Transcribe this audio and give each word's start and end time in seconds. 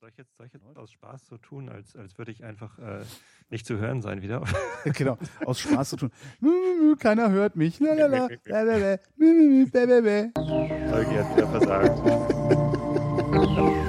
Soll 0.00 0.10
ich 0.10 0.16
jetzt, 0.16 0.36
soll 0.36 0.46
ich 0.46 0.52
jetzt 0.52 0.64
aus 0.76 0.92
Spaß 0.92 1.26
so 1.26 1.38
tun, 1.38 1.68
als, 1.68 1.96
als 1.96 2.18
würde 2.18 2.32
ich 2.32 2.44
einfach 2.44 2.78
äh, 2.78 3.04
nicht 3.50 3.66
zu 3.66 3.78
hören 3.78 4.02
sein 4.02 4.22
wieder? 4.22 4.42
genau, 4.84 5.18
aus 5.44 5.60
Spaß 5.60 5.90
so 5.90 5.96
tun. 5.96 6.10
Keiner 6.98 7.30
hört 7.30 7.56
mich. 7.56 7.80
Lalala, 7.80 8.28
lalala, 8.44 8.98
Holgi 9.18 11.14
hat 11.14 11.36
wieder 11.36 11.48
versagt. 11.48 11.98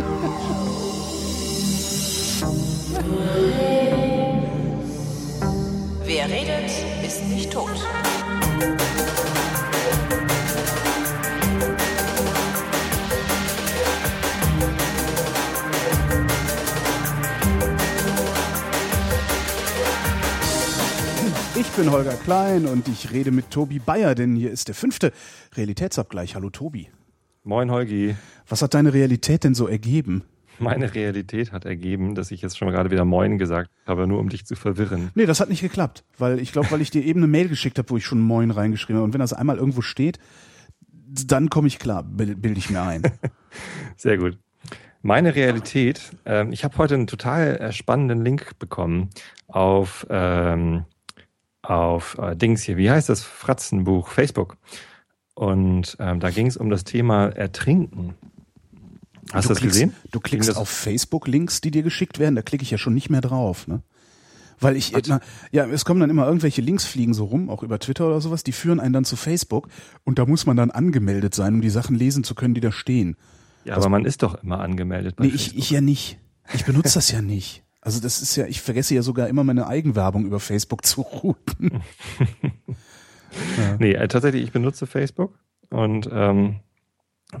Ich 21.71 21.77
bin 21.77 21.89
Holger 21.89 22.15
Klein 22.15 22.65
und 22.65 22.89
ich 22.89 23.13
rede 23.13 23.31
mit 23.31 23.49
Tobi 23.49 23.79
Bayer, 23.79 24.13
denn 24.13 24.35
hier 24.35 24.51
ist 24.51 24.67
der 24.67 24.75
fünfte 24.75 25.13
Realitätsabgleich. 25.55 26.35
Hallo 26.35 26.49
Tobi. 26.49 26.89
Moin 27.45 27.71
Holgi. 27.71 28.17
Was 28.45 28.61
hat 28.61 28.73
deine 28.73 28.93
Realität 28.93 29.45
denn 29.45 29.55
so 29.55 29.67
ergeben? 29.67 30.25
Meine 30.59 30.93
Realität 30.93 31.53
hat 31.53 31.63
ergeben, 31.63 32.13
dass 32.13 32.31
ich 32.31 32.41
jetzt 32.41 32.57
schon 32.57 32.71
gerade 32.71 32.91
wieder 32.91 33.05
Moin 33.05 33.37
gesagt 33.37 33.71
habe, 33.87 34.05
nur 34.05 34.19
um 34.19 34.27
dich 34.27 34.45
zu 34.45 34.55
verwirren. 34.55 35.11
Nee, 35.15 35.25
das 35.25 35.39
hat 35.39 35.47
nicht 35.47 35.61
geklappt, 35.61 36.03
weil 36.17 36.39
ich 36.39 36.51
glaube, 36.51 36.69
weil 36.71 36.81
ich 36.81 36.91
dir 36.91 37.05
eben 37.05 37.21
eine 37.21 37.27
Mail 37.27 37.47
geschickt 37.47 37.77
habe, 37.77 37.89
wo 37.89 37.95
ich 37.95 38.05
schon 38.05 38.19
Moin 38.19 38.51
reingeschrieben 38.51 38.97
habe. 38.97 39.05
Und 39.05 39.13
wenn 39.13 39.21
das 39.21 39.31
einmal 39.31 39.55
irgendwo 39.55 39.81
steht, 39.81 40.19
dann 41.25 41.49
komme 41.49 41.69
ich 41.69 41.79
klar, 41.79 42.03
bilde 42.03 42.59
ich 42.59 42.69
mir 42.69 42.81
ein. 42.81 43.01
Sehr 43.95 44.17
gut. 44.17 44.37
Meine 45.03 45.35
Realität, 45.35 46.11
äh, 46.25 46.45
ich 46.51 46.65
habe 46.65 46.77
heute 46.77 46.95
einen 46.95 47.07
total 47.07 47.55
äh, 47.55 47.71
spannenden 47.71 48.21
Link 48.25 48.59
bekommen 48.59 49.09
auf 49.47 50.05
ähm, 50.09 50.83
auf 51.61 52.17
äh, 52.17 52.35
Dings 52.35 52.63
hier, 52.63 52.77
wie 52.77 52.89
heißt 52.89 53.09
das 53.09 53.23
Fratzenbuch? 53.23 54.07
Facebook. 54.07 54.57
Und 55.33 55.95
ähm, 55.99 56.19
da 56.19 56.29
ging 56.29 56.47
es 56.47 56.57
um 56.57 56.69
das 56.69 56.83
Thema 56.83 57.27
Ertrinken. 57.27 58.15
Hast 59.31 59.45
du 59.45 59.49
das 59.49 59.59
klickst, 59.59 59.75
gesehen? 59.75 59.95
Du 60.11 60.19
klickst 60.19 60.55
auf 60.57 60.69
Facebook-Links, 60.69 61.61
die 61.61 61.71
dir 61.71 61.83
geschickt 61.83 62.19
werden, 62.19 62.35
da 62.35 62.41
klicke 62.41 62.63
ich 62.63 62.71
ja 62.71 62.77
schon 62.77 62.93
nicht 62.93 63.09
mehr 63.09 63.21
drauf, 63.21 63.67
ne? 63.67 63.81
Weil 64.59 64.75
ich, 64.75 64.93
immer, 64.93 65.21
ja, 65.51 65.65
es 65.65 65.85
kommen 65.85 66.01
dann 66.01 66.11
immer 66.11 66.27
irgendwelche 66.27 66.61
Links 66.61 66.85
fliegen 66.85 67.15
so 67.15 67.25
rum, 67.25 67.49
auch 67.49 67.63
über 67.63 67.79
Twitter 67.79 68.05
oder 68.05 68.21
sowas, 68.21 68.43
die 68.43 68.51
führen 68.51 68.79
einen 68.79 68.93
dann 68.93 69.05
zu 69.05 69.15
Facebook 69.15 69.69
und 70.03 70.19
da 70.19 70.27
muss 70.27 70.45
man 70.45 70.55
dann 70.55 70.69
angemeldet 70.69 71.33
sein, 71.33 71.55
um 71.55 71.61
die 71.61 71.71
Sachen 71.71 71.95
lesen 71.95 72.23
zu 72.23 72.35
können, 72.35 72.53
die 72.53 72.61
da 72.61 72.71
stehen. 72.71 73.17
Ja, 73.65 73.75
aber 73.75 73.89
man 73.89 74.05
ist 74.05 74.21
doch 74.21 74.43
immer 74.43 74.59
angemeldet. 74.59 75.15
Bei 75.15 75.25
nee, 75.25 75.31
ich, 75.33 75.57
ich 75.57 75.71
ja 75.71 75.81
nicht. 75.81 76.19
Ich 76.53 76.65
benutze 76.65 76.93
das 76.93 77.09
ja 77.11 77.23
nicht. 77.23 77.63
Also 77.81 77.99
das 77.99 78.21
ist 78.21 78.35
ja, 78.35 78.45
ich 78.45 78.61
vergesse 78.61 78.93
ja 78.93 79.01
sogar 79.01 79.27
immer 79.27 79.43
meine 79.43 79.67
Eigenwerbung 79.67 80.25
über 80.25 80.39
Facebook 80.39 80.85
zu 80.85 81.01
routen. 81.01 81.81
ja. 83.57 83.75
Nee, 83.79 83.93
äh, 83.93 84.07
tatsächlich, 84.07 84.43
ich 84.43 84.51
benutze 84.51 84.85
Facebook 84.85 85.37
und 85.69 86.07
ähm, 86.11 86.59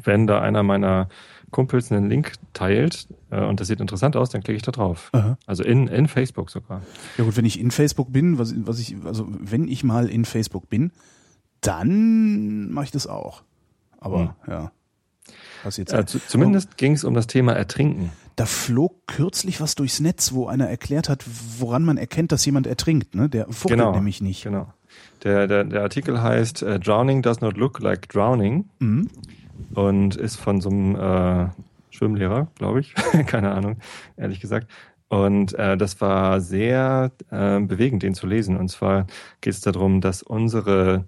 wenn 0.03 0.25
da 0.25 0.41
einer 0.41 0.63
meiner 0.63 1.09
Kumpels 1.51 1.91
einen 1.91 2.09
Link 2.09 2.33
teilt 2.53 3.07
äh, 3.29 3.43
und 3.43 3.59
das 3.59 3.67
sieht 3.67 3.81
interessant 3.81 4.15
aus, 4.15 4.29
dann 4.29 4.41
klicke 4.41 4.55
ich 4.55 4.63
da 4.63 4.71
drauf. 4.71 5.09
Aha. 5.11 5.37
Also 5.45 5.63
in, 5.63 5.87
in 5.87 6.07
Facebook 6.07 6.49
sogar. 6.49 6.81
Ja 7.17 7.25
gut, 7.25 7.37
wenn 7.37 7.45
ich 7.45 7.59
in 7.59 7.71
Facebook 7.71 8.11
bin, 8.11 8.39
was, 8.39 8.53
was 8.65 8.79
ich, 8.79 8.95
also 9.03 9.27
wenn 9.29 9.67
ich 9.67 9.83
mal 9.83 10.09
in 10.09 10.25
Facebook 10.25 10.69
bin, 10.69 10.91
dann 11.59 12.71
mache 12.71 12.85
ich 12.85 12.91
das 12.91 13.05
auch. 13.05 13.43
Aber 13.99 14.19
hm. 14.19 14.29
ja. 14.47 14.71
Passiert 15.61 15.93
äh, 15.93 16.05
zumindest 16.05 16.69
oh. 16.71 16.75
ging 16.77 16.93
es 16.93 17.03
um 17.03 17.13
das 17.13 17.27
Thema 17.27 17.53
Ertrinken. 17.53 18.11
Da 18.41 18.47
flog 18.47 19.05
kürzlich 19.05 19.61
was 19.61 19.75
durchs 19.75 19.99
Netz, 19.99 20.33
wo 20.33 20.47
einer 20.47 20.67
erklärt 20.67 21.09
hat, 21.09 21.23
woran 21.59 21.83
man 21.83 21.97
erkennt, 21.97 22.31
dass 22.31 22.43
jemand 22.43 22.65
ertrinkt. 22.65 23.13
Ne? 23.13 23.29
Der 23.29 23.45
fuchtelt 23.45 23.79
genau, 23.79 23.91
nämlich 23.91 24.19
nicht. 24.19 24.45
Genau. 24.45 24.73
Der, 25.23 25.45
der, 25.45 25.63
der 25.63 25.83
Artikel 25.83 26.23
heißt 26.23 26.63
uh, 26.63 26.79
Drowning 26.79 27.21
does 27.21 27.41
not 27.41 27.55
look 27.55 27.79
like 27.81 28.09
drowning 28.09 28.67
mhm. 28.79 29.09
und 29.75 30.15
ist 30.15 30.37
von 30.37 30.59
so 30.59 30.71
einem 30.71 30.95
äh, 30.95 31.49
Schwimmlehrer, 31.91 32.47
glaube 32.55 32.79
ich. 32.79 32.95
Keine 33.27 33.51
Ahnung, 33.51 33.77
ehrlich 34.17 34.39
gesagt. 34.39 34.71
Und 35.07 35.53
äh, 35.59 35.77
das 35.77 36.01
war 36.01 36.41
sehr 36.41 37.11
äh, 37.29 37.59
bewegend, 37.59 38.01
den 38.01 38.15
zu 38.15 38.25
lesen. 38.25 38.57
Und 38.57 38.69
zwar 38.69 39.05
geht 39.41 39.53
es 39.53 39.61
darum, 39.61 40.01
dass 40.01 40.23
unsere 40.23 41.05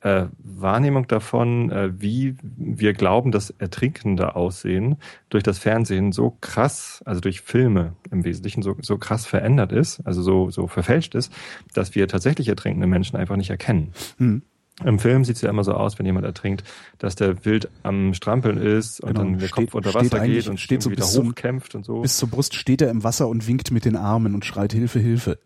äh, 0.00 0.26
Wahrnehmung 0.38 1.06
davon, 1.08 1.70
äh, 1.70 1.90
wie 2.00 2.36
wir 2.42 2.92
glauben, 2.92 3.32
dass 3.32 3.50
Ertrinkende 3.50 4.36
aussehen, 4.36 4.96
durch 5.28 5.42
das 5.42 5.58
Fernsehen 5.58 6.12
so 6.12 6.36
krass, 6.40 7.02
also 7.04 7.20
durch 7.20 7.40
Filme 7.40 7.94
im 8.10 8.24
Wesentlichen 8.24 8.62
so, 8.62 8.76
so 8.80 8.98
krass 8.98 9.26
verändert 9.26 9.72
ist, 9.72 10.00
also 10.06 10.22
so, 10.22 10.50
so 10.50 10.66
verfälscht 10.66 11.14
ist, 11.14 11.32
dass 11.74 11.94
wir 11.94 12.06
tatsächlich 12.06 12.48
ertrinkende 12.48 12.86
Menschen 12.86 13.16
einfach 13.16 13.36
nicht 13.36 13.50
erkennen. 13.50 13.92
Hm. 14.18 14.42
Im 14.84 15.00
Film 15.00 15.24
sieht 15.24 15.34
es 15.34 15.42
ja 15.42 15.50
immer 15.50 15.64
so 15.64 15.72
aus, 15.72 15.98
wenn 15.98 16.06
jemand 16.06 16.24
ertrinkt, 16.24 16.62
dass 16.98 17.16
der 17.16 17.44
wild 17.44 17.68
am 17.82 18.14
Strampeln 18.14 18.58
ist 18.58 19.00
und 19.00 19.08
genau. 19.08 19.22
dann 19.22 19.38
der 19.38 19.48
steht, 19.48 19.70
Kopf 19.70 19.74
unter 19.74 19.92
Wasser 19.92 20.20
geht 20.20 20.46
und 20.46 20.60
steht 20.60 20.82
so 20.82 20.92
wieder 20.92 21.04
hochkämpft 21.04 21.74
und 21.74 21.84
so. 21.84 22.02
Bis 22.02 22.16
zur 22.16 22.28
Brust 22.28 22.54
steht 22.54 22.80
er 22.80 22.90
im 22.90 23.02
Wasser 23.02 23.26
und 23.26 23.48
winkt 23.48 23.72
mit 23.72 23.84
den 23.84 23.96
Armen 23.96 24.34
und 24.34 24.44
schreit 24.44 24.72
Hilfe, 24.72 25.00
Hilfe. 25.00 25.38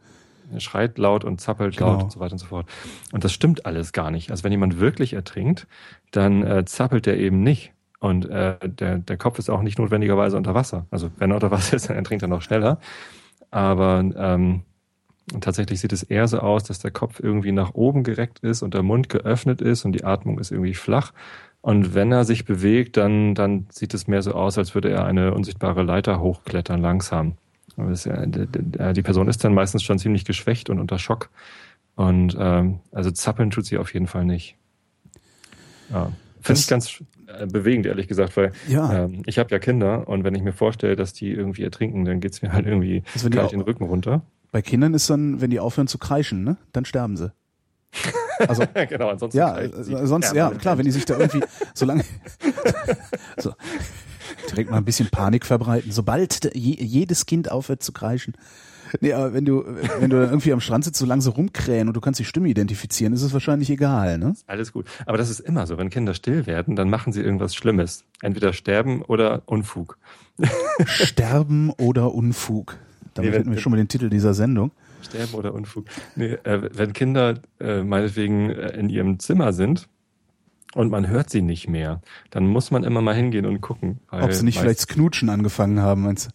Er 0.53 0.61
schreit 0.61 0.99
laut 0.99 1.25
und 1.25 1.41
zappelt 1.41 1.77
genau. 1.77 1.93
laut 1.93 2.03
und 2.05 2.13
so 2.13 2.21
weiter 2.21 2.33
und 2.33 2.39
so 2.39 2.47
fort. 2.47 2.67
Und 3.13 3.25
das 3.25 3.33
stimmt 3.33 3.67
alles 3.67 3.93
gar 3.93 4.11
nicht. 4.11 4.31
Also 4.31 4.45
wenn 4.45 4.53
jemand 4.53 4.81
wirklich 4.81 5.13
ertrinkt, 5.15 5.67
dann 6.11 6.43
äh, 6.43 6.65
zappelt 6.65 7.07
er 7.07 7.17
eben 7.17 7.43
nicht. 7.43 7.73
Und 7.99 8.29
äh, 8.29 8.57
der, 8.65 8.99
der 8.99 9.17
Kopf 9.17 9.39
ist 9.39 9.49
auch 9.49 9.62
nicht 9.62 9.79
notwendigerweise 9.79 10.37
unter 10.37 10.55
Wasser. 10.55 10.87
Also 10.91 11.11
wenn 11.19 11.31
er 11.31 11.35
unter 11.35 11.51
Wasser 11.51 11.77
ist, 11.77 11.89
dann 11.89 11.97
ertrinkt 11.97 12.23
er 12.23 12.29
noch 12.29 12.43
schneller. 12.43 12.79
Aber 13.51 14.05
ähm, 14.17 14.62
tatsächlich 15.41 15.81
sieht 15.81 15.93
es 15.93 16.03
eher 16.03 16.27
so 16.27 16.41
aus, 16.41 16.65
dass 16.65 16.79
der 16.79 16.91
Kopf 16.91 17.21
irgendwie 17.21 17.53
nach 17.53 17.75
oben 17.75 18.03
gereckt 18.03 18.41
ist 18.41 18.62
und 18.62 18.75
der 18.75 18.83
Mund 18.83 19.09
geöffnet 19.09 19.61
ist 19.61 19.85
und 19.85 19.93
die 19.93 20.05
Atmung 20.05 20.39
ist 20.39 20.51
irgendwie 20.51 20.75
flach. 20.75 21.12
Und 21.61 21.95
wenn 21.95 22.11
er 22.11 22.25
sich 22.25 22.45
bewegt, 22.45 22.97
dann, 22.97 23.37
dann 23.37 23.67
sieht 23.71 23.95
es 23.95 24.09
mehr 24.09 24.23
so 24.23 24.33
aus, 24.33 24.59
als 24.59 24.75
würde 24.75 24.91
er 24.91 25.05
eine 25.05 25.33
unsichtbare 25.33 25.85
Leiter 25.85 26.21
hochklettern, 26.21 26.81
langsam. 26.81 27.37
Die 27.77 29.03
Person 29.03 29.28
ist 29.28 29.44
dann 29.44 29.55
meistens 29.55 29.83
schon 29.83 29.99
ziemlich 29.99 30.25
geschwächt 30.25 30.71
und 30.71 30.78
unter 30.78 30.99
Schock. 30.99 31.31
Und 31.94 32.37
ähm, 32.38 32.81
also 32.91 33.10
zappeln 33.10 33.50
tut 33.50 33.66
sie 33.66 33.78
auf 33.78 33.93
jeden 33.93 34.06
Fall 34.06 34.25
nicht. 34.25 34.56
Ja. 35.91 36.12
Finde 36.41 36.61
ich 36.61 36.66
ganz 36.66 37.03
äh, 37.27 37.47
bewegend, 37.47 37.87
ehrlich 37.87 38.09
gesagt, 38.09 38.37
weil 38.37 38.53
ja. 38.69 39.05
ähm, 39.05 39.22
ich 39.27 39.38
habe 39.38 39.50
ja 39.50 39.59
Kinder 39.59 40.09
und 40.09 40.25
wenn 40.25 40.34
ich 40.34 40.43
mir 40.43 40.53
vorstelle, 40.53 40.97
dass 40.97 41.12
die 41.12 41.31
irgendwie 41.31 41.62
ertrinken, 41.62 42.05
dann 42.05 42.21
geht's 42.21 42.43
mir 42.43 42.53
halt 42.53 42.66
irgendwie 42.66 43.05
also 43.15 43.31
gleich 43.31 43.50
den 43.50 43.61
Rücken 43.61 43.84
runter. 43.84 44.22
Bei 44.50 44.61
Kindern 44.61 44.93
ist 44.94 45.09
dann, 45.09 45.41
wenn 45.41 45.50
die 45.50 45.61
aufhören 45.61 45.87
zu 45.87 45.99
kreischen, 45.99 46.44
ne, 46.44 46.56
dann 46.72 46.84
sterben 46.84 47.16
sie. 47.16 47.32
Also, 48.38 48.65
genau, 48.88 49.11
ansonsten. 49.11 49.38
Ja, 49.38 49.56
sonst, 50.06 50.34
ja, 50.34 50.50
klar, 50.50 50.78
wenn 50.78 50.84
die 50.84 50.91
sich 50.91 51.05
da 51.05 51.16
irgendwie 51.19 51.44
so 51.75 51.87
lange, 51.87 52.05
so, 53.37 53.55
direkt 54.53 54.71
mal 54.71 54.77
ein 54.77 54.85
bisschen 54.85 55.09
Panik 55.11 55.45
verbreiten. 55.47 55.91
Sobald 55.93 56.55
jedes 56.55 57.27
Kind 57.27 57.51
aufhört 57.51 57.83
zu 57.83 57.93
kreischen. 57.93 58.35
Nee, 59.01 59.15
aber 59.15 59.33
wenn 59.33 59.45
du, 59.45 59.65
wenn 60.01 60.11
du 60.11 60.19
irgendwie 60.19 60.53
am 60.53 60.61
Strand 60.61 60.85
sitzt, 60.85 60.99
so 60.99 61.07
langsam 61.07 61.33
rumkrähen 61.33 61.89
und 61.89 61.95
du 61.95 62.01
kannst 62.01 62.21
die 62.21 62.25
Stimme 62.25 62.49
identifizieren, 62.49 63.12
ist 63.15 63.23
es 63.23 63.33
wahrscheinlich 63.33 63.71
egal, 63.71 64.19
ne? 64.19 64.35
Alles 64.47 64.73
gut. 64.73 64.87
Aber 65.07 65.17
das 65.17 65.31
ist 65.31 65.41
immer 65.41 65.67
so. 65.67 65.79
Wenn 65.79 65.91
Kinder 65.91 66.15
still 66.15 66.47
werden, 66.47 66.77
dann 66.77 66.91
machen 66.91 67.12
sie 67.12 67.23
irgendwas 67.23 67.55
Schlimmes. 67.55 68.05
Entweder 68.21 68.53
sterben 68.53 69.03
oder 69.03 69.43
Unfug. 69.47 69.99
Sterben 70.85 71.71
oder 71.71 72.12
Unfug. 72.15 72.77
Damit 73.15 73.31
nee, 73.31 73.35
wenn, 73.35 73.43
hätten 73.43 73.55
wir 73.55 73.61
schon 73.61 73.73
mal 73.73 73.79
den 73.79 73.89
Titel 73.89 74.11
dieser 74.11 74.35
Sendung. 74.35 74.73
Sterben 75.03 75.35
oder 75.35 75.55
Unfug. 75.55 75.87
Nee, 76.17 76.35
äh, 76.45 76.69
wenn 76.73 76.93
Kinder 76.93 77.41
äh, 77.61 77.83
meinetwegen 77.83 78.51
äh, 78.51 78.71
in 78.79 78.89
ihrem 78.89 79.19
Zimmer 79.19 79.53
sind 79.53 79.89
und 80.75 80.91
man 80.91 81.09
hört 81.09 81.31
sie 81.31 81.43
nicht 81.43 81.69
mehr, 81.69 82.00
dann 82.31 82.47
muss 82.47 82.71
man 82.71 82.84
immer 82.84 83.03
mal 83.03 83.15
hingehen 83.15 83.47
und 83.47 83.60
gucken. 83.60 84.00
Ob 84.10 84.33
sie 84.33 84.44
nicht 84.44 84.59
vielleicht 84.59 84.81
das 84.81 84.87
Knutschen 84.87 85.28
angefangen 85.28 85.81
haben, 85.81 86.03
meinst 86.03 86.29
du? 86.29 86.31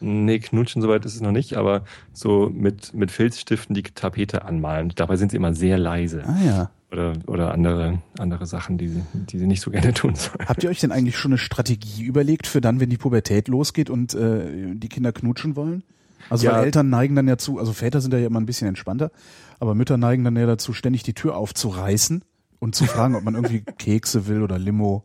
Nee, 0.00 0.38
knutschen 0.38 0.82
soweit 0.82 1.04
ist 1.06 1.14
es 1.14 1.20
noch 1.20 1.32
nicht, 1.32 1.56
aber 1.56 1.84
so 2.12 2.50
mit, 2.52 2.92
mit 2.94 3.10
Filzstiften 3.10 3.74
die 3.74 3.82
Tapete 3.82 4.44
anmalen. 4.44 4.92
Dabei 4.94 5.16
sind 5.16 5.30
sie 5.30 5.36
immer 5.36 5.54
sehr 5.54 5.78
leise. 5.78 6.24
Ah 6.26 6.44
ja. 6.44 6.70
Oder, 6.92 7.14
oder 7.26 7.52
andere, 7.52 8.02
andere 8.18 8.46
Sachen, 8.46 8.76
die, 8.76 9.02
die 9.12 9.38
sie 9.38 9.46
nicht 9.46 9.62
so 9.62 9.70
gerne 9.70 9.94
tun 9.94 10.14
sollen. 10.14 10.46
Habt 10.46 10.62
ihr 10.62 10.70
euch 10.70 10.80
denn 10.80 10.92
eigentlich 10.92 11.16
schon 11.16 11.32
eine 11.32 11.38
Strategie 11.38 12.04
überlegt 12.04 12.46
für 12.46 12.60
dann, 12.60 12.80
wenn 12.80 12.90
die 12.90 12.98
Pubertät 12.98 13.48
losgeht 13.48 13.88
und 13.88 14.14
äh, 14.14 14.74
die 14.74 14.88
Kinder 14.88 15.12
knutschen 15.12 15.56
wollen? 15.56 15.82
Also 16.28 16.46
ja. 16.46 16.52
weil 16.52 16.64
Eltern 16.64 16.90
neigen 16.90 17.14
dann 17.16 17.28
ja 17.28 17.38
zu, 17.38 17.58
also 17.58 17.72
Väter 17.72 18.00
sind 18.00 18.12
ja 18.12 18.26
immer 18.26 18.40
ein 18.40 18.46
bisschen 18.46 18.68
entspannter, 18.68 19.10
aber 19.58 19.74
Mütter 19.74 19.96
neigen 19.96 20.24
dann 20.24 20.36
ja 20.36 20.46
dazu, 20.46 20.72
ständig 20.72 21.02
die 21.02 21.14
Tür 21.14 21.36
aufzureißen 21.36 22.22
und 22.64 22.74
zu 22.74 22.86
fragen, 22.86 23.14
ob 23.14 23.22
man 23.24 23.34
irgendwie 23.34 23.60
Kekse 23.60 24.26
will 24.26 24.42
oder 24.42 24.58
Limo. 24.58 25.04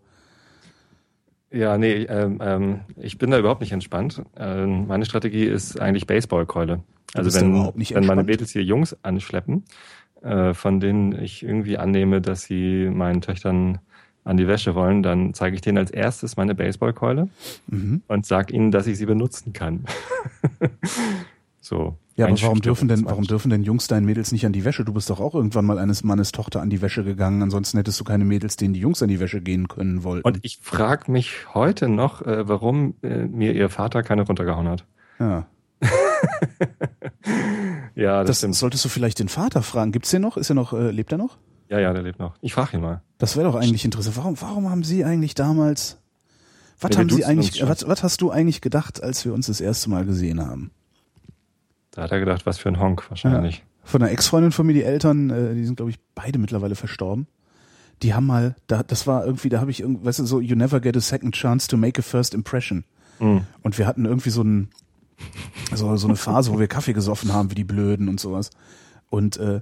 Ja, 1.51 1.77
nee, 1.77 2.03
ähm, 2.03 2.39
ähm, 2.41 2.79
ich 2.95 3.17
bin 3.17 3.31
da 3.31 3.37
überhaupt 3.37 3.59
nicht 3.59 3.73
entspannt. 3.73 4.23
Ähm, 4.37 4.87
meine 4.87 5.03
Strategie 5.03 5.43
ist 5.43 5.77
eigentlich 5.77 6.07
Baseballkeule. 6.07 6.83
Also 7.13 7.33
wenn, 7.33 7.53
wenn 7.75 8.05
meine 8.05 8.23
Mädels 8.23 8.51
hier 8.51 8.63
Jungs 8.63 8.95
anschleppen, 9.03 9.65
äh, 10.21 10.53
von 10.53 10.79
denen 10.79 11.11
ich 11.21 11.43
irgendwie 11.43 11.77
annehme, 11.77 12.21
dass 12.21 12.43
sie 12.43 12.89
meinen 12.89 13.19
Töchtern 13.19 13.79
an 14.23 14.37
die 14.37 14.47
Wäsche 14.47 14.73
wollen, 14.73 15.03
dann 15.03 15.33
zeige 15.33 15.55
ich 15.55 15.61
denen 15.61 15.79
als 15.79 15.91
erstes 15.91 16.37
meine 16.37 16.55
Baseballkeule 16.55 17.27
mhm. 17.67 18.03
und 18.07 18.25
sage 18.25 18.53
ihnen, 18.53 18.71
dass 18.71 18.87
ich 18.87 18.97
sie 18.97 19.05
benutzen 19.05 19.51
kann. 19.51 19.83
so. 21.59 21.97
Ja, 22.19 22.27
aber 22.27 22.41
warum 22.41 22.59
dürfen 22.59 22.89
denn, 22.89 23.05
warum 23.05 23.23
dürfen 23.23 23.49
denn 23.49 23.63
Jungs 23.63 23.87
deinen 23.87 24.05
Mädels 24.05 24.33
nicht 24.33 24.45
an 24.45 24.51
die 24.51 24.65
Wäsche? 24.65 24.83
Du 24.83 24.91
bist 24.91 25.09
doch 25.09 25.21
auch 25.21 25.35
irgendwann 25.35 25.63
mal 25.63 25.79
eines 25.79 26.03
Mannes 26.03 26.33
Tochter 26.33 26.61
an 26.61 26.69
die 26.69 26.81
Wäsche 26.81 27.05
gegangen. 27.05 27.41
Ansonsten 27.41 27.77
hättest 27.77 27.97
du 27.97 28.03
keine 28.03 28.25
Mädels, 28.25 28.57
denen 28.57 28.73
die 28.73 28.81
Jungs 28.81 29.01
an 29.01 29.07
die 29.07 29.21
Wäsche 29.21 29.39
gehen 29.39 29.69
können 29.69 30.03
wollten. 30.03 30.27
Und 30.27 30.39
ich 30.41 30.59
frage 30.61 31.09
mich 31.09 31.53
heute 31.53 31.87
noch, 31.87 32.21
äh, 32.23 32.45
warum 32.45 32.95
äh, 33.03 33.23
mir 33.23 33.53
ihr 33.53 33.69
Vater 33.69 34.03
keine 34.03 34.23
runtergehauen 34.23 34.67
hat. 34.67 34.83
Ja. 35.17 35.47
ja, 37.95 38.25
das, 38.25 38.41
das. 38.41 38.59
Solltest 38.59 38.83
du 38.83 38.89
vielleicht 38.89 39.19
den 39.19 39.29
Vater 39.29 39.61
fragen. 39.61 39.93
Gibt's 39.93 40.11
den 40.11 40.21
noch? 40.21 40.35
Ist 40.35 40.51
er 40.51 40.55
noch, 40.55 40.73
äh, 40.73 40.91
lebt 40.91 41.13
er 41.13 41.17
noch? 41.17 41.37
Ja, 41.69 41.79
ja, 41.79 41.93
der 41.93 42.01
lebt 42.01 42.19
noch. 42.19 42.35
Ich 42.41 42.53
frage 42.53 42.75
ihn 42.75 42.81
mal. 42.81 43.01
Das 43.17 43.37
wäre 43.37 43.49
doch 43.49 43.55
eigentlich 43.55 43.85
interessant. 43.85 44.17
Warum, 44.17 44.41
warum 44.41 44.69
haben 44.69 44.83
Sie 44.83 45.05
eigentlich 45.05 45.35
damals, 45.35 46.01
was 46.81 46.97
haben 46.97 47.09
Sie 47.09 47.23
eigentlich, 47.23 47.65
was, 47.65 47.87
was 47.87 48.03
hast 48.03 48.19
du 48.19 48.29
eigentlich 48.29 48.59
gedacht, 48.59 49.01
als 49.01 49.23
wir 49.23 49.33
uns 49.33 49.47
das 49.47 49.61
erste 49.61 49.89
Mal 49.89 50.03
gesehen 50.03 50.45
haben? 50.45 50.71
Da 51.99 52.05
hat 52.05 52.11
er 52.13 52.19
gedacht, 52.21 52.45
was 52.45 52.57
für 52.57 52.69
ein 52.69 52.79
Honk 52.79 53.09
wahrscheinlich. 53.09 53.57
Ja. 53.57 53.63
Von 53.83 54.01
einer 54.01 54.11
Ex-Freundin 54.11 54.53
von 54.53 54.65
mir, 54.65 54.71
die 54.71 54.83
Eltern, 54.83 55.29
äh, 55.29 55.53
die 55.53 55.65
sind 55.65 55.75
glaube 55.75 55.91
ich 55.91 55.99
beide 56.15 56.39
mittlerweile 56.39 56.75
verstorben. 56.75 57.27
Die 58.01 58.13
haben 58.13 58.25
mal, 58.25 58.55
da, 58.67 58.83
das 58.83 59.05
war 59.05 59.25
irgendwie, 59.25 59.49
da 59.49 59.59
habe 59.59 59.69
ich 59.69 59.81
irgendwie, 59.81 60.05
weißt 60.05 60.19
du, 60.19 60.25
so, 60.25 60.39
you 60.39 60.55
never 60.55 60.79
get 60.79 60.95
a 60.95 61.01
second 61.01 61.35
chance 61.35 61.67
to 61.67 61.75
make 61.75 61.99
a 61.99 62.01
first 62.01 62.33
impression. 62.33 62.85
Mhm. 63.19 63.41
Und 63.63 63.77
wir 63.77 63.85
hatten 63.85 64.05
irgendwie 64.05 64.29
so 64.29 64.41
ein, 64.41 64.69
so, 65.75 65.93
so 65.97 66.07
eine 66.07 66.15
Phase, 66.15 66.53
wo 66.53 66.59
wir 66.59 66.67
Kaffee 66.67 66.93
gesoffen 66.93 67.33
haben, 67.33 67.51
wie 67.51 67.55
die 67.55 67.65
Blöden 67.65 68.07
und 68.07 68.17
sowas. 68.21 68.51
Und 69.09 69.35
äh, 69.35 69.59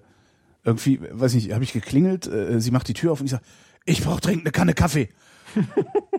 irgendwie, 0.64 1.00
weiß 1.02 1.34
nicht, 1.34 1.52
habe 1.54 1.64
ich 1.64 1.74
geklingelt, 1.74 2.28
äh, 2.28 2.62
sie 2.62 2.70
macht 2.70 2.88
die 2.88 2.94
Tür 2.94 3.14
auf 3.14 3.20
und 3.20 3.26
ich 3.26 3.32
sage, 3.32 3.44
ich 3.86 4.04
brauche 4.04 4.22
dringend 4.22 4.44
eine 4.44 4.52
Kanne 4.52 4.76
Kaffee. 4.76 5.10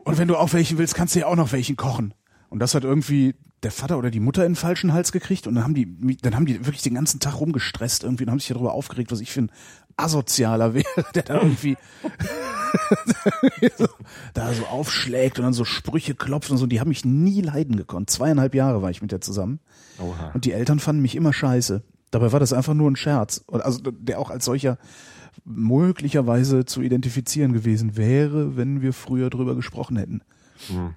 und 0.02 0.18
wenn 0.18 0.26
du 0.26 0.36
auch 0.36 0.52
welchen 0.52 0.78
willst, 0.78 0.96
kannst 0.96 1.14
du 1.14 1.20
ja 1.20 1.26
auch 1.26 1.36
noch 1.36 1.52
welchen 1.52 1.76
kochen. 1.76 2.12
Und 2.48 2.58
das 2.58 2.74
hat 2.74 2.82
irgendwie 2.82 3.36
der 3.62 3.72
Vater 3.72 3.98
oder 3.98 4.10
die 4.10 4.20
Mutter 4.20 4.44
in 4.44 4.52
den 4.52 4.56
falschen 4.56 4.92
Hals 4.92 5.12
gekriegt 5.12 5.46
und 5.46 5.54
dann 5.54 5.64
haben 5.64 5.74
die, 5.74 6.16
dann 6.18 6.34
haben 6.34 6.46
die 6.46 6.64
wirklich 6.64 6.82
den 6.82 6.94
ganzen 6.94 7.20
Tag 7.20 7.40
rumgestresst 7.40 8.04
irgendwie 8.04 8.24
und 8.24 8.30
haben 8.30 8.38
sich 8.38 8.48
darüber 8.48 8.72
aufgeregt, 8.72 9.10
was 9.10 9.20
ich 9.20 9.32
für 9.32 9.42
ein 9.42 9.52
asozialer 9.96 10.74
wäre, 10.74 11.04
der 11.14 11.22
da 11.24 11.34
irgendwie 11.34 11.76
da 14.34 14.52
so 14.52 14.66
aufschlägt 14.66 15.38
und 15.38 15.44
dann 15.44 15.52
so 15.52 15.64
Sprüche 15.64 16.14
klopft 16.14 16.50
und 16.50 16.58
so. 16.58 16.66
Die 16.66 16.80
haben 16.80 16.88
mich 16.88 17.04
nie 17.04 17.40
leiden 17.40 17.76
gekonnt. 17.76 18.10
Zweieinhalb 18.10 18.54
Jahre 18.54 18.80
war 18.82 18.90
ich 18.90 19.02
mit 19.02 19.10
der 19.10 19.20
zusammen. 19.20 19.58
Oha. 19.98 20.30
Und 20.34 20.44
die 20.44 20.52
Eltern 20.52 20.78
fanden 20.78 21.02
mich 21.02 21.16
immer 21.16 21.32
scheiße. 21.32 21.82
Dabei 22.10 22.32
war 22.32 22.40
das 22.40 22.52
einfach 22.52 22.74
nur 22.74 22.90
ein 22.90 22.96
Scherz. 22.96 23.44
Also 23.50 23.80
der 23.90 24.20
auch 24.20 24.30
als 24.30 24.44
solcher 24.44 24.78
möglicherweise 25.44 26.64
zu 26.64 26.82
identifizieren 26.82 27.52
gewesen 27.52 27.96
wäre, 27.96 28.56
wenn 28.56 28.82
wir 28.82 28.92
früher 28.92 29.30
drüber 29.30 29.54
gesprochen 29.54 29.96
hätten. 29.96 30.22
Hm. 30.68 30.94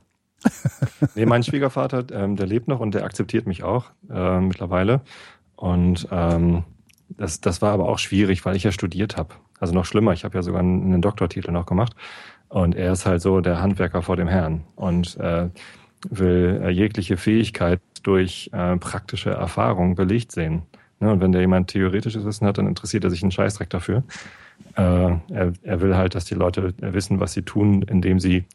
nee, 1.15 1.25
mein 1.25 1.43
Schwiegervater, 1.43 2.05
ähm, 2.11 2.35
der 2.35 2.47
lebt 2.47 2.67
noch 2.67 2.79
und 2.79 2.93
der 2.93 3.03
akzeptiert 3.03 3.47
mich 3.47 3.63
auch 3.63 3.85
äh, 4.09 4.39
mittlerweile. 4.39 5.01
Und 5.55 6.07
ähm, 6.11 6.63
das, 7.09 7.41
das 7.41 7.61
war 7.61 7.73
aber 7.73 7.87
auch 7.87 7.99
schwierig, 7.99 8.45
weil 8.45 8.55
ich 8.55 8.63
ja 8.63 8.71
studiert 8.71 9.17
habe. 9.17 9.35
Also 9.59 9.73
noch 9.73 9.85
schlimmer, 9.85 10.13
ich 10.13 10.23
habe 10.23 10.35
ja 10.35 10.41
sogar 10.41 10.61
einen, 10.61 10.83
einen 10.83 11.01
Doktortitel 11.01 11.51
noch 11.51 11.65
gemacht. 11.65 11.95
Und 12.49 12.75
er 12.75 12.91
ist 12.91 13.05
halt 13.05 13.21
so 13.21 13.39
der 13.41 13.61
Handwerker 13.61 14.01
vor 14.01 14.17
dem 14.17 14.27
Herrn 14.27 14.63
und 14.75 15.17
äh, 15.17 15.49
will 16.09 16.61
äh, 16.63 16.69
jegliche 16.69 17.15
Fähigkeit 17.15 17.79
durch 18.03 18.49
äh, 18.53 18.75
praktische 18.77 19.29
Erfahrung 19.29 19.95
belegt 19.95 20.31
sehen. 20.31 20.63
Ne? 20.99 21.11
Und 21.11 21.21
wenn 21.21 21.31
der 21.31 21.41
jemand 21.41 21.69
theoretisches 21.69 22.25
Wissen 22.25 22.47
hat, 22.47 22.57
dann 22.57 22.67
interessiert 22.67 23.03
er 23.03 23.09
sich 23.09 23.21
einen 23.21 23.31
Scheißdreck 23.31 23.69
dafür. 23.69 24.03
Äh, 24.75 24.81
er, 24.81 25.53
er 25.61 25.81
will 25.81 25.95
halt, 25.95 26.15
dass 26.15 26.25
die 26.25 26.35
Leute 26.35 26.73
wissen, 26.79 27.19
was 27.19 27.33
sie 27.33 27.43
tun, 27.43 27.83
indem 27.83 28.19
sie 28.19 28.45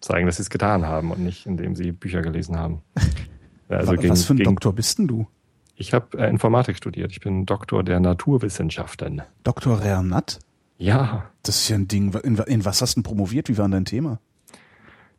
zeigen, 0.00 0.26
dass 0.26 0.36
sie 0.36 0.42
es 0.42 0.50
getan 0.50 0.86
haben 0.86 1.10
und 1.10 1.20
nicht 1.20 1.46
indem 1.46 1.74
sie 1.74 1.92
Bücher 1.92 2.22
gelesen 2.22 2.58
haben. 2.58 2.82
Also 3.68 3.94
was 3.94 4.00
gegen, 4.00 4.14
für 4.14 4.32
ein 4.32 4.36
gegen, 4.36 4.50
Doktor 4.50 4.72
bist 4.72 4.98
denn 5.00 5.08
du? 5.08 5.26
Ich 5.74 5.92
habe 5.92 6.16
äh, 6.18 6.30
Informatik 6.30 6.76
studiert. 6.76 7.10
Ich 7.10 7.18
bin 7.18 7.46
Doktor 7.46 7.82
der 7.82 7.98
Naturwissenschaften. 7.98 9.22
Doktor 9.42 9.82
Rernat? 9.82 10.38
Ja. 10.78 11.30
Das 11.42 11.56
ist 11.56 11.68
ja 11.68 11.74
ein 11.74 11.88
Ding. 11.88 12.14
In, 12.22 12.36
in 12.36 12.64
was 12.64 12.80
hast 12.80 12.94
du 12.94 13.00
denn 13.00 13.02
promoviert? 13.02 13.48
Wie 13.48 13.58
war 13.58 13.64
denn 13.64 13.72
dein 13.72 13.84
Thema? 13.84 14.20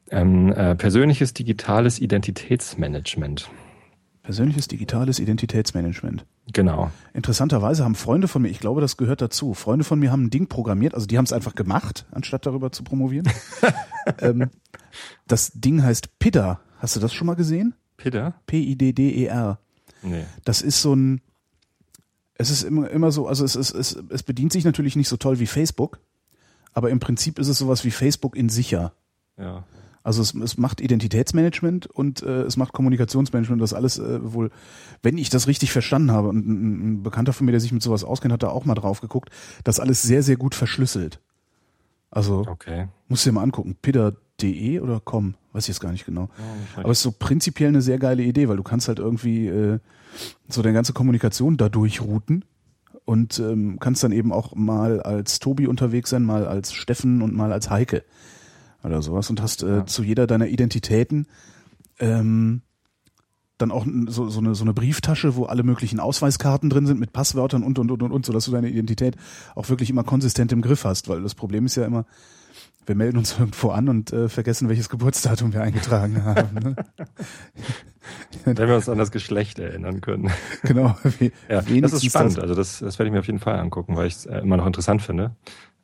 Ähm, 0.10 0.54
äh, 0.54 0.76
persönliches 0.76 1.34
digitales 1.34 2.00
Identitätsmanagement. 2.00 3.50
Persönliches 4.28 4.68
digitales 4.68 5.20
Identitätsmanagement. 5.20 6.26
Genau. 6.52 6.92
Interessanterweise 7.14 7.86
haben 7.86 7.96
Freunde 7.96 8.28
von 8.28 8.42
mir, 8.42 8.50
ich 8.50 8.60
glaube, 8.60 8.82
das 8.82 8.98
gehört 8.98 9.22
dazu, 9.22 9.54
Freunde 9.54 9.86
von 9.86 10.00
mir 10.00 10.12
haben 10.12 10.26
ein 10.26 10.30
Ding 10.30 10.48
programmiert, 10.48 10.96
also 10.96 11.08
die 11.08 11.18
haben 11.18 11.24
es 11.24 11.32
einfach 11.32 11.56
gemacht, 11.56 12.06
anstatt 12.12 12.46
darüber 12.46 12.74
zu 12.74 12.84
promovieren. 12.84 13.32
ähm, 14.20 14.50
das 15.28 15.54
Ding 15.54 15.82
heißt 15.82 16.20
PIDDER. 16.20 16.60
Hast 16.80 16.98
du 16.98 17.00
das 17.00 17.14
schon 17.14 17.26
mal 17.26 17.36
gesehen? 17.36 17.74
PIDDER? 17.96 18.34
P-I-D-D-E-R. 18.48 19.60
Nee. 20.02 20.26
Das 20.44 20.62
ist 20.62 20.82
so 20.82 20.94
ein, 20.94 21.22
es 22.34 22.50
ist 22.50 22.64
immer, 22.64 22.90
immer 22.90 23.14
so, 23.14 23.28
also 23.30 23.46
es, 23.46 23.56
es, 23.56 23.72
es, 23.72 23.98
es 24.10 24.24
bedient 24.24 24.52
sich 24.52 24.66
natürlich 24.66 24.98
nicht 24.98 25.08
so 25.08 25.16
toll 25.16 25.40
wie 25.40 25.48
Facebook, 25.48 26.02
aber 26.74 26.90
im 26.90 27.00
Prinzip 27.00 27.40
ist 27.40 27.48
es 27.48 27.60
sowas 27.60 27.86
wie 27.86 27.92
Facebook 27.92 28.36
in 28.36 28.50
sicher. 28.50 28.92
Ja. 29.38 29.64
Also 30.07 30.21
es, 30.21 30.33
es 30.33 30.57
macht 30.57 30.80
Identitätsmanagement 30.80 31.88
und 31.88 32.24
äh, 32.24 32.44
es 32.44 32.56
macht 32.56 32.71
Kommunikationsmanagement, 32.71 33.62
das 33.62 33.74
alles 33.74 34.00
äh, 34.00 34.19
wohl, 34.33 34.51
wenn 35.04 35.18
ich 35.18 35.30
das 35.30 35.48
richtig 35.48 35.74
verstanden 35.74 36.12
habe, 36.12 36.30
und 36.30 36.48
ein, 36.48 36.94
ein 36.94 37.04
Bekannter 37.04 37.33
von 37.33 37.44
mir, 37.44 37.51
der 37.51 37.59
sich 37.59 37.74
mit 37.74 37.83
sowas 37.83 38.06
auskennt, 38.06 38.31
hat 38.31 38.42
da 38.42 38.48
auch 38.48 38.63
mal 38.63 38.74
drauf 38.74 39.01
geguckt, 39.01 39.31
das 39.65 39.81
alles 39.81 40.01
sehr, 40.01 40.24
sehr 40.24 40.38
gut 40.38 40.56
verschlüsselt. 40.56 41.19
Also 42.09 42.45
okay. 42.48 42.88
musst 43.09 43.25
du 43.25 43.31
dir 43.31 43.33
mal 43.33 43.44
angucken. 43.44 43.75
Pidder.de 43.81 44.80
oder 44.80 45.01
com, 45.01 45.36
weiß 45.51 45.65
ich 45.65 45.75
jetzt 45.75 45.81
gar 45.81 45.92
nicht 45.92 46.06
genau. 46.06 46.30
Oh, 46.39 46.80
Aber 46.80 46.92
es 46.92 47.00
ist 47.00 47.04
so 47.04 47.12
prinzipiell 47.12 47.68
eine 47.68 47.81
sehr 47.81 48.00
geile 48.00 48.24
Idee, 48.24 48.48
weil 48.48 48.56
du 48.56 48.63
kannst 48.63 48.88
halt 48.88 49.00
irgendwie 49.00 49.48
äh, 49.48 49.80
so 50.48 50.62
deine 50.62 50.74
ganze 50.74 50.94
Kommunikation 50.94 51.57
dadurch 51.57 52.00
routen 52.00 52.45
und 53.04 53.39
ähm, 53.39 53.77
kannst 53.81 54.06
dann 54.06 54.13
eben 54.13 54.31
auch 54.31 54.56
mal 54.56 55.01
als 55.01 55.39
Tobi 55.39 55.68
unterwegs 55.68 56.12
sein, 56.12 56.24
mal 56.24 56.48
als 56.48 56.71
Steffen 56.71 57.21
und 57.21 57.36
mal 57.36 57.51
als 57.51 57.69
Heike 57.69 58.06
oder 58.84 59.02
sowas 59.02 59.30
und 59.30 59.42
hast 59.42 59.64
äh, 59.64 59.78
ja. 59.78 59.86
zu 59.86 60.04
jeder 60.04 60.28
deiner 60.28 60.48
Identitäten 60.48 61.28
ähm, 62.00 62.62
dann 63.58 63.72
auch 63.72 63.86
so, 64.08 64.30
so, 64.30 64.40
eine, 64.40 64.56
so 64.56 64.64
eine 64.64 64.74
Brieftasche, 64.74 65.36
wo 65.36 65.46
alle 65.46 65.64
möglichen 65.64 66.00
Ausweiskarten 66.00 66.70
drin 66.70 66.86
sind 66.86 67.00
mit 67.00 67.12
Passwörtern 67.12 67.64
und 67.64 67.80
und 67.80 67.92
und 67.92 68.04
und 68.04 68.12
und, 68.12 68.26
sodass 68.26 68.46
du 68.46 68.52
deine 68.52 68.70
Identität 68.70 69.16
auch 69.56 69.70
wirklich 69.70 69.90
immer 69.90 70.04
konsistent 70.04 70.52
im 70.52 70.62
Griff 70.62 70.84
hast, 70.86 71.10
weil 71.10 71.22
das 71.22 71.34
Problem 71.34 71.66
ist 71.66 71.76
ja 71.76 71.86
immer, 71.86 72.06
wir 72.86 72.96
melden 72.96 73.18
uns 73.18 73.34
irgendwo 73.40 73.70
an 73.70 73.90
und 73.90 74.14
äh, 74.14 74.30
vergessen, 74.30 74.70
welches 74.70 74.90
Geburtsdatum 74.90 75.54
wir 75.54 75.62
eingetragen 75.62 76.24
haben. 76.24 76.54
Ne? 76.56 76.76
Wenn 78.46 78.58
wir 78.58 78.76
uns 78.76 78.88
an 78.88 78.98
das 78.98 79.12
Geschlecht 79.12 79.60
erinnern 79.60 80.02
können. 80.02 80.31
Genau. 80.64 80.96
Wie, 81.19 81.31
ja, 81.50 81.62
das 81.62 81.94
ist 81.94 82.06
spannend. 82.06 82.38
Das? 82.38 82.44
Also 82.44 82.56
das, 82.56 82.80
das 82.80 83.00
werde 83.00 83.07
ich 83.07 83.14
mir 83.14 83.19
auf 83.19 83.28
jeden 83.28 83.40
Fall 83.40 83.60
angucken, 83.60 83.96
weil 83.96 84.07
ich 84.07 84.14
es 84.14 84.26
äh, 84.26 84.38
immer 84.40 84.56
noch 84.56 84.66
interessant 84.66 85.02
finde. 85.02 85.36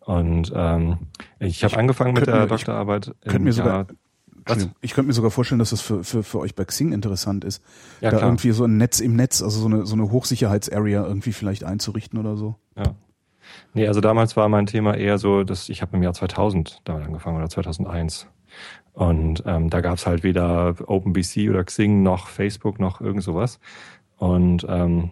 Und 0.05 0.51
ähm, 0.55 0.97
ich 1.39 1.63
habe 1.63 1.77
angefangen 1.77 2.13
mit 2.13 2.27
der 2.27 2.41
mir, 2.41 2.47
Doktorarbeit. 2.47 3.13
Ich 3.21 3.31
könnte 3.31 3.45
mir 3.45 3.53
sogar, 3.53 3.87
ich 4.81 4.93
könnte 4.93 5.07
mir 5.07 5.13
sogar 5.13 5.31
vorstellen, 5.31 5.59
dass 5.59 5.69
das 5.69 5.81
für, 5.81 6.03
für, 6.03 6.23
für 6.23 6.39
euch 6.39 6.55
bei 6.55 6.65
Xing 6.65 6.91
interessant 6.91 7.45
ist. 7.45 7.63
Ja, 8.01 8.11
da 8.11 8.17
klar. 8.17 8.29
irgendwie 8.29 8.51
so 8.51 8.65
ein 8.65 8.77
Netz 8.77 8.99
im 8.99 9.15
Netz, 9.15 9.41
also 9.41 9.59
so 9.61 9.67
eine, 9.67 9.85
so 9.85 9.95
eine 9.95 10.11
Hochsicherheitsarea 10.11 11.05
irgendwie 11.05 11.31
vielleicht 11.31 11.63
einzurichten 11.63 12.19
oder 12.19 12.35
so. 12.35 12.55
Ja. 12.75 12.95
Nee, 13.73 13.87
also 13.87 14.01
damals 14.01 14.35
war 14.35 14.49
mein 14.49 14.65
Thema 14.65 14.95
eher 14.95 15.17
so, 15.17 15.43
dass 15.43 15.69
ich 15.69 15.81
habe 15.81 15.95
im 15.95 16.03
Jahr 16.03 16.13
2000 16.13 16.81
damit 16.83 17.05
angefangen 17.05 17.37
oder 17.37 17.49
2001. 17.49 18.27
Und 18.93 19.43
ähm, 19.45 19.69
da 19.69 19.81
gab's 19.81 20.05
halt 20.05 20.23
weder 20.23 20.75
OpenBC 20.85 21.49
oder 21.49 21.63
Xing 21.63 22.03
noch 22.03 22.27
Facebook 22.27 22.79
noch 22.79 23.01
irgend 23.01 23.23
sowas. 23.23 23.59
Und 24.17 24.65
ähm, 24.69 25.11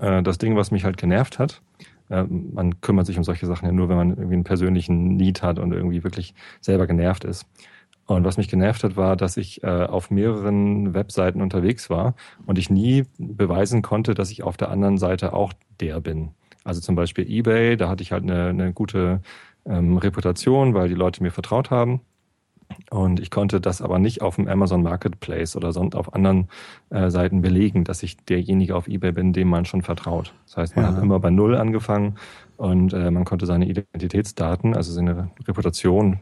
äh, 0.00 0.22
das 0.22 0.38
Ding, 0.38 0.56
was 0.56 0.70
mich 0.70 0.84
halt 0.84 0.96
genervt 0.96 1.38
hat, 1.38 1.62
man 2.22 2.80
kümmert 2.80 3.06
sich 3.06 3.18
um 3.18 3.24
solche 3.24 3.46
Sachen 3.46 3.66
ja 3.66 3.72
nur, 3.72 3.88
wenn 3.88 3.96
man 3.96 4.10
irgendwie 4.10 4.34
einen 4.34 4.44
persönlichen 4.44 5.16
Need 5.16 5.42
hat 5.42 5.58
und 5.58 5.72
irgendwie 5.72 6.04
wirklich 6.04 6.34
selber 6.60 6.86
genervt 6.86 7.24
ist. 7.24 7.46
Und 8.06 8.24
was 8.24 8.36
mich 8.36 8.48
genervt 8.48 8.84
hat, 8.84 8.96
war, 8.96 9.16
dass 9.16 9.36
ich 9.36 9.62
äh, 9.62 9.66
auf 9.66 10.10
mehreren 10.10 10.94
Webseiten 10.94 11.40
unterwegs 11.40 11.88
war 11.88 12.14
und 12.46 12.58
ich 12.58 12.68
nie 12.68 13.04
beweisen 13.18 13.80
konnte, 13.80 14.14
dass 14.14 14.30
ich 14.30 14.42
auf 14.42 14.56
der 14.56 14.70
anderen 14.70 14.98
Seite 14.98 15.32
auch 15.32 15.52
der 15.80 16.00
bin. 16.00 16.32
Also 16.64 16.80
zum 16.80 16.96
Beispiel 16.96 17.30
eBay, 17.30 17.76
da 17.76 17.88
hatte 17.88 18.02
ich 18.02 18.12
halt 18.12 18.24
eine, 18.24 18.48
eine 18.48 18.72
gute 18.72 19.20
ähm, 19.66 19.96
Reputation, 19.96 20.74
weil 20.74 20.88
die 20.88 20.94
Leute 20.94 21.22
mir 21.22 21.30
vertraut 21.30 21.70
haben. 21.70 22.00
Und 22.90 23.20
ich 23.20 23.30
konnte 23.30 23.60
das 23.60 23.82
aber 23.82 23.98
nicht 23.98 24.22
auf 24.22 24.36
dem 24.36 24.48
Amazon 24.48 24.82
Marketplace 24.82 25.56
oder 25.56 25.72
sonst 25.72 25.94
auf 25.94 26.14
anderen 26.14 26.48
äh, 26.90 27.10
Seiten 27.10 27.42
belegen, 27.42 27.84
dass 27.84 28.02
ich 28.02 28.16
derjenige 28.24 28.76
auf 28.76 28.88
eBay 28.88 29.12
bin, 29.12 29.32
dem 29.32 29.48
man 29.48 29.64
schon 29.64 29.82
vertraut. 29.82 30.34
Das 30.46 30.56
heißt, 30.56 30.76
man 30.76 30.84
ja. 30.84 30.92
hat 30.92 31.02
immer 31.02 31.20
bei 31.20 31.30
Null 31.30 31.56
angefangen 31.56 32.16
und 32.56 32.92
äh, 32.92 33.10
man 33.10 33.24
konnte 33.24 33.46
seine 33.46 33.66
Identitätsdaten, 33.66 34.74
also 34.74 34.92
seine 34.92 35.30
Reputation, 35.46 36.20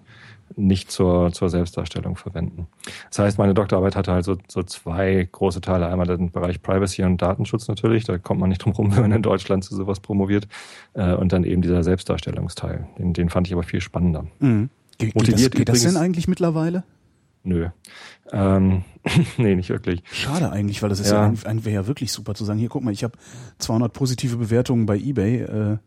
nicht 0.57 0.91
zur, 0.91 1.33
zur 1.33 1.49
Selbstdarstellung 1.49 2.17
verwenden. 2.17 2.67
Das 3.09 3.21
heißt, 3.21 3.39
meine 3.39 3.55
Doktorarbeit 3.55 3.97
hatte 3.97 4.13
halt 4.13 4.25
so, 4.25 4.37
so 4.49 4.63
zwei 4.63 5.29
große 5.31 5.61
Teile. 5.61 5.87
Einmal 5.87 6.07
den 6.07 6.31
Bereich 6.31 6.63
Privacy 6.63 7.03
und 7.05 7.23
Datenschutz 7.23 7.69
natürlich, 7.69 8.05
da 8.05 8.19
kommt 8.19 8.41
man 8.41 8.51
nicht 8.51 8.65
drum 8.65 8.73
rum, 8.73 8.93
wenn 8.95 9.03
man 9.03 9.13
in 9.13 9.23
Deutschland 9.23 9.65
zu 9.65 9.75
sowas 9.75 10.01
promoviert. 10.01 10.49
Äh, 10.95 11.15
und 11.15 11.33
dann 11.33 11.45
eben 11.45 11.63
dieser 11.63 11.83
Selbstdarstellungsteil. 11.83 12.87
Den, 12.99 13.13
den 13.13 13.31
fand 13.31 13.47
ich 13.47 13.53
aber 13.53 13.63
viel 13.63 13.81
spannender. 13.81 14.27
Mhm. 14.41 14.71
Geht, 14.99 15.15
geht, 15.15 15.33
das, 15.33 15.51
geht 15.51 15.69
das 15.69 15.83
denn 15.83 15.97
eigentlich 15.97 16.29
mittlerweile? 16.29 16.85
Nö. 17.45 17.69
Ähm, 18.31 18.85
nee, 19.37 19.55
nicht 19.55 19.71
wirklich. 19.71 20.03
Schade 20.13 20.51
eigentlich, 20.51 20.83
weil 20.83 20.89
das 20.89 21.01
ist 21.01 21.11
ja, 21.11 21.33
ja 21.33 21.65
wäre 21.65 21.75
ja 21.75 21.87
wirklich 21.87 22.13
super 22.13 22.35
zu 22.35 22.45
sagen. 22.45 22.59
Hier, 22.59 22.69
guck 22.69 22.85
mal, 22.85 22.93
ich 22.93 23.05
habe 23.05 23.19
200 23.59 23.93
positive 23.93 24.37
Bewertungen 24.37 24.87
bei 24.87 24.97
eBay. 24.97 25.41
Äh. 25.41 25.79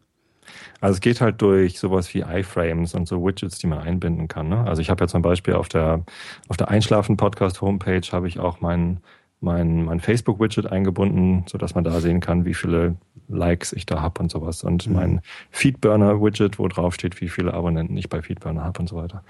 Also 0.81 0.95
es 0.95 1.01
geht 1.01 1.21
halt 1.21 1.41
durch 1.41 1.79
sowas 1.79 2.13
wie 2.13 2.21
iFrames 2.21 2.93
und 2.93 3.07
so 3.07 3.25
Widgets, 3.25 3.57
die 3.57 3.67
man 3.67 3.79
einbinden 3.79 4.27
kann. 4.27 4.49
Ne? 4.49 4.59
Also 4.65 4.81
ich 4.81 4.89
habe 4.89 5.03
ja 5.03 5.07
zum 5.07 5.21
Beispiel 5.21 5.53
auf 5.53 5.69
der 5.69 6.03
auf 6.47 6.57
der 6.57 6.69
Einschlafen-Podcast-Homepage 6.69 8.11
habe 8.11 8.27
ich 8.27 8.39
auch 8.39 8.61
mein 8.61 8.99
mein, 9.41 9.85
mein 9.85 9.99
Facebook-Widget 9.99 10.71
eingebunden, 10.71 11.45
so 11.47 11.57
dass 11.57 11.75
man 11.75 11.83
da 11.83 11.99
sehen 12.01 12.19
kann, 12.19 12.45
wie 12.45 12.53
viele 12.53 12.95
Likes 13.27 13.73
ich 13.73 13.85
da 13.85 14.01
habe 14.01 14.21
und 14.21 14.31
sowas. 14.31 14.63
Und 14.63 14.87
mhm. 14.87 14.93
mein 14.93 15.21
Feedburner-Widget, 15.51 16.59
wo 16.59 16.67
drauf 16.67 16.93
steht, 16.93 17.19
wie 17.21 17.29
viele 17.29 17.53
Abonnenten 17.53 17.97
ich 17.97 18.09
bei 18.09 18.21
Feedburner 18.21 18.63
habe 18.63 18.79
und 18.79 18.87
so 18.87 18.95
weiter. 18.95 19.23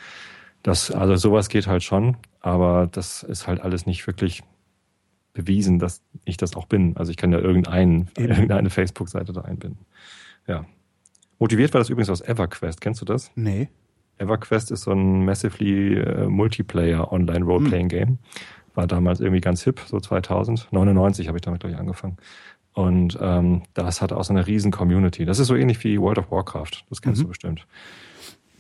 Das, 0.64 0.90
also 0.92 1.16
sowas 1.16 1.50
geht 1.50 1.68
halt 1.68 1.84
schon, 1.84 2.18
aber 2.42 2.88
das 2.92 3.22
ist 3.24 3.48
halt 3.48 3.62
alles 3.62 3.86
nicht 3.86 4.08
wirklich 4.08 4.44
bewiesen, 5.34 5.78
dass 5.78 6.02
ich 6.24 6.38
das 6.38 6.56
auch 6.56 6.66
bin. 6.66 6.98
Also 6.98 7.12
ich 7.12 7.18
kann 7.18 7.32
ja 7.32 7.38
irgendeinen, 7.38 8.10
irgendeine 8.18 8.72
Facebook-Seite 8.72 9.32
da 9.32 9.42
einbinden. 9.42 9.86
Ja. 10.48 10.66
Motiviert 11.38 11.74
war 11.74 11.80
das 11.80 11.90
übrigens 11.90 12.10
aus 12.10 12.22
EverQuest. 12.22 12.82
Kennst 12.82 13.02
du 13.02 13.06
das? 13.06 13.32
Nee. 13.36 13.70
EverQuest 14.18 14.72
ist 14.72 14.84
so 14.84 14.92
ein 14.92 15.26
massively 15.26 16.00
äh, 16.00 16.28
Multiplayer 16.28 17.12
Online 17.12 17.46
Role-Playing 17.46 17.90
hm. 17.92 17.98
Game. 18.00 18.18
War 18.74 18.88
damals 18.88 19.20
irgendwie 19.20 19.42
ganz 19.42 19.64
hip, 19.64 19.82
so 19.86 20.00
2000. 20.00 20.70
99 20.72 21.28
habe 21.28 21.38
ich 21.38 21.42
damit, 21.42 21.62
glaube 21.62 21.74
ich, 21.74 21.80
angefangen. 21.80 22.18
Und 22.76 23.18
ähm, 23.22 23.64
das 23.74 24.02
hat 24.02 24.12
auch 24.12 24.26
so 24.26 24.34
eine 24.34 24.46
riesen 24.46 24.70
Community. 24.70 25.26
Das 25.26 25.40
ist 25.40 25.48
so 25.48 25.56
ähnlich 25.56 25.82
wie 25.84 26.00
World 26.00 26.20
of 26.20 26.30
Warcraft. 26.30 26.84
Das 26.90 27.02
kennst 27.02 27.20
mhm. 27.20 27.24
du 27.24 27.30
bestimmt. 27.30 27.66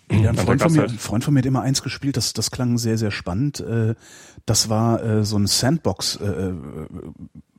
Ja, 0.09 0.29
ein 0.29 0.37
Freund 0.37 0.61
von, 0.61 0.71
mir, 0.71 0.81
halt 0.81 0.91
ein 0.91 0.99
Freund 0.99 1.23
von 1.23 1.33
mir 1.33 1.39
hat 1.39 1.45
immer 1.45 1.61
eins 1.61 1.81
gespielt, 1.81 2.15
das, 2.15 2.33
das 2.33 2.51
klang 2.51 2.77
sehr, 2.77 2.97
sehr 2.97 3.11
spannend. 3.11 3.59
Äh, 3.59 3.95
das 4.45 4.69
war 4.69 5.03
äh, 5.03 5.25
so 5.25 5.37
ein 5.37 5.47
Sandbox, 5.47 6.17
äh, 6.17 6.53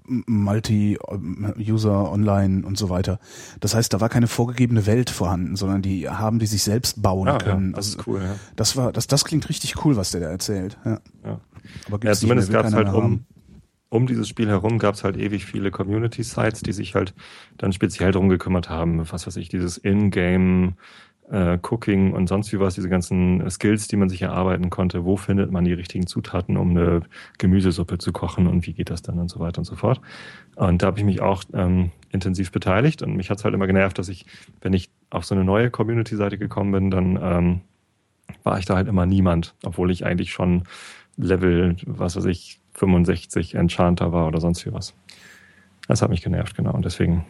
Multi-User 0.07 2.13
online 2.13 2.65
und 2.65 2.79
so 2.79 2.89
weiter. 2.89 3.19
Das 3.61 3.75
heißt, 3.75 3.93
da 3.93 4.01
war 4.01 4.09
keine 4.09 4.29
vorgegebene 4.29 4.87
Welt 4.87 5.11
vorhanden, 5.11 5.57
sondern 5.57 5.83
die 5.83 6.09
haben 6.09 6.39
die 6.39 6.47
sich 6.47 6.63
selbst 6.63 7.03
bauen 7.03 7.29
ah, 7.29 7.39
können. 7.39 7.71
Ja, 7.71 7.77
das 7.77 7.89
ist 7.89 8.07
cool, 8.07 8.23
ja. 8.23 8.37
Das 8.55 8.77
war, 8.77 8.93
das, 8.93 9.09
das 9.09 9.25
klingt 9.25 9.49
richtig 9.49 9.85
cool, 9.85 9.97
was 9.97 10.13
der 10.13 10.21
da 10.21 10.29
erzählt. 10.29 10.79
Ja. 10.85 11.01
ja. 11.25 11.41
Aber 11.91 12.07
ja, 12.07 12.15
zumindest 12.15 12.53
gab 12.53 12.67
es 12.67 12.73
halt 12.73 12.89
um, 12.89 13.25
um 13.89 14.07
dieses 14.07 14.29
Spiel 14.29 14.49
herum 14.49 14.79
gab 14.79 14.95
es 14.95 15.05
halt 15.05 15.17
ewig 15.17 15.47
viele 15.47 15.71
Community-Sites, 15.71 16.63
die 16.63 16.73
sich 16.73 16.95
halt 16.95 17.15
dann 17.57 17.73
speziell 17.73 18.13
drum 18.13 18.29
gekümmert 18.29 18.69
haben. 18.69 19.11
Was 19.11 19.27
weiß 19.27 19.37
ich, 19.37 19.49
dieses 19.49 19.79
In-Game 19.79 20.75
äh, 21.31 21.59
Cooking 21.63 22.13
und 22.13 22.29
sonst 22.29 22.53
wie 22.53 22.61
was, 22.61 22.75
diese 22.75 22.89
ganzen 22.89 23.49
Skills, 23.51 23.89
die 23.89 23.97
man 23.97 24.09
sich 24.09 24.23
erarbeiten 24.23 24.71
konnte. 24.71 25.05
Wo 25.05 25.17
findet 25.17 25.51
man 25.51 25.65
die 25.65 25.73
richtigen 25.73 26.07
Zutaten, 26.07 26.57
um 26.57 26.71
eine 26.71 27.03
Gemüsesuppe 27.39 27.99
zu 27.99 28.13
kochen 28.13 28.47
und 28.47 28.67
wie 28.67 28.73
geht 28.73 28.91
das 28.91 29.03
dann 29.03 29.19
und 29.19 29.29
so 29.29 29.41
weiter 29.41 29.59
und 29.59 29.65
so 29.65 29.77
fort. 29.77 30.01
Und 30.57 30.83
da 30.83 30.89
habe 30.89 30.99
ich 30.99 31.05
mich 31.05 31.21
auch 31.21 31.45
ähm, 31.53 31.91
intensiv 32.11 32.53
beteiligt 32.53 33.03
und 33.03 33.17
mich 33.17 33.31
hat 33.31 33.39
es 33.39 33.45
halt 33.45 33.55
immer 33.55 33.67
genervt, 33.67 33.99
dass 33.99 34.09
ich, 34.09 34.27
wenn 34.61 34.73
ich 34.73 34.91
auf 35.11 35.25
so 35.25 35.35
eine 35.35 35.45
neue 35.45 35.71
Community-Seite 35.71 36.39
gekommen 36.39 36.73
bin, 36.73 36.91
dann 36.91 37.19
ähm, 37.21 37.61
war 38.43 38.59
ich 38.59 38.65
da 38.65 38.77
halt 38.77 38.89
immer 38.89 39.07
niemand, 39.07 39.55
obwohl 39.65 39.91
ich 39.91 40.05
eigentlich 40.05 40.31
schon 40.31 40.65
Level, 41.17 41.77
was 41.87 42.17
weiß 42.17 42.27
ich, 42.27 42.61
65 42.77 43.55
Enchanter 43.55 44.13
war 44.13 44.27
oder 44.27 44.41
sonst 44.41 44.65
wie 44.67 44.73
was. 44.73 44.95
Das 45.89 46.03
hat 46.03 46.11
mich 46.11 46.23
genervt, 46.23 46.57
genau. 46.57 46.73
Und 46.73 46.85
deswegen 46.85 47.25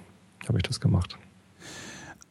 habe 0.48 0.58
ich 0.58 0.62
das 0.62 0.80
gemacht. 0.80 1.18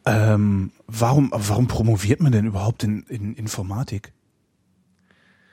Ähm, 0.05 0.72
warum, 0.88 1.31
warum 1.34 1.67
promoviert 1.67 2.22
man 2.22 2.31
denn 2.31 2.45
überhaupt 2.45 2.84
in, 2.84 3.03
in 3.03 3.36
Informatik? 3.36 4.13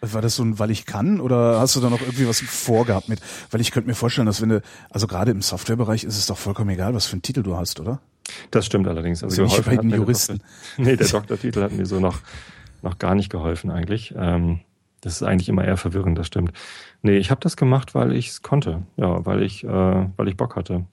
War 0.00 0.20
das 0.20 0.34
so 0.34 0.42
ein, 0.42 0.58
weil 0.58 0.72
ich 0.72 0.84
kann 0.84 1.20
oder 1.20 1.60
hast 1.60 1.76
du 1.76 1.80
da 1.80 1.88
noch 1.88 2.00
irgendwie 2.00 2.26
was 2.26 2.40
vorgehabt 2.40 3.08
mit? 3.08 3.20
Weil 3.50 3.60
ich 3.60 3.70
könnte 3.70 3.88
mir 3.88 3.94
vorstellen, 3.94 4.26
dass 4.26 4.42
wenn 4.42 4.48
du, 4.48 4.62
also 4.90 5.06
gerade 5.06 5.30
im 5.30 5.42
Softwarebereich 5.42 6.02
ist 6.02 6.18
es 6.18 6.26
doch 6.26 6.36
vollkommen 6.36 6.70
egal, 6.70 6.92
was 6.92 7.06
für 7.06 7.12
einen 7.12 7.22
Titel 7.22 7.42
du 7.42 7.56
hast, 7.56 7.78
oder? 7.78 8.00
Das 8.50 8.66
stimmt 8.66 8.88
allerdings. 8.88 9.22
Also, 9.22 9.42
also 9.42 9.56
nicht 9.56 9.64
bei 9.64 9.76
den 9.76 9.90
Juristen. 9.90 10.42
Der, 10.76 10.84
nee, 10.84 10.96
der 10.96 11.06
Doktortitel 11.08 11.62
hat 11.62 11.72
mir 11.72 11.86
so 11.86 12.00
noch, 12.00 12.18
noch 12.82 12.98
gar 12.98 13.14
nicht 13.14 13.30
geholfen 13.30 13.70
eigentlich. 13.70 14.12
Ähm, 14.16 14.60
das 15.02 15.14
ist 15.14 15.22
eigentlich 15.22 15.48
immer 15.48 15.64
eher 15.64 15.76
verwirrend, 15.76 16.18
das 16.18 16.26
stimmt. 16.26 16.52
Nee, 17.02 17.16
ich 17.18 17.30
habe 17.30 17.40
das 17.40 17.56
gemacht, 17.56 17.94
weil 17.94 18.12
ich 18.12 18.28
es 18.28 18.42
konnte. 18.42 18.82
Ja, 18.96 19.24
weil 19.26 19.42
ich, 19.42 19.64
äh, 19.64 19.68
weil 20.16 20.28
ich 20.28 20.36
Bock 20.36 20.56
hatte. 20.56 20.86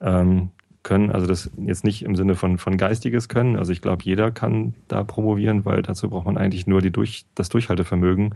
Ähm, 0.00 0.50
können, 0.82 1.10
also 1.12 1.26
das 1.26 1.50
jetzt 1.58 1.84
nicht 1.84 2.02
im 2.02 2.16
Sinne 2.16 2.34
von, 2.34 2.58
von 2.58 2.76
geistiges 2.76 3.28
Können, 3.28 3.56
also 3.56 3.72
ich 3.72 3.80
glaube, 3.80 4.02
jeder 4.04 4.32
kann 4.32 4.74
da 4.88 5.04
promovieren, 5.04 5.64
weil 5.64 5.82
dazu 5.82 6.10
braucht 6.10 6.26
man 6.26 6.36
eigentlich 6.36 6.66
nur 6.66 6.80
die 6.80 6.90
durch, 6.90 7.24
das 7.36 7.48
Durchhaltevermögen 7.50 8.34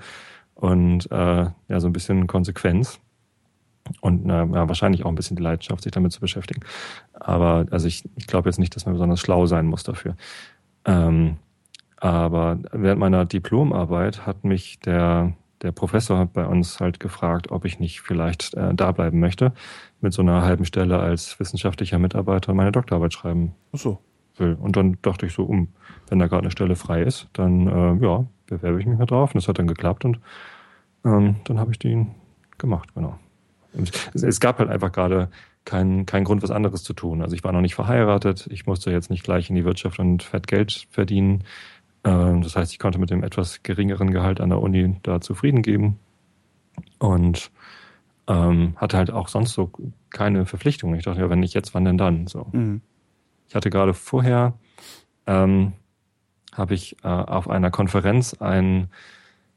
und 0.54 1.10
äh, 1.10 1.46
ja, 1.68 1.80
so 1.80 1.88
ein 1.88 1.92
bisschen 1.92 2.28
Konsequenz 2.28 3.00
und 4.00 4.26
na, 4.26 4.44
ja, 4.44 4.68
wahrscheinlich 4.68 5.04
auch 5.04 5.08
ein 5.08 5.14
bisschen 5.16 5.36
die 5.36 5.42
Leidenschaft, 5.42 5.82
sich 5.82 5.92
damit 5.92 6.12
zu 6.12 6.20
beschäftigen. 6.20 6.60
Aber 7.12 7.66
also 7.70 7.88
ich, 7.88 8.04
ich 8.16 8.26
glaube 8.26 8.48
jetzt 8.48 8.58
nicht, 8.58 8.74
dass 8.76 8.86
man 8.86 8.94
besonders 8.94 9.20
schlau 9.20 9.46
sein 9.46 9.66
muss 9.66 9.82
dafür. 9.82 10.16
Ähm, 10.84 11.36
aber 11.96 12.58
während 12.72 13.00
meiner 13.00 13.24
Diplomarbeit 13.24 14.26
hat 14.26 14.44
mich 14.44 14.78
der, 14.80 15.32
der 15.66 15.72
Professor 15.72 16.26
bei 16.26 16.46
uns 16.46 16.80
halt 16.80 17.00
gefragt, 17.00 17.50
ob 17.50 17.64
ich 17.64 17.80
nicht 17.80 18.00
vielleicht 18.00 18.54
äh, 18.54 18.72
da 18.72 18.92
bleiben 18.92 19.18
möchte 19.18 19.52
mit 20.00 20.12
so 20.12 20.22
einer 20.22 20.42
halben 20.42 20.64
Stelle 20.64 21.00
als 21.00 21.38
wissenschaftlicher 21.40 21.98
Mitarbeiter 21.98 22.54
meine 22.54 22.72
Doktorarbeit 22.72 23.12
schreiben 23.12 23.54
Ach 23.72 23.78
so. 23.78 23.98
will. 24.36 24.54
Und 24.54 24.76
dann 24.76 24.96
dachte 25.02 25.26
ich 25.26 25.34
so, 25.34 25.42
um, 25.42 25.68
wenn 26.08 26.20
da 26.20 26.28
gerade 26.28 26.42
eine 26.42 26.50
Stelle 26.52 26.76
frei 26.76 27.02
ist, 27.02 27.28
dann 27.32 27.66
äh, 27.66 28.04
ja, 28.04 28.24
bewerbe 28.46 28.80
ich 28.80 28.86
mich 28.86 28.96
mal 28.96 29.06
drauf. 29.06 29.34
Und 29.34 29.42
das 29.42 29.48
hat 29.48 29.58
dann 29.58 29.66
geklappt 29.66 30.04
und 30.04 30.20
ähm, 31.04 31.36
dann 31.44 31.58
habe 31.58 31.72
ich 31.72 31.78
den 31.78 32.14
gemacht, 32.58 32.94
genau. 32.94 33.18
Es, 34.14 34.22
es, 34.22 34.40
gab 34.40 34.58
halt 34.58 34.70
einfach 34.70 34.92
gerade 34.92 35.28
keinen 35.66 36.06
kein 36.06 36.24
Grund, 36.24 36.42
was 36.42 36.50
anderes 36.50 36.82
zu 36.82 36.94
tun. 36.94 37.20
Also 37.20 37.34
ich 37.34 37.44
war 37.44 37.52
noch 37.52 37.60
nicht 37.60 37.74
verheiratet, 37.74 38.48
ich 38.50 38.66
musste 38.66 38.90
jetzt 38.90 39.10
nicht 39.10 39.24
gleich 39.24 39.50
in 39.50 39.56
die 39.56 39.64
Wirtschaft 39.64 39.98
und 39.98 40.22
fett 40.22 40.46
Geld 40.46 40.86
verdienen. 40.90 41.44
Ähm, 42.06 42.42
das 42.42 42.56
heißt, 42.56 42.72
ich 42.72 42.78
konnte 42.78 42.98
mit 42.98 43.10
dem 43.10 43.22
etwas 43.22 43.62
geringeren 43.62 44.10
Gehalt 44.10 44.40
an 44.40 44.48
der 44.48 44.62
Uni 44.62 44.96
da 45.02 45.20
zufrieden 45.20 45.60
geben. 45.60 45.98
Und 46.98 47.50
ähm, 48.28 48.74
hatte 48.76 48.96
halt 48.96 49.10
auch 49.10 49.28
sonst 49.28 49.52
so 49.52 49.70
keine 50.10 50.46
Verpflichtungen. 50.46 50.96
Ich 50.96 51.04
dachte, 51.04 51.20
ja, 51.20 51.30
wenn 51.30 51.40
nicht 51.40 51.54
jetzt, 51.54 51.74
wann 51.74 51.84
denn 51.84 51.98
dann? 51.98 52.26
So. 52.26 52.46
Mhm. 52.52 52.80
Ich 53.48 53.54
hatte 53.54 53.70
gerade 53.70 53.92
vorher, 53.92 54.54
ähm, 55.26 55.72
habe 56.54 56.74
ich 56.74 56.96
äh, 57.04 57.08
auf 57.08 57.50
einer 57.50 57.70
Konferenz 57.70 58.34
einen 58.34 58.88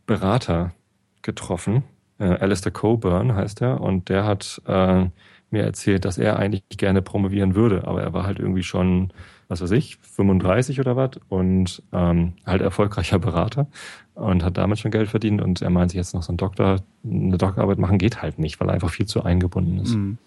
Berater 0.06 0.74
getroffen. 1.22 1.84
Äh, 2.18 2.26
Alistair 2.26 2.72
Coburn 2.72 3.36
heißt 3.36 3.62
er. 3.62 3.82
Und 3.82 4.10
der 4.10 4.26
hat 4.26 4.62
äh, 4.66 5.06
mir 5.52 5.64
erzählt, 5.64 6.06
dass 6.06 6.18
er 6.18 6.38
eigentlich 6.38 6.64
gerne 6.70 7.02
promovieren 7.02 7.56
würde, 7.56 7.88
aber 7.88 8.02
er 8.02 8.14
war 8.14 8.24
halt 8.24 8.40
irgendwie 8.40 8.64
schon 8.64 9.12
was 9.50 9.62
weiß 9.62 9.72
ich, 9.72 9.98
35 9.98 10.80
oder 10.80 10.96
was 10.96 11.12
und 11.28 11.84
ähm, 11.92 12.34
halt 12.46 12.62
erfolgreicher 12.62 13.20
Berater 13.20 13.68
und 14.14 14.44
hat 14.44 14.58
damit 14.58 14.80
schon 14.80 14.92
Geld 14.92 15.10
verdient 15.10 15.42
und 15.42 15.62
er 15.62 15.72
meint 15.72 15.92
sich 15.92 15.98
jetzt 15.98 16.14
noch 16.14 16.24
so 16.24 16.32
ein 16.32 16.38
Doktor, 16.38 16.78
eine 17.04 17.38
Doktorarbeit 17.38 17.80
machen 17.80 17.98
geht 17.98 18.22
halt 18.22 18.38
nicht, 18.40 18.60
weil 18.60 18.70
er 18.70 18.76
einfach 18.76 18.92
viel 18.92 19.08
zu 19.08 19.24
eingebunden 19.24 19.80
ist. 19.80 19.96
Mhm. 19.96 20.20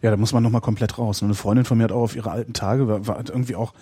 Ja, 0.00 0.10
da 0.10 0.16
muss 0.16 0.32
man 0.32 0.42
nochmal 0.42 0.60
komplett 0.60 0.98
raus. 0.98 1.22
Eine 1.22 1.34
Freundin 1.34 1.64
von 1.64 1.78
mir 1.78 1.84
hat 1.84 1.92
auch 1.92 2.02
auf 2.02 2.16
ihre 2.16 2.30
alten 2.30 2.52
Tage, 2.52 2.88
war, 2.88 3.06
war 3.06 3.18
irgendwie 3.18 3.56
auch 3.56 3.72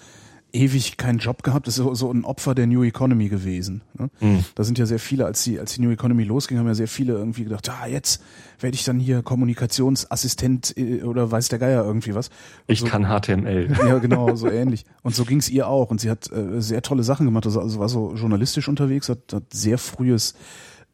ewig 0.52 0.96
keinen 0.96 1.18
Job 1.18 1.42
gehabt, 1.42 1.66
das 1.66 1.78
ist 1.78 1.84
so, 1.84 1.94
so 1.94 2.12
ein 2.12 2.24
Opfer 2.24 2.54
der 2.54 2.66
New 2.66 2.82
Economy 2.82 3.28
gewesen. 3.28 3.82
Ne? 3.98 4.10
Mhm. 4.20 4.44
Da 4.54 4.64
sind 4.64 4.78
ja 4.78 4.86
sehr 4.86 4.98
viele, 4.98 5.26
als 5.26 5.44
die, 5.44 5.58
als 5.58 5.74
die 5.74 5.80
New 5.80 5.90
Economy 5.90 6.24
losging, 6.24 6.58
haben 6.58 6.66
ja 6.66 6.74
sehr 6.74 6.88
viele 6.88 7.14
irgendwie 7.14 7.44
gedacht, 7.44 7.68
ah, 7.68 7.86
jetzt 7.86 8.22
werde 8.58 8.74
ich 8.74 8.84
dann 8.84 8.98
hier 8.98 9.22
Kommunikationsassistent 9.22 10.76
äh, 10.76 11.02
oder 11.02 11.30
weiß 11.30 11.48
der 11.48 11.58
Geier 11.58 11.84
irgendwie 11.84 12.14
was. 12.14 12.28
Und 12.28 12.34
ich 12.66 12.80
so, 12.80 12.86
kann 12.86 13.06
HTML. 13.06 13.70
Ja, 13.86 13.98
genau, 13.98 14.36
so 14.36 14.48
ähnlich. 14.48 14.84
Und 15.02 15.14
so 15.14 15.24
ging 15.24 15.38
es 15.38 15.48
ihr 15.48 15.66
auch. 15.66 15.90
Und 15.90 16.00
sie 16.00 16.10
hat 16.10 16.30
äh, 16.30 16.60
sehr 16.60 16.82
tolle 16.82 17.02
Sachen 17.02 17.26
gemacht. 17.26 17.46
Also, 17.46 17.60
also 17.60 17.78
war 17.78 17.88
so 17.88 18.14
journalistisch 18.14 18.68
unterwegs, 18.68 19.08
hat, 19.08 19.32
hat 19.32 19.44
sehr 19.52 19.78
frühes 19.78 20.34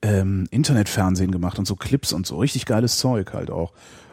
ähm, 0.02 0.46
Internetfernsehen 0.50 1.30
gemacht 1.30 1.58
und 1.58 1.66
so 1.66 1.74
Clips 1.76 2.12
und 2.12 2.26
so 2.26 2.38
richtig 2.38 2.66
geiles 2.66 2.98
Zeug 2.98 3.32
halt 3.32 3.50
auch. 3.50 3.72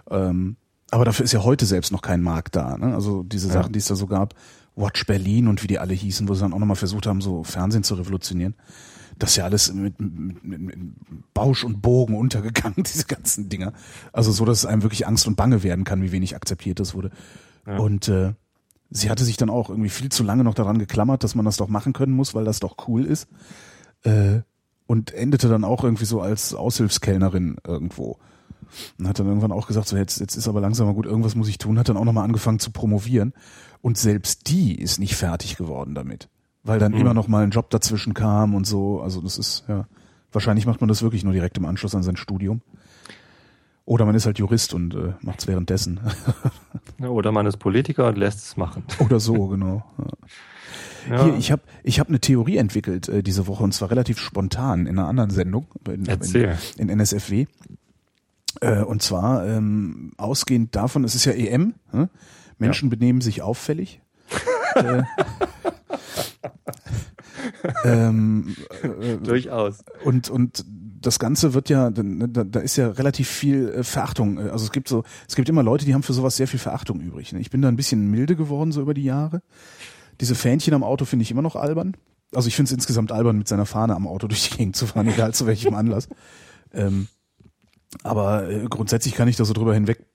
Ähm, 0.10 0.58
aber 0.92 1.06
dafür 1.06 1.24
ist 1.24 1.32
ja 1.32 1.44
heute 1.44 1.66
selbst 1.66 1.92
noch 1.92 2.02
kein 2.02 2.22
Markt 2.22 2.56
da. 2.56 2.78
Ne? 2.78 2.94
Also 2.94 3.24
diese 3.24 3.48
Sachen, 3.48 3.68
ja. 3.68 3.72
die 3.74 3.80
es 3.80 3.88
da 3.88 3.96
so 3.96 4.06
gab, 4.06 4.36
Watch 4.76 5.06
Berlin 5.06 5.48
und 5.48 5.64
wie 5.64 5.68
die 5.68 5.80
alle 5.80 5.94
hießen, 5.94 6.28
wo 6.28 6.34
sie 6.34 6.42
dann 6.42 6.54
auch 6.54 6.60
nochmal 6.60 6.76
versucht 6.76 7.06
haben, 7.06 7.22
so 7.22 7.44
Fernsehen 7.44 7.84
zu 7.84 7.96
revolutionieren. 7.96 8.56
Das 9.20 9.32
ist 9.32 9.36
ja 9.36 9.44
alles 9.46 9.72
mit, 9.72 10.00
mit, 10.00 10.44
mit, 10.44 10.62
mit 10.62 10.78
Bausch 11.34 11.64
und 11.64 11.82
Bogen 11.82 12.16
untergegangen, 12.18 12.84
diese 12.84 13.06
ganzen 13.06 13.50
Dinger. 13.50 13.74
Also 14.12 14.32
so, 14.32 14.46
dass 14.46 14.60
es 14.60 14.66
einem 14.66 14.82
wirklich 14.82 15.08
Angst 15.08 15.28
und 15.28 15.36
Bange 15.36 15.64
werden 15.64 15.84
kann, 15.84 16.02
wie 16.02 16.12
wenig 16.12 16.36
akzeptiert 16.36 16.80
das 16.80 16.96
wurde. 16.96 17.12
Ja. 17.68 17.78
Und 17.78 18.08
äh, 18.08 18.34
sie 18.90 19.10
hatte 19.10 19.24
sich 19.24 19.38
dann 19.38 19.50
auch 19.50 19.70
irgendwie 19.70 19.90
viel 19.90 20.10
zu 20.10 20.24
lange 20.24 20.44
noch 20.44 20.56
daran 20.56 20.80
geklammert, 20.80 21.24
dass 21.24 21.36
man 21.36 21.46
das 21.46 21.58
doch 21.58 21.68
machen 21.68 21.94
können 21.94 22.14
muss, 22.14 22.34
weil 22.34 22.46
das 22.46 22.60
doch 22.60 22.88
cool 22.88 23.06
ist. 23.06 23.28
Äh, 24.04 24.42
und 24.86 25.14
endete 25.14 25.48
dann 25.48 25.64
auch 25.64 25.84
irgendwie 25.84 26.06
so 26.06 26.20
als 26.20 26.54
Aushilfskellnerin 26.54 27.58
irgendwo. 27.66 28.18
Und 28.98 29.08
hat 29.08 29.20
dann 29.20 29.28
irgendwann 29.28 29.52
auch 29.52 29.68
gesagt, 29.68 29.88
so 29.88 29.96
jetzt, 29.96 30.20
jetzt 30.20 30.36
ist 30.36 30.48
aber 30.48 30.60
langsam 30.60 30.88
mal 30.88 30.94
gut, 30.94 31.06
irgendwas 31.06 31.36
muss 31.36 31.48
ich 31.48 31.60
tun, 31.60 31.78
hat 31.78 31.90
dann 31.90 31.98
auch 31.98 32.06
nochmal 32.06 32.26
angefangen 32.26 32.60
zu 32.60 32.72
promovieren 32.72 33.34
und 33.84 33.98
selbst 33.98 34.50
die 34.50 34.82
ist 34.82 34.98
nicht 34.98 35.16
fertig 35.16 35.58
geworden 35.58 35.94
damit. 35.94 36.30
weil 36.64 36.80
dann 36.80 36.94
mhm. 36.94 37.02
immer 37.02 37.14
noch 37.14 37.28
mal 37.28 37.44
ein 37.44 37.52
Job 37.52 37.70
dazwischen 37.70 38.14
kam 38.14 38.56
und 38.56 38.66
so. 38.66 39.02
Also 39.02 39.20
das 39.20 39.38
ist, 39.38 39.66
ja, 39.68 39.86
wahrscheinlich 40.32 40.66
macht 40.66 40.80
man 40.80 40.88
das 40.88 41.04
wirklich 41.04 41.26
nur 41.26 41.34
direkt 41.34 41.58
im 41.58 41.66
Anschluss 41.66 41.94
an 41.94 42.02
sein 42.02 42.16
Studium. 42.16 42.62
Oder 43.84 44.06
man 44.06 44.16
ist 44.16 44.26
halt 44.26 44.40
Jurist 44.40 44.74
und 44.74 44.96
äh, 44.96 45.12
macht 45.20 45.42
es 45.42 45.48
währenddessen. 45.48 46.00
oder 47.02 47.34
man 47.34 47.46
ist 47.46 47.58
Politiker 47.58 48.08
und 48.08 48.18
lässt 48.18 48.40
es 48.40 48.56
machen. 48.56 48.84
Oder 49.00 49.20
so, 49.20 49.48
genau. 49.50 49.84
Ja. 51.10 51.26
Hier, 51.26 51.36
ich 51.36 51.52
habe 51.52 51.64
ich 51.84 52.00
hab 52.00 52.08
eine 52.08 52.22
Theorie 52.22 52.56
entwickelt 52.56 53.10
äh, 53.10 53.22
diese 53.22 53.48
Woche 53.48 53.66
und 53.66 53.74
zwar 53.74 53.92
relativ 53.92 54.18
spontan 54.18 54.86
in 54.86 54.98
einer 54.98 55.10
anderen 55.10 55.32
Sendung 55.32 55.68
in, 55.86 56.06
in, 56.06 56.58
in 56.78 56.90
NSFW. 56.90 57.48
Äh, 58.62 58.84
und 58.84 59.02
zwar 59.02 59.46
ähm, 59.46 60.14
ausgehend 60.16 60.74
davon, 60.74 61.04
es 61.04 61.16
ist 61.16 61.26
ja 61.26 61.34
EM, 61.34 61.74
hm? 61.92 62.08
Menschen 62.58 62.90
ja. 62.90 62.96
benehmen 62.96 63.22
sich 63.22 63.42
auffällig. 63.42 64.02
äh, 64.76 65.04
ähm, 67.86 68.56
äh, 68.82 69.18
Durchaus. 69.18 69.84
Und, 70.04 70.30
und 70.30 70.66
das 71.02 71.20
Ganze 71.20 71.54
wird 71.54 71.70
ja, 71.70 71.90
da, 71.90 72.44
da 72.44 72.60
ist 72.60 72.78
ja 72.78 72.90
relativ 72.90 73.30
viel 73.30 73.70
äh, 73.70 73.84
Verachtung. 73.84 74.38
Äh, 74.38 74.50
also 74.50 74.66
es 74.66 74.72
gibt 74.72 74.88
so, 74.88 75.04
es 75.28 75.36
gibt 75.36 75.50
immer 75.50 75.64
Leute, 75.64 75.86
die 75.86 75.94
haben 75.94 76.04
für 76.04 76.14
sowas 76.14 76.36
sehr 76.36 76.48
viel 76.48 76.60
Verachtung 76.60 77.00
übrig. 77.00 77.34
Ne? 77.34 77.40
Ich 77.40 77.50
bin 77.50 77.62
da 77.62 77.68
ein 77.68 77.76
bisschen 77.76 78.10
milde 78.10 78.36
geworden 78.36 78.72
so 78.72 78.82
über 78.82 78.94
die 78.94 79.04
Jahre. 79.04 79.42
Diese 80.22 80.36
Fähnchen 80.36 80.74
am 80.74 80.84
Auto 80.84 81.06
finde 81.06 81.24
ich 81.24 81.32
immer 81.32 81.42
noch 81.42 81.56
albern. 81.56 81.96
Also 82.34 82.48
ich 82.48 82.56
finde 82.56 82.68
es 82.70 82.74
insgesamt 82.74 83.12
albern, 83.12 83.38
mit 83.38 83.48
seiner 83.48 83.66
Fahne 83.66 83.96
am 83.96 84.08
Auto 84.08 84.28
durch 84.30 84.50
die 84.50 84.58
Gegend 84.58 84.76
zu 84.76 84.88
fahren, 84.88 85.08
egal 85.08 85.34
zu 85.34 85.46
welchem 85.46 85.76
Anlass. 85.76 86.08
Ähm, 86.74 87.08
aber 88.02 88.50
äh, 88.50 88.66
grundsätzlich 88.70 89.14
kann 89.14 89.28
ich 89.28 89.36
da 89.36 89.46
so 89.46 89.54
drüber 89.54 89.74
hinweg 89.74 90.06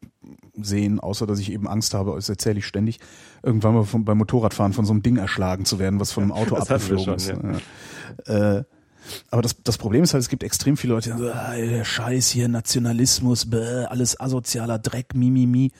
sehen, 0.64 1.00
außer 1.00 1.26
dass 1.26 1.38
ich 1.38 1.52
eben 1.52 1.68
Angst 1.68 1.94
habe, 1.94 2.14
das 2.14 2.28
erzähle 2.28 2.58
ich 2.58 2.66
ständig, 2.66 3.00
irgendwann 3.42 3.74
mal 3.74 3.84
vom, 3.84 4.04
beim 4.04 4.18
Motorradfahren 4.18 4.72
von 4.72 4.84
so 4.84 4.92
einem 4.92 5.02
Ding 5.02 5.16
erschlagen 5.16 5.64
zu 5.64 5.78
werden, 5.78 6.00
was 6.00 6.12
von 6.12 6.24
einem 6.24 6.32
Auto 6.32 6.54
das 6.56 6.70
abgeflogen 6.70 7.14
ist. 7.14 7.32
Ja. 8.26 8.56
Äh, 8.56 8.64
aber 9.30 9.42
das, 9.42 9.62
das 9.62 9.78
Problem 9.78 10.02
ist 10.02 10.12
halt, 10.12 10.22
es 10.22 10.28
gibt 10.28 10.42
extrem 10.42 10.76
viele 10.76 10.94
Leute, 10.94 11.12
die 11.12 11.18
sagen, 11.18 11.38
ah, 11.38 11.56
der 11.56 11.84
Scheiß 11.84 12.28
hier, 12.28 12.48
Nationalismus, 12.48 13.48
bäh, 13.48 13.84
alles 13.86 14.20
asozialer 14.20 14.78
Dreck, 14.78 15.14
mimimi 15.14 15.46
mi, 15.46 15.58
mi. 15.68 15.72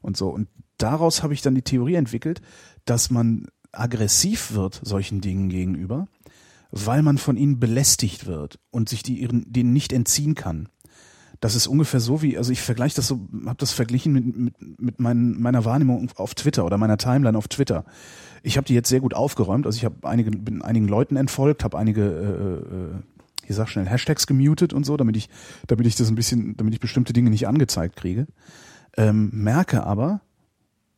und 0.00 0.16
so. 0.16 0.28
Und 0.28 0.48
daraus 0.78 1.22
habe 1.22 1.34
ich 1.34 1.42
dann 1.42 1.54
die 1.54 1.62
Theorie 1.62 1.94
entwickelt, 1.94 2.42
dass 2.84 3.10
man 3.10 3.46
aggressiv 3.72 4.52
wird 4.52 4.80
solchen 4.82 5.20
Dingen 5.20 5.48
gegenüber, 5.48 6.06
weil 6.70 7.02
man 7.02 7.18
von 7.18 7.36
ihnen 7.36 7.60
belästigt 7.60 8.26
wird 8.26 8.58
und 8.70 8.88
sich 8.88 9.02
die 9.02 9.20
ihren, 9.20 9.50
denen 9.50 9.72
nicht 9.72 9.92
entziehen 9.92 10.34
kann. 10.34 10.68
Das 11.42 11.56
ist 11.56 11.66
ungefähr 11.66 11.98
so 11.98 12.22
wie, 12.22 12.38
also 12.38 12.52
ich 12.52 12.62
vergleiche 12.62 12.94
das 12.94 13.08
so, 13.08 13.28
habe 13.46 13.56
das 13.58 13.72
verglichen 13.72 14.12
mit, 14.12 14.36
mit, 14.36 14.80
mit 14.80 15.00
mein, 15.00 15.40
meiner 15.40 15.64
Wahrnehmung 15.64 16.08
auf 16.14 16.36
Twitter 16.36 16.64
oder 16.64 16.78
meiner 16.78 16.98
Timeline 16.98 17.36
auf 17.36 17.48
Twitter. 17.48 17.84
Ich 18.44 18.56
habe 18.56 18.64
die 18.64 18.74
jetzt 18.74 18.88
sehr 18.88 19.00
gut 19.00 19.12
aufgeräumt, 19.12 19.66
also 19.66 19.76
ich 19.76 19.84
habe 19.84 20.08
einige, 20.08 20.30
bin 20.30 20.62
einigen 20.62 20.86
Leuten 20.86 21.16
entfolgt, 21.16 21.64
habe 21.64 21.76
einige, 21.76 23.02
äh, 23.48 23.50
äh, 23.50 23.52
sag 23.52 23.68
schnell, 23.68 23.86
Hashtags 23.86 24.28
gemutet 24.28 24.72
und 24.72 24.86
so, 24.86 24.96
damit 24.96 25.16
ich, 25.16 25.28
damit 25.66 25.88
ich 25.88 25.96
das 25.96 26.08
ein 26.08 26.14
bisschen, 26.14 26.56
damit 26.56 26.74
ich 26.74 26.80
bestimmte 26.80 27.12
Dinge 27.12 27.28
nicht 27.28 27.48
angezeigt 27.48 27.96
kriege. 27.96 28.28
Ähm, 28.96 29.30
merke 29.32 29.82
aber, 29.82 30.20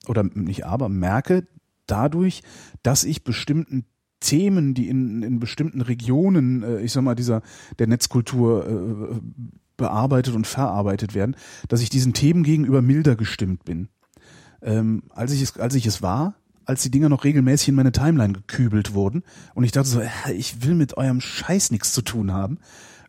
oder 0.08 0.24
nicht 0.24 0.66
aber, 0.66 0.90
merke 0.90 1.46
dadurch, 1.86 2.42
dass 2.82 3.04
ich 3.04 3.24
bestimmten 3.24 3.86
Themen, 4.20 4.74
die 4.74 4.90
in, 4.90 5.22
in 5.22 5.40
bestimmten 5.40 5.80
Regionen, 5.80 6.62
äh, 6.62 6.80
ich 6.82 6.92
sag 6.92 7.02
mal, 7.02 7.14
dieser 7.14 7.40
der 7.78 7.86
Netzkultur 7.86 8.66
äh, 8.66 9.20
bearbeitet 9.76 10.34
und 10.34 10.46
verarbeitet 10.46 11.14
werden, 11.14 11.36
dass 11.68 11.80
ich 11.80 11.90
diesen 11.90 12.12
Themen 12.12 12.42
gegenüber 12.42 12.82
milder 12.82 13.16
gestimmt 13.16 13.64
bin. 13.64 13.88
Ähm, 14.62 15.04
als 15.10 15.32
ich 15.32 15.42
es, 15.42 15.58
als 15.58 15.74
ich 15.74 15.86
es 15.86 16.02
war, 16.02 16.34
als 16.64 16.82
die 16.82 16.90
Dinger 16.90 17.08
noch 17.08 17.24
regelmäßig 17.24 17.68
in 17.68 17.74
meine 17.74 17.92
Timeline 17.92 18.32
gekübelt 18.32 18.94
wurden 18.94 19.22
und 19.54 19.64
ich 19.64 19.72
dachte 19.72 19.88
so, 19.88 20.00
äh, 20.00 20.32
ich 20.32 20.64
will 20.64 20.74
mit 20.74 20.96
eurem 20.96 21.20
Scheiß 21.20 21.70
nichts 21.70 21.92
zu 21.92 22.02
tun 22.02 22.32
haben. 22.32 22.58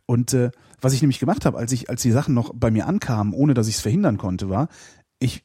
Und 0.05 0.33
äh, 0.33 0.51
was 0.81 0.93
ich 0.93 1.01
nämlich 1.01 1.19
gemacht 1.19 1.45
habe, 1.45 1.57
als 1.57 1.71
ich, 1.71 1.89
als 1.89 2.01
die 2.01 2.11
Sachen 2.11 2.33
noch 2.33 2.51
bei 2.53 2.69
mir 2.69 2.87
ankamen, 2.87 3.33
ohne 3.33 3.53
dass 3.53 3.67
ich 3.67 3.75
es 3.75 3.81
verhindern 3.81 4.17
konnte, 4.17 4.49
war, 4.49 4.67
ich 5.19 5.43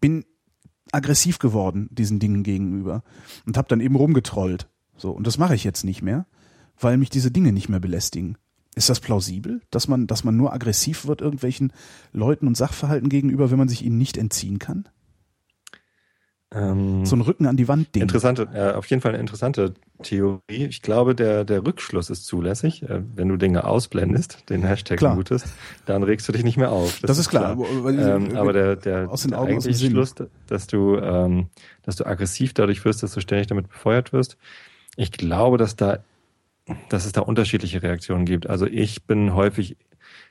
bin 0.00 0.24
aggressiv 0.92 1.38
geworden 1.38 1.88
diesen 1.90 2.20
Dingen 2.20 2.42
gegenüber 2.44 3.02
und 3.46 3.56
habe 3.56 3.68
dann 3.68 3.80
eben 3.80 3.96
rumgetrollt. 3.96 4.68
So 4.96 5.10
und 5.10 5.26
das 5.26 5.38
mache 5.38 5.54
ich 5.54 5.64
jetzt 5.64 5.84
nicht 5.84 6.02
mehr, 6.02 6.26
weil 6.78 6.96
mich 6.96 7.10
diese 7.10 7.30
Dinge 7.30 7.52
nicht 7.52 7.68
mehr 7.68 7.80
belästigen. 7.80 8.38
Ist 8.74 8.90
das 8.90 9.00
plausibel, 9.00 9.60
dass 9.70 9.88
man, 9.88 10.06
dass 10.06 10.24
man 10.24 10.36
nur 10.36 10.52
aggressiv 10.52 11.06
wird 11.06 11.20
irgendwelchen 11.20 11.72
Leuten 12.12 12.46
und 12.46 12.56
Sachverhalten 12.56 13.08
gegenüber, 13.08 13.50
wenn 13.50 13.58
man 13.58 13.68
sich 13.68 13.84
ihnen 13.84 13.98
nicht 13.98 14.16
entziehen 14.16 14.58
kann? 14.58 14.88
Ähm, 16.54 17.04
so 17.04 17.16
ein 17.16 17.20
Rücken 17.20 17.46
an 17.46 17.56
die 17.56 17.66
Wand 17.66 17.94
Ding. 17.94 18.02
Interessante, 18.02 18.48
äh, 18.54 18.72
auf 18.74 18.86
jeden 18.86 19.02
Fall 19.02 19.12
eine 19.12 19.20
interessante 19.20 19.74
Theorie. 20.02 20.40
Ich 20.48 20.82
glaube, 20.82 21.14
der, 21.14 21.44
der 21.44 21.66
Rückschluss 21.66 22.10
ist 22.10 22.26
zulässig. 22.26 22.82
Äh, 22.84 23.02
wenn 23.14 23.28
du 23.28 23.36
Dinge 23.36 23.64
ausblendest, 23.64 24.48
den 24.50 24.62
Hashtag 24.62 24.98
klar. 24.98 25.16
mutest, 25.16 25.48
dann 25.86 26.04
regst 26.04 26.28
du 26.28 26.32
dich 26.32 26.44
nicht 26.44 26.56
mehr 26.56 26.70
auf. 26.70 27.00
Das, 27.00 27.08
das 27.08 27.18
ist 27.18 27.28
klar. 27.28 27.56
klar. 27.56 28.16
Ähm, 28.16 28.36
aber 28.36 28.52
der, 28.52 28.76
der, 28.76 29.10
aus 29.10 29.22
den 29.22 29.34
Augen, 29.34 29.46
der 29.46 29.56
eigentliche 29.56 29.90
Schluss, 29.90 30.14
dass 30.46 30.66
du, 30.68 30.96
ähm, 30.96 31.46
dass 31.82 31.96
du 31.96 32.06
aggressiv 32.06 32.54
dadurch 32.54 32.84
wirst, 32.84 33.02
dass 33.02 33.14
du 33.14 33.20
ständig 33.20 33.48
damit 33.48 33.68
befeuert 33.68 34.12
wirst. 34.12 34.36
Ich 34.96 35.10
glaube, 35.10 35.58
dass 35.58 35.74
da 35.74 36.04
dass 36.88 37.04
es 37.04 37.12
da 37.12 37.20
unterschiedliche 37.20 37.82
Reaktionen 37.82 38.24
gibt. 38.24 38.48
Also 38.48 38.66
ich 38.66 39.04
bin 39.04 39.34
häufig 39.34 39.76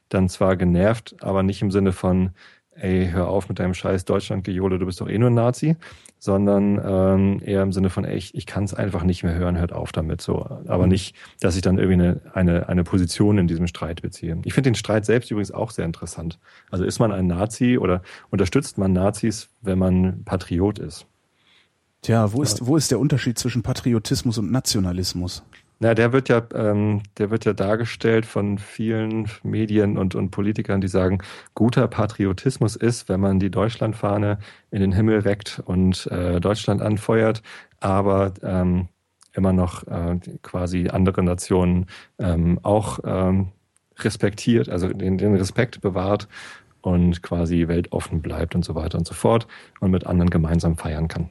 dann 0.10 0.30
zwar 0.30 0.56
genervt, 0.56 1.16
aber 1.22 1.44
nicht 1.44 1.62
im 1.62 1.72
Sinne 1.72 1.92
von, 1.92 2.32
ey, 2.76 3.10
hör 3.12 3.28
auf 3.28 3.50
mit 3.50 3.60
deinem 3.60 3.74
scheiß 3.74 4.06
Deutschland-Gejohle, 4.06 4.80
du 4.80 4.86
bist 4.86 5.02
doch 5.02 5.10
eh 5.10 5.18
nur 5.18 5.30
ein 5.30 5.36
Nazi, 5.36 5.76
sondern 6.20 6.82
ähm, 6.84 7.42
eher 7.44 7.62
im 7.64 7.72
Sinne 7.72 7.90
von, 7.90 8.06
ey, 8.06 8.16
ich, 8.16 8.34
ich 8.34 8.46
kann 8.46 8.64
es 8.64 8.74
einfach 8.74 9.04
nicht 9.04 9.24
mehr 9.24 9.36
hören, 9.36 9.58
hört 9.58 9.74
auf 9.74 9.92
damit. 9.92 10.22
So, 10.22 10.46
aber 10.68 10.84
mhm. 10.84 10.90
nicht, 10.90 11.16
dass 11.42 11.56
ich 11.56 11.62
dann 11.62 11.78
irgendwie 11.78 12.02
eine, 12.02 12.22
eine, 12.34 12.70
eine 12.70 12.84
Position 12.84 13.38
in 13.38 13.48
diesem 13.48 13.68
Streit 13.68 14.02
beziehe. 14.02 14.40
Ich 14.46 14.54
finde 14.54 14.72
den 14.72 14.76
Streit 14.76 15.06
selbst 15.06 15.32
übrigens 15.32 15.52
auch 15.52 15.72
sehr 15.72 15.86
interessant. 15.86 16.40
Also 16.72 16.84
ist 16.86 17.00
man 17.00 17.12
ein 17.12 17.28
Nazi 17.28 17.78
oder 17.78 18.02
unterstützt 18.30 18.78
man 18.78 18.94
Nazis, 18.94 19.50
wenn 19.62 19.78
man 19.78 20.24
Patriot 20.24 20.80
ist? 20.80 21.06
Tja, 22.02 22.34
wo 22.34 22.42
ist, 22.42 22.66
wo 22.66 22.76
ist 22.76 22.92
der 22.92 23.00
Unterschied 23.00 23.40
zwischen 23.40 23.64
Patriotismus 23.64 24.38
und 24.38 24.52
Nationalismus? 24.52 25.44
Na, 25.80 25.94
der 25.94 26.14
wird 26.14 26.30
ja, 26.30 26.42
ähm, 26.54 27.02
der 27.18 27.30
wird 27.30 27.46
ja 27.46 27.54
dargestellt 27.54 28.26
von 28.26 28.58
vielen 28.58 29.28
Medien 29.44 29.98
und, 29.98 30.16
und 30.16 30.32
Politikern, 30.32 30.82
die 30.82 30.88
sagen, 30.88 31.20
guter 31.56 31.88
Patriotismus 31.88 32.76
ist, 32.76 33.10
wenn 33.10 33.20
man 33.20 33.40
die 33.40 33.52
Deutschlandfahne 33.52 34.40
in 34.72 34.80
den 34.82 34.94
Himmel 34.94 35.20
reckt 35.20 35.62
und 35.66 36.08
äh, 36.08 36.40
Deutschland 36.40 36.82
anfeuert, 36.82 37.42
aber 37.80 38.34
ähm, 38.44 38.88
immer 39.34 39.52
noch 39.52 39.86
äh, 39.88 40.20
quasi 40.42 40.88
andere 40.90 41.24
Nationen 41.24 41.88
ähm, 42.20 42.60
auch 42.64 43.00
ähm, 43.04 43.52
respektiert, 44.00 44.70
also 44.70 44.88
den, 44.88 45.18
den 45.18 45.36
Respekt 45.36 45.82
bewahrt 45.82 46.28
und 46.82 47.24
quasi 47.24 47.68
weltoffen 47.68 48.22
bleibt 48.22 48.56
und 48.56 48.64
so 48.64 48.76
weiter 48.76 48.98
und 48.98 49.08
so 49.08 49.14
fort 49.14 49.48
und 49.80 49.92
mit 49.92 50.06
anderen 50.06 50.30
gemeinsam 50.30 50.78
feiern 50.78 51.08
kann. 51.08 51.30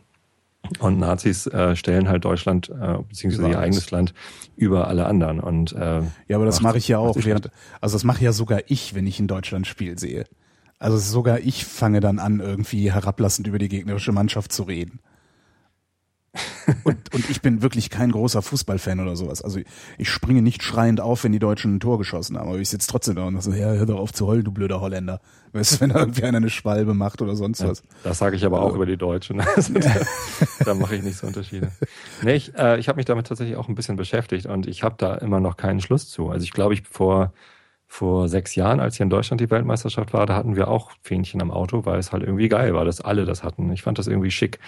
Und 0.79 0.99
Nazis 0.99 1.47
äh, 1.47 1.75
stellen 1.77 2.09
halt 2.09 2.25
Deutschland 2.25 2.71
äh, 2.71 2.99
beziehungsweise 3.09 3.51
ihr 3.51 3.59
eigenes 3.59 3.91
Land 3.91 4.15
über 4.57 4.89
alle 4.89 5.07
anderen. 5.07 5.41
Und 5.41 5.73
äh, 5.73 6.03
ja, 6.29 6.37
aber 6.37 6.47
das 6.47 6.61
mache 6.63 6.79
ich 6.79 6.89
ja 6.89 6.99
auch. 6.99 7.17
Während, 7.19 7.51
also 7.81 7.97
das 7.97 8.05
mache 8.05 8.23
ja 8.23 8.33
sogar 8.33 8.61
ich, 8.69 8.95
wenn 8.95 9.07
ich 9.07 9.19
ein 9.19 9.27
Deutschlandspiel 9.27 9.99
sehe. 9.99 10.25
Also 10.79 10.99
sogar 10.99 11.41
ich 11.41 11.65
fange 11.65 12.01
dann 12.01 12.19
an, 12.19 12.41
irgendwie 12.41 12.93
herablassend 12.93 13.47
über 13.47 13.59
die 13.59 13.69
gegnerische 13.69 14.13
Mannschaft 14.13 14.53
zu 14.53 14.65
reden. 14.65 15.01
und, 16.85 17.13
und 17.13 17.29
ich 17.29 17.43
bin 17.43 17.61
wirklich 17.61 17.91
kein 17.91 18.11
großer 18.11 18.41
Fußballfan 18.41 19.01
oder 19.01 19.17
sowas. 19.17 19.43
Also 19.43 19.61
ich 19.99 20.09
springe 20.09 20.41
nicht 20.41 20.63
schreiend 20.63 21.01
auf, 21.01 21.25
wenn 21.25 21.33
die 21.33 21.39
Deutschen 21.39 21.77
ein 21.77 21.81
Tor 21.81 21.99
geschossen 21.99 22.39
haben, 22.39 22.49
aber 22.49 22.59
ich 22.59 22.71
sitze 22.71 22.89
trotzdem 22.89 23.17
da 23.17 23.25
und 23.25 23.43
so, 23.43 23.53
ja, 23.53 23.73
hör 23.73 23.85
doch 23.85 23.99
auf 23.99 24.13
zu 24.13 24.27
heulen, 24.27 24.45
du 24.45 24.51
blöder 24.51 24.81
Holländer. 24.81 25.21
Weißt 25.53 25.75
du, 25.75 25.81
wenn 25.81 25.91
da 25.91 25.99
irgendwie 25.99 26.23
einer 26.25 26.39
eine 26.39 26.49
Schwalbe 26.49 26.95
macht 26.95 27.21
oder 27.21 27.37
sonst 27.37 27.61
ja, 27.61 27.69
was. 27.69 27.83
Das 28.03 28.19
sage 28.19 28.37
ich 28.37 28.47
aber 28.47 28.63
auch 28.63 28.75
über 28.75 28.87
die 28.87 28.97
Deutschen. 28.97 29.43
Also 29.57 29.75
da, 29.75 29.91
da 30.65 30.75
mache 30.75 30.97
ich 30.97 31.03
nicht 31.03 31.19
so 31.19 31.27
Unterschiede. 31.27 31.71
Nee, 32.23 32.35
ich, 32.35 32.55
äh, 32.57 32.79
ich 32.79 32.89
habe 32.89 32.97
mich 32.97 33.05
damit 33.05 33.27
tatsächlich 33.27 33.57
auch 33.57 33.69
ein 33.69 33.75
bisschen 33.75 33.97
beschäftigt 33.97 34.47
und 34.47 34.67
ich 34.67 34.83
habe 34.83 34.95
da 34.97 35.15
immer 35.17 35.41
noch 35.41 35.59
keinen 35.59 35.81
Schluss 35.81 36.09
zu. 36.09 36.31
Also 36.31 36.45
ich 36.45 36.53
glaube, 36.53 36.75
ich 36.75 36.83
vor 36.89 37.33
vor 37.87 38.27
sechs 38.31 38.55
Jahren, 38.55 38.81
als 38.81 38.97
hier 38.97 39.05
in 39.05 39.11
Deutschland 39.11 39.43
die 39.43 39.51
Weltmeisterschaft 39.51 40.15
war, 40.15 40.25
da 40.25 40.35
hatten 40.35 40.57
wir 40.57 40.69
auch 40.69 40.93
Fähnchen 41.03 41.43
am 41.43 41.51
Auto, 41.51 41.85
weil 41.85 41.99
es 41.99 42.11
halt 42.11 42.23
irgendwie 42.23 42.49
geil 42.49 42.73
war, 42.73 42.87
dass 42.87 43.03
alle 43.03 43.27
das 43.27 43.45
hatten. 43.45 43.71
Ich 43.71 43.83
fand 43.83 43.99
das 43.99 44.07
irgendwie 44.07 44.31
schick 44.31 44.59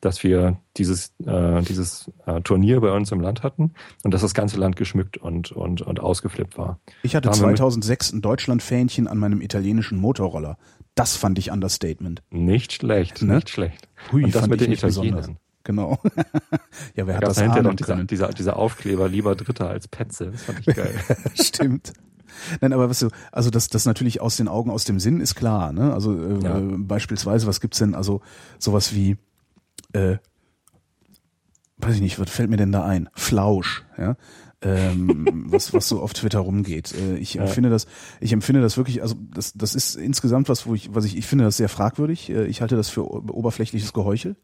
dass 0.00 0.22
wir 0.22 0.58
dieses, 0.76 1.12
äh, 1.26 1.62
dieses 1.62 2.10
äh, 2.26 2.40
Turnier 2.40 2.80
bei 2.80 2.90
uns 2.92 3.12
im 3.12 3.20
Land 3.20 3.42
hatten 3.42 3.72
und 4.02 4.14
dass 4.14 4.22
das 4.22 4.34
ganze 4.34 4.58
Land 4.58 4.76
geschmückt 4.76 5.18
und, 5.18 5.52
und, 5.52 5.82
und 5.82 6.00
ausgeflippt 6.00 6.56
war. 6.56 6.80
Ich 7.02 7.14
hatte 7.14 7.30
2006 7.30 8.12
ein 8.12 8.22
Deutschland-Fähnchen 8.22 9.06
an 9.06 9.18
meinem 9.18 9.40
italienischen 9.40 9.98
Motorroller. 9.98 10.56
Das 10.94 11.16
fand 11.16 11.38
ich 11.38 11.50
Understatement. 11.50 12.22
Nicht 12.30 12.72
schlecht, 12.72 13.22
ne? 13.22 13.36
nicht 13.36 13.50
schlecht. 13.50 13.88
Hui, 14.10 14.24
und 14.24 14.34
das 14.34 14.48
mit 14.48 14.60
den 14.60 14.72
Italienern. 14.72 15.36
Genau. 15.64 15.98
ja, 16.94 17.06
wer 17.06 17.16
hat 17.16 17.22
das 17.22 17.38
ahnen 17.38 17.64
noch 17.64 17.74
dieser, 17.74 18.02
dieser, 18.04 18.28
dieser 18.28 18.56
Aufkleber 18.56 19.08
lieber 19.08 19.34
Dritter 19.36 19.68
als 19.68 19.88
Petze. 19.88 20.30
Das 20.30 20.42
fand 20.44 20.60
ich 20.60 20.66
geil. 20.74 20.94
Stimmt. 21.34 21.92
Nein, 22.60 22.72
aber 22.72 22.88
was 22.88 23.00
du, 23.00 23.08
also 23.32 23.50
das, 23.50 23.68
das 23.68 23.84
natürlich 23.84 24.20
aus 24.20 24.36
den 24.36 24.48
Augen, 24.48 24.70
aus 24.70 24.84
dem 24.84 24.98
Sinn 24.98 25.20
ist 25.20 25.34
klar, 25.34 25.72
ne? 25.72 25.92
Also 25.92 26.14
äh, 26.14 26.42
ja. 26.42 26.60
beispielsweise, 26.78 27.46
was 27.46 27.60
gibt's 27.60 27.78
denn, 27.78 27.94
also 27.94 28.22
sowas 28.58 28.94
wie 28.94 29.18
äh, 29.92 30.18
weiß 31.78 31.94
ich 31.94 32.00
nicht, 32.00 32.18
was 32.18 32.30
fällt 32.30 32.50
mir 32.50 32.56
denn 32.56 32.72
da 32.72 32.84
ein? 32.84 33.08
Flausch, 33.14 33.84
ja. 33.98 34.16
ähm, 34.62 35.26
was, 35.46 35.72
was 35.72 35.88
so 35.88 36.00
auf 36.00 36.12
Twitter 36.12 36.40
rumgeht. 36.40 36.94
Äh, 36.94 37.16
ich 37.16 37.34
ja. 37.34 37.42
empfinde 37.42 37.70
das, 37.70 37.86
ich 38.20 38.32
empfinde 38.32 38.60
das 38.60 38.76
wirklich, 38.76 39.02
also 39.02 39.16
das, 39.34 39.52
das 39.54 39.74
ist 39.74 39.96
insgesamt 39.96 40.48
was, 40.48 40.66
wo 40.66 40.74
ich, 40.74 40.94
was 40.94 41.04
ich, 41.04 41.16
ich 41.16 41.26
finde 41.26 41.44
das 41.44 41.56
sehr 41.56 41.68
fragwürdig. 41.68 42.30
Äh, 42.30 42.46
ich 42.46 42.60
halte 42.60 42.76
das 42.76 42.88
für 42.88 43.10
oberflächliches 43.10 43.92
Geheuchel. 43.92 44.36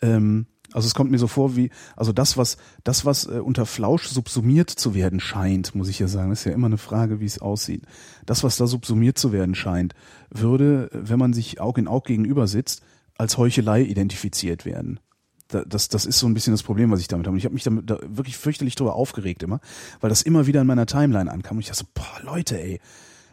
Ähm, 0.00 0.46
also 0.72 0.86
es 0.86 0.94
kommt 0.94 1.10
mir 1.10 1.18
so 1.18 1.26
vor 1.26 1.54
wie, 1.56 1.70
also 1.96 2.12
das, 2.12 2.36
was, 2.36 2.56
das, 2.82 3.04
was 3.04 3.26
äh, 3.26 3.40
unter 3.40 3.66
Flausch 3.66 4.08
subsumiert 4.08 4.70
zu 4.70 4.94
werden 4.94 5.20
scheint, 5.20 5.74
muss 5.74 5.88
ich 5.88 5.98
ja 5.98 6.08
sagen, 6.08 6.32
ist 6.32 6.44
ja 6.44 6.52
immer 6.52 6.66
eine 6.66 6.78
Frage, 6.78 7.20
wie 7.20 7.26
es 7.26 7.40
aussieht. 7.40 7.82
Das, 8.24 8.42
was 8.42 8.56
da 8.56 8.66
subsumiert 8.66 9.18
zu 9.18 9.32
werden 9.32 9.54
scheint, 9.54 9.94
würde, 10.30 10.88
wenn 10.92 11.18
man 11.18 11.32
sich 11.32 11.60
Aug 11.60 11.78
in 11.78 11.88
Aug 11.88 12.04
gegenüber 12.06 12.46
sitzt, 12.46 12.82
als 13.18 13.38
Heuchelei 13.38 13.82
identifiziert 13.82 14.64
werden. 14.64 15.00
Das, 15.48 15.88
das 15.88 16.06
ist 16.06 16.18
so 16.18 16.26
ein 16.26 16.32
bisschen 16.32 16.54
das 16.54 16.62
Problem, 16.62 16.90
was 16.90 17.00
ich 17.00 17.08
damit 17.08 17.26
habe. 17.26 17.34
Und 17.34 17.38
ich 17.38 17.44
habe 17.44 17.54
mich 17.54 17.64
damit 17.64 17.90
da 17.90 17.98
wirklich 18.06 18.38
fürchterlich 18.38 18.74
drüber 18.74 18.94
aufgeregt 18.94 19.42
immer, 19.42 19.60
weil 20.00 20.08
das 20.08 20.22
immer 20.22 20.46
wieder 20.46 20.62
in 20.62 20.66
meiner 20.66 20.86
Timeline 20.86 21.30
ankam. 21.30 21.58
Und 21.58 21.60
ich 21.60 21.66
dachte 21.66 21.84
so, 21.84 21.90
boah, 21.92 22.24
Leute, 22.24 22.58
ey, 22.58 22.80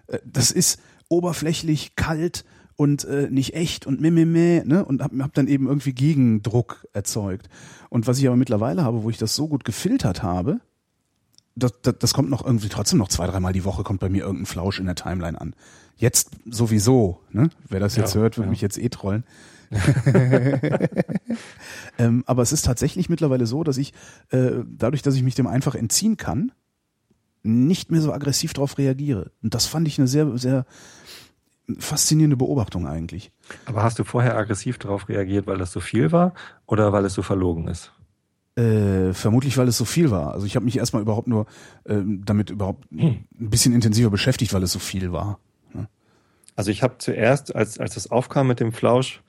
äh, 0.08 0.20
das 0.26 0.52
ist 0.52 0.82
oberflächlich, 1.08 1.96
kalt, 1.96 2.44
und 2.80 3.04
äh, 3.04 3.28
nicht 3.30 3.56
echt 3.56 3.86
und 3.88 4.00
meh, 4.00 4.10
meh, 4.10 4.24
meh, 4.24 4.64
ne? 4.64 4.86
Und 4.86 5.04
hab, 5.04 5.12
hab 5.20 5.34
dann 5.34 5.48
eben 5.48 5.68
irgendwie 5.68 5.92
Gegendruck 5.92 6.88
erzeugt. 6.94 7.50
Und 7.90 8.08
was 8.08 8.20
ich 8.20 8.28
aber 8.28 8.38
mittlerweile 8.38 8.86
habe, 8.86 9.04
wo 9.04 9.10
ich 9.10 9.18
das 9.18 9.36
so 9.36 9.50
gut 9.50 9.66
gefiltert 9.66 10.24
habe, 10.24 10.62
das, 11.58 11.74
das, 11.82 11.96
das 12.00 12.14
kommt 12.14 12.30
noch 12.30 12.46
irgendwie 12.46 12.70
trotzdem 12.70 12.98
noch 12.98 13.10
zwei, 13.10 13.28
dreimal 13.28 13.52
die 13.52 13.66
Woche 13.66 13.84
kommt 13.84 14.00
bei 14.00 14.08
mir 14.08 14.24
irgendein 14.24 14.46
Flausch 14.46 14.80
in 14.80 14.86
der 14.86 14.96
Timeline 14.96 15.42
an. 15.42 15.56
Jetzt 15.98 16.30
sowieso, 16.50 17.20
ne? 17.32 17.50
Wer 17.68 17.82
das 17.82 17.98
jetzt 17.98 18.16
ja, 18.16 18.22
hört, 18.22 18.38
wird 18.38 18.46
ja. 18.46 18.50
mich 18.50 18.62
jetzt 18.62 18.78
eh 18.78 18.88
trollen. 18.88 19.26
ähm, 21.98 22.24
aber 22.26 22.42
es 22.42 22.52
ist 22.52 22.66
tatsächlich 22.66 23.10
mittlerweile 23.10 23.46
so, 23.46 23.64
dass 23.64 23.78
ich, 23.78 23.94
äh, 24.30 24.64
dadurch, 24.66 25.02
dass 25.02 25.16
ich 25.16 25.24
mich 25.24 25.36
dem 25.36 25.48
einfach 25.48 25.76
entziehen 25.76 26.18
kann, 26.18 26.52
nicht 27.44 27.92
mehr 27.92 28.02
so 28.02 28.14
aggressiv 28.14 28.54
darauf 28.54 28.78
reagiere. 28.78 29.32
Und 29.42 29.54
das 29.54 29.66
fand 29.66 29.88
ich 29.88 29.98
eine 30.00 30.08
sehr, 30.08 30.38
sehr 30.38 30.66
faszinierende 31.78 32.38
Beobachtung 32.38 32.88
eigentlich. 32.88 33.32
Aber 33.66 33.84
hast 33.84 34.00
du 34.00 34.04
vorher 34.04 34.36
aggressiv 34.38 34.78
darauf 34.80 35.08
reagiert, 35.08 35.48
weil 35.48 35.58
das 35.58 35.72
so 35.72 35.80
viel 35.80 36.12
war 36.12 36.34
oder 36.66 36.92
weil 36.92 37.06
es 37.06 37.14
so 37.14 37.22
verlogen 37.22 37.68
ist? 37.68 37.92
Äh, 38.56 39.14
vermutlich, 39.14 39.58
weil 39.58 39.68
es 39.68 39.78
so 39.78 39.86
viel 39.86 40.12
war. 40.12 40.34
Also 40.34 40.46
ich 40.46 40.56
habe 40.56 40.66
mich 40.66 40.78
erstmal 40.78 41.02
überhaupt 41.02 41.28
nur 41.28 41.46
äh, 41.86 42.02
damit 42.06 42.50
überhaupt 42.50 42.90
hm. 42.92 43.20
ein 43.40 43.50
bisschen 43.50 43.74
intensiver 43.74 44.10
beschäftigt, 44.10 44.54
weil 44.54 44.64
es 44.64 44.72
so 44.72 44.80
viel 44.80 45.12
war. 45.12 45.40
Ne? 45.74 45.88
Also 46.56 46.72
ich 46.72 46.84
habe 46.84 46.96
zuerst, 46.98 47.56
als, 47.56 47.80
als 47.80 47.94
das 47.94 48.12
aufkam 48.12 48.48
mit 48.48 48.60
dem 48.60 48.74
Flausch, 48.74 49.22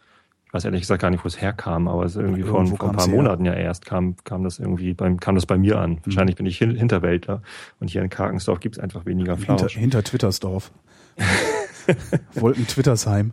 ich 0.50 0.54
weiß 0.54 0.64
ehrlich 0.64 0.80
gesagt 0.80 1.00
gar 1.00 1.10
nicht, 1.10 1.22
wo 1.22 1.28
es 1.28 1.40
herkam, 1.40 1.86
aber 1.86 2.04
es 2.04 2.16
irgendwie 2.16 2.42
vor, 2.42 2.66
vor 2.66 2.90
ein 2.90 2.96
paar 2.96 3.06
Monaten 3.06 3.44
ja 3.44 3.54
erst 3.54 3.86
kam, 3.86 4.16
kam 4.24 4.42
das 4.42 4.58
irgendwie 4.58 4.94
beim, 4.94 5.20
kam 5.20 5.36
das 5.36 5.46
bei 5.46 5.56
mir 5.56 5.78
an. 5.78 5.92
Mhm. 5.92 6.00
Wahrscheinlich 6.06 6.34
bin 6.34 6.44
ich 6.44 6.58
Hinterwäldler 6.58 7.40
und 7.78 7.88
hier 7.88 8.02
in 8.02 8.10
Karkensdorf 8.10 8.58
gibt 8.58 8.76
es 8.76 8.82
einfach 8.82 9.06
weniger 9.06 9.36
Flausch. 9.36 9.60
Hinter, 9.60 9.78
hinter 9.78 10.02
Twittersdorf. 10.02 10.72
Wolken-Twittersheim. 12.34 13.32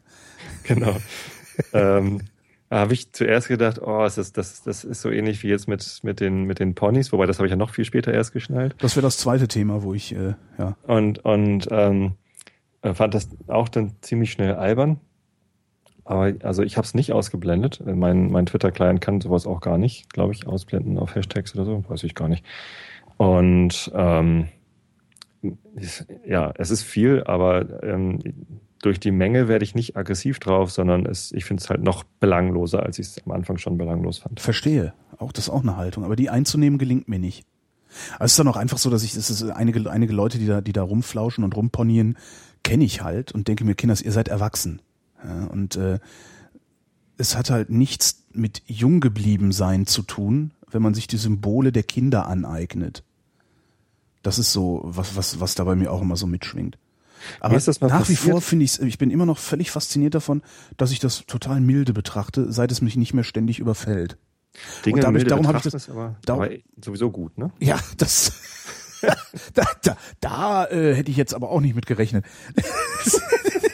Genau. 0.62 0.96
ähm, 1.74 2.22
da 2.70 2.78
habe 2.78 2.94
ich 2.94 3.12
zuerst 3.14 3.48
gedacht, 3.48 3.82
oh, 3.82 4.04
das 4.04 4.20
ist, 4.20 4.38
das, 4.38 4.62
das 4.62 4.84
ist 4.84 5.02
so 5.02 5.10
ähnlich 5.10 5.42
wie 5.42 5.48
jetzt 5.48 5.68
mit, 5.68 6.02
mit, 6.04 6.20
den, 6.20 6.44
mit 6.44 6.60
den 6.60 6.76
Ponys, 6.76 7.12
wobei 7.12 7.26
das 7.26 7.40
habe 7.40 7.48
ich 7.48 7.52
ja 7.52 7.58
noch 7.58 7.72
viel 7.72 7.86
später 7.86 8.14
erst 8.14 8.32
geschnallt. 8.32 8.76
Das 8.78 8.96
wäre 8.96 9.02
das 9.08 9.18
zweite 9.18 9.48
Thema, 9.48 9.82
wo 9.82 9.96
ich, 9.96 10.14
äh, 10.14 10.36
ja. 10.60 10.78
Und, 10.84 11.26
und 11.26 11.68
ähm, 11.72 12.12
äh, 12.84 12.94
fand 12.94 13.16
das 13.16 13.30
auch 13.48 13.70
dann 13.70 13.96
ziemlich 14.02 14.32
schnell 14.32 14.54
albern. 14.54 15.00
Aber 16.08 16.34
also 16.44 16.64
ich 16.64 16.78
habe 16.78 16.86
es 16.86 16.94
nicht 16.94 17.12
ausgeblendet. 17.12 17.84
Mein, 17.86 18.32
mein 18.32 18.46
Twitter-Client 18.46 19.02
kann 19.02 19.20
sowas 19.20 19.46
auch 19.46 19.60
gar 19.60 19.78
nicht, 19.78 20.14
glaube 20.14 20.34
ich, 20.34 20.48
ausblenden 20.48 20.98
auf 20.98 21.16
Hashtags 21.16 21.54
oder 21.54 21.66
so, 21.66 21.84
weiß 21.90 22.04
ich 22.04 22.16
gar 22.16 22.30
nicht. 22.30 22.46
Und 23.18 23.92
ähm, 23.94 24.48
ja, 26.26 26.54
es 26.58 26.72
ist 26.72 26.84
viel, 26.84 27.24
aber 27.26 27.84
ähm, 27.84 28.20
durch 28.82 29.02
die 29.02 29.12
Menge 29.12 29.50
werde 29.50 29.66
ich 29.66 29.76
nicht 29.76 29.98
aggressiv 29.98 30.40
drauf, 30.40 30.72
sondern 30.72 31.06
es, 31.06 31.34
ich 31.34 31.44
finde 31.44 31.62
es 31.62 31.70
halt 31.70 31.84
noch 31.84 32.06
belangloser, 32.22 32.84
als 32.84 33.00
ich 33.00 33.08
es 33.08 33.26
am 33.26 33.34
Anfang 33.34 33.58
schon 33.58 33.78
belanglos 33.78 34.20
fand. 34.20 34.40
Verstehe. 34.40 34.94
Auch 35.18 35.34
das 35.34 35.46
ist 35.46 35.50
auch 35.50 35.64
eine 35.64 35.76
Haltung. 35.76 36.06
Aber 36.06 36.16
die 36.16 36.30
einzunehmen 36.30 36.80
gelingt 36.80 37.10
mir 37.10 37.20
nicht. 37.20 37.46
Also 38.14 38.26
es 38.26 38.32
ist 38.32 38.40
dann 38.40 38.48
auch 38.48 38.56
einfach 38.56 38.78
so, 38.78 38.90
dass 38.90 39.04
ich, 39.04 39.14
es 39.14 39.30
ist 39.30 39.44
einige, 39.44 39.92
einige 39.92 40.14
Leute, 40.14 40.38
die 40.38 40.48
da, 40.48 40.62
die 40.62 40.74
da 40.74 40.84
rumflauschen 40.84 41.44
und 41.44 41.56
rumponieren, 41.56 42.18
kenne 42.64 42.86
ich 42.86 43.02
halt 43.02 43.34
und 43.34 43.50
denke 43.50 43.66
mir, 43.66 43.76
Kinders, 43.76 44.02
ihr 44.02 44.14
seid 44.14 44.30
erwachsen. 44.30 44.82
Ja, 45.24 45.46
und 45.46 45.76
äh, 45.76 46.00
es 47.18 47.36
hat 47.36 47.50
halt 47.50 47.70
nichts 47.70 48.24
mit 48.32 48.62
jung 48.68 49.00
geblieben 49.00 49.52
sein 49.52 49.88
zu 49.88 50.04
tun, 50.04 50.52
wenn 50.70 50.82
man 50.82 50.94
sich 50.94 51.08
die 51.08 51.18
Symbole 51.18 51.72
der 51.72 51.84
Kinder 51.84 52.28
aneignet. 52.28 53.04
Das 54.22 54.40
ist 54.40 54.52
so, 54.52 54.82
was, 54.84 55.16
was, 55.16 55.40
was 55.40 55.56
da 55.56 55.64
bei 55.64 55.76
mir 55.76 55.92
auch 55.92 56.02
immer 56.02 56.18
so 56.18 56.28
mitschwingt. 56.28 56.78
Aber 57.40 57.56
nach 57.56 57.66
passiert? 57.66 58.10
wie 58.10 58.16
vor 58.16 58.42
finde 58.42 58.66
ich 58.66 58.80
ich 58.80 58.98
bin 59.00 59.10
immer 59.10 59.26
noch 59.26 59.40
völlig 59.40 59.72
fasziniert 59.72 60.14
davon, 60.14 60.44
dass 60.78 60.92
ich 60.92 61.00
das 61.00 61.26
total 61.26 61.62
milde 61.62 61.94
betrachte, 61.94 62.52
seit 62.52 62.72
es 62.72 62.82
mich 62.82 62.96
nicht 62.96 63.14
mehr 63.14 63.24
ständig 63.24 63.60
überfällt. 63.60 64.18
Dinge 64.86 64.98
und 64.98 65.04
dadurch, 65.04 65.24
darum 65.26 65.48
habe 65.48 65.58
ich 65.58 65.64
das 65.64 65.90
aber, 65.90 66.16
aber 66.28 66.50
sowieso 66.84 67.12
gut, 67.12 67.38
ne? 67.38 67.52
Ja, 67.60 67.80
das 67.98 68.34
da, 69.54 69.64
da, 69.84 69.98
da 70.20 70.66
äh, 70.66 70.96
hätte 70.96 71.12
ich 71.12 71.18
jetzt 71.18 71.34
aber 71.34 71.50
auch 71.50 71.62
nicht 71.62 71.76
mit 71.76 71.86
gerechnet. 71.86 72.26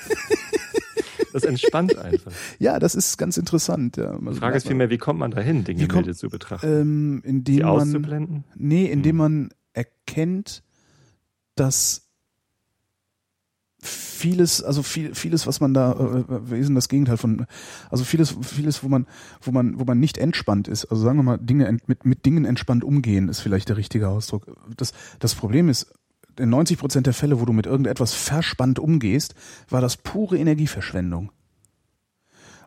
Das 1.33 1.43
entspannt 1.43 1.97
einfach. 1.97 2.31
Ja, 2.59 2.79
das 2.79 2.95
ist 2.95 3.17
ganz 3.17 3.37
interessant. 3.37 3.97
Ja. 3.97 4.17
Die 4.17 4.35
Frage 4.35 4.57
ist 4.57 4.67
vielmehr, 4.67 4.89
wie 4.89 4.97
kommt 4.97 5.19
man 5.19 5.31
dahin, 5.31 5.63
Dinge 5.63 5.87
kommt, 5.87 6.05
milde 6.05 6.17
zu 6.17 6.29
betrachten? 6.29 6.67
Ähm, 6.67 7.21
indem 7.23 7.43
Die 7.43 7.63
auszublenden? 7.63 8.45
Man, 8.49 8.67
nee, 8.67 8.85
indem 8.85 9.11
hm. 9.11 9.17
man 9.17 9.49
erkennt, 9.73 10.63
dass 11.55 12.03
vieles, 13.83 14.63
also 14.63 14.83
viel, 14.83 15.13
vieles, 15.13 15.45
was 15.47 15.59
man 15.59 15.73
da, 15.73 15.91
äh, 15.91 16.59
ist 16.59 16.67
denn 16.67 16.75
das 16.75 16.87
Gegenteil 16.87 17.17
von, 17.17 17.45
also 17.89 18.03
vieles, 18.03 18.35
vieles, 18.41 18.83
wo 18.83 18.87
man, 18.87 19.05
wo 19.41 19.51
man, 19.51 19.79
wo 19.79 19.83
man 19.83 19.99
nicht 19.99 20.17
entspannt 20.17 20.67
ist. 20.67 20.85
Also 20.85 21.03
sagen 21.03 21.17
wir 21.17 21.23
mal, 21.23 21.37
Dinge 21.37 21.77
mit, 21.87 22.05
mit 22.05 22.25
Dingen 22.25 22.45
entspannt 22.45 22.83
umgehen, 22.83 23.27
ist 23.27 23.41
vielleicht 23.41 23.69
der 23.69 23.77
richtige 23.77 24.07
Ausdruck. 24.07 24.55
Das, 24.77 24.93
das 25.19 25.35
Problem 25.35 25.67
ist, 25.67 25.93
in 26.39 26.49
90 26.49 26.77
Prozent 26.77 27.07
der 27.07 27.13
Fälle, 27.13 27.39
wo 27.39 27.45
du 27.45 27.53
mit 27.53 27.65
irgendetwas 27.65 28.13
verspannt 28.13 28.79
umgehst, 28.79 29.35
war 29.69 29.81
das 29.81 29.97
pure 29.97 30.37
Energieverschwendung. 30.37 31.31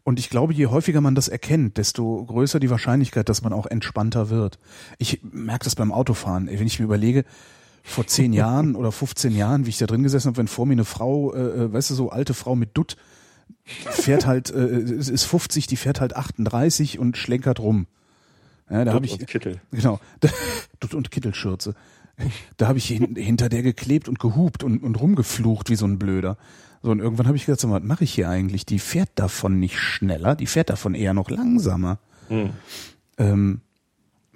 Und 0.04 0.20
ich 0.20 0.30
glaube, 0.30 0.54
je 0.54 0.66
häufiger 0.66 1.00
man 1.00 1.16
das 1.16 1.26
erkennt, 1.26 1.78
desto 1.78 2.24
größer 2.24 2.60
die 2.60 2.70
Wahrscheinlichkeit, 2.70 3.28
dass 3.28 3.42
man 3.42 3.52
auch 3.52 3.66
entspannter 3.66 4.30
wird. 4.30 4.60
Ich 4.98 5.20
merke 5.24 5.64
das 5.64 5.74
beim 5.74 5.90
Autofahren. 5.90 6.46
Wenn 6.46 6.66
ich 6.66 6.78
mir 6.78 6.84
überlege, 6.84 7.24
vor 7.82 8.06
zehn 8.06 8.32
Jahren 8.32 8.76
oder 8.76 8.92
15 8.92 9.34
Jahren, 9.34 9.66
wie 9.66 9.70
ich 9.70 9.78
da 9.78 9.86
drin 9.86 10.04
gesessen 10.04 10.28
habe, 10.28 10.36
wenn 10.36 10.46
vor 10.46 10.64
mir 10.64 10.74
eine 10.74 10.84
Frau, 10.84 11.34
äh, 11.34 11.40
äh, 11.40 11.72
weißt 11.72 11.90
du, 11.90 11.94
so 11.94 12.10
alte 12.10 12.34
Frau 12.34 12.54
mit 12.54 12.76
Dutt, 12.76 12.96
fährt 13.64 14.26
halt, 14.26 14.50
äh, 14.50 14.78
ist 14.78 15.24
50, 15.24 15.66
die 15.66 15.76
fährt 15.76 16.00
halt 16.00 16.14
38 16.14 17.00
und 17.00 17.16
schlenkert 17.16 17.58
rum. 17.58 17.88
Ja, 18.70 18.84
da 18.84 18.92
habe 18.92 19.06
ich 19.06 19.12
und 19.12 19.26
Kittel. 19.26 19.60
Genau, 19.72 20.00
Dutt 20.80 20.94
und 20.94 21.10
Kittelschürze. 21.10 21.74
Da 22.56 22.68
habe 22.68 22.78
ich 22.78 22.86
hinter 22.86 23.48
der 23.48 23.62
geklebt 23.62 24.08
und 24.08 24.18
gehupt 24.18 24.64
und, 24.64 24.82
und 24.82 25.00
rumgeflucht 25.00 25.68
wie 25.68 25.76
so 25.76 25.86
ein 25.86 25.98
Blöder. 25.98 26.38
So, 26.82 26.90
und 26.90 27.00
irgendwann 27.00 27.26
habe 27.26 27.36
ich 27.36 27.46
gedacht, 27.46 27.60
so, 27.60 27.70
was 27.70 27.82
mache 27.82 28.04
ich 28.04 28.14
hier 28.14 28.28
eigentlich? 28.28 28.64
Die 28.64 28.78
fährt 28.78 29.10
davon 29.16 29.58
nicht 29.58 29.78
schneller, 29.78 30.34
die 30.34 30.46
fährt 30.46 30.70
davon 30.70 30.94
eher 30.94 31.14
noch 31.14 31.30
langsamer. 31.30 31.98
Mhm. 32.28 32.50
Ähm, 33.18 33.60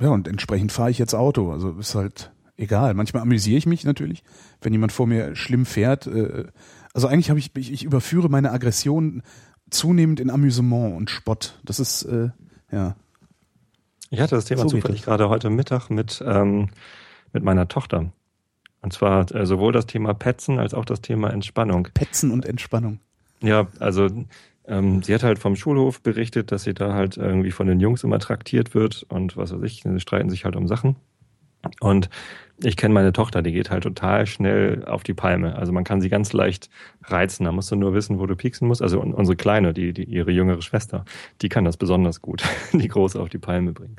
ja, 0.01 0.09
und 0.09 0.29
entsprechend 0.29 0.73
fahre 0.73 0.91
ich 0.91 0.99
jetzt 0.99 1.15
Auto. 1.15 1.53
Also 1.53 1.73
ist 1.79 1.95
halt 1.95 2.33
egal. 2.57 2.95
Manchmal 2.95 3.23
amüsiere 3.23 3.59
ich 3.59 3.67
mich 3.67 3.85
natürlich, 3.85 4.23
wenn 4.61 4.73
jemand 4.73 4.93
vor 4.93 5.07
mir 5.07 5.37
schlimm 5.37 5.67
fährt. 5.67 6.07
Äh, 6.07 6.47
also 6.93 7.07
eigentlich 7.07 7.31
habe 7.31 7.39
ich, 7.39 7.55
ich, 7.57 7.73
ich 7.73 7.85
überführe 7.85 8.29
meine 8.29 8.53
Aggression 8.53 9.23
zunehmend 9.71 10.21
in 10.21 10.31
Amüsement 10.31 10.97
und 10.97 11.11
Spott. 11.11 11.59
Das 11.65 11.81
ist, 11.81 12.03
äh, 12.03 12.31
ja. 12.73 12.97
Ich 14.11 14.21
hatte 14.21 14.35
das 14.35 14.47
Thema 14.47 14.63
so 14.63 14.69
zufällig 14.69 15.03
gerade 15.03 15.29
heute 15.29 15.51
Mittag 15.51 15.89
mit, 15.89 16.23
ähm, 16.27 16.71
mit 17.33 17.43
meiner 17.43 17.69
Tochter. 17.69 18.13
Und 18.83 18.93
zwar 18.93 19.31
äh, 19.35 19.47
sowohl 19.47 19.73
das 19.73 19.87
Thema 19.87 20.15
Petzen 20.15 20.59
als 20.59 20.75
auch 20.75 20.85
das 20.85 21.01
Thema 21.01 21.31
Entspannung. 21.31 21.89
Petzen 21.95 22.31
und 22.31 22.47
Entspannung. 22.47 23.01
Ja, 23.43 23.69
also 23.79 24.09
ähm, 24.67 25.03
sie 25.03 25.15
hat 25.15 25.23
halt 25.23 25.39
vom 25.39 25.57
Schulhof 25.57 26.03
berichtet, 26.03 26.53
dass 26.53 26.63
sie 26.63 26.75
da 26.75 26.95
halt 26.95 27.17
irgendwie 27.17 27.51
von 27.51 27.67
den 27.67 27.81
Jungs 27.81 28.05
immer 28.05 28.19
traktiert 28.19 28.75
wird 28.75 29.05
und 29.09 29.37
was 29.37 29.53
weiß 29.53 29.63
ich, 29.63 29.83
sie 29.83 30.01
streiten 30.01 30.31
sich 30.31 30.45
halt 30.45 30.57
um 30.57 30.67
Sachen. 30.67 30.97
Und 31.81 32.09
ich 32.63 32.77
kenne 32.77 32.95
meine 32.95 33.13
Tochter, 33.13 33.43
die 33.43 33.53
geht 33.53 33.71
halt 33.71 33.83
total 33.83 34.27
schnell 34.27 34.85
auf 34.85 35.03
die 35.03 35.15
Palme. 35.15 35.57
Also 35.57 35.73
man 35.73 35.85
kann 35.85 36.01
sie 36.01 36.09
ganz 36.09 36.33
leicht 36.33 36.71
reizen. 37.05 37.45
Da 37.45 37.53
musst 37.53 37.71
du 37.71 37.77
nur 37.77 37.95
wissen, 37.95 38.19
wo 38.19 38.27
du 38.27 38.37
pieksen 38.37 38.69
musst. 38.69 38.83
Also 38.83 39.01
unsere 39.01 39.37
Kleine, 39.37 39.73
die, 39.73 39.93
die 39.93 40.05
ihre 40.05 40.31
jüngere 40.31 40.63
Schwester, 40.63 41.05
die 41.43 41.49
kann 41.49 41.65
das 41.65 41.77
besonders 41.77 42.21
gut, 42.21 42.43
die 42.73 42.89
Große 42.89 43.21
auf 43.21 43.29
die 43.29 43.39
Palme 43.39 43.73
bringen. 43.73 43.97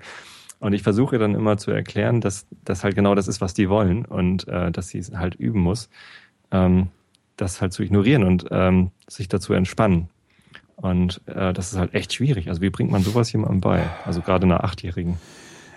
Und 0.61 0.73
ich 0.73 0.83
versuche 0.83 1.17
dann 1.17 1.33
immer 1.33 1.57
zu 1.57 1.71
erklären, 1.71 2.21
dass 2.21 2.45
das 2.63 2.83
halt 2.83 2.93
genau 2.93 3.15
das 3.15 3.27
ist, 3.27 3.41
was 3.41 3.55
die 3.55 3.67
wollen 3.67 4.05
und 4.05 4.47
äh, 4.47 4.71
dass 4.71 4.89
sie 4.89 4.99
es 4.99 5.11
halt 5.11 5.33
üben 5.33 5.59
muss, 5.59 5.89
ähm, 6.51 6.89
das 7.35 7.61
halt 7.61 7.73
zu 7.73 7.81
ignorieren 7.81 8.23
und 8.23 8.45
ähm, 8.51 8.91
sich 9.07 9.27
dazu 9.27 9.53
entspannen. 9.53 10.09
Und 10.75 11.19
äh, 11.25 11.51
das 11.51 11.73
ist 11.73 11.79
halt 11.79 11.95
echt 11.95 12.13
schwierig. 12.13 12.47
Also 12.47 12.61
wie 12.61 12.69
bringt 12.69 12.91
man 12.91 13.01
sowas 13.01 13.31
jemandem 13.31 13.59
bei? 13.59 13.89
Also 14.05 14.21
gerade 14.21 14.45
einer 14.45 14.63
Achtjährigen. 14.63 15.17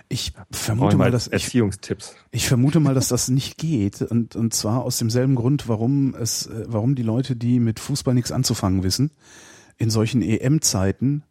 Ich 0.07 0.33
vermute 0.51 0.97
mal, 0.97 1.09
dass 1.09 1.27
Erziehungstipps. 1.27 2.15
Ich, 2.29 2.43
ich, 2.43 2.47
vermute 2.47 2.79
mal, 2.79 2.93
dass 2.93 3.07
das 3.07 3.27
nicht 3.27 3.57
geht 3.57 4.03
und 4.03 4.35
und 4.35 4.53
zwar 4.53 4.83
aus 4.83 4.99
demselben 4.99 5.33
Grund, 5.33 5.67
warum 5.67 6.13
es, 6.13 6.45
äh, 6.45 6.63
warum 6.67 6.93
die 6.93 7.01
Leute, 7.01 7.35
die 7.35 7.59
mit 7.59 7.79
Fußball 7.79 8.13
nichts 8.13 8.31
anzufangen 8.31 8.83
wissen, 8.83 9.09
in 9.77 9.89
solchen 9.89 10.21
EM-Zeiten 10.21 11.23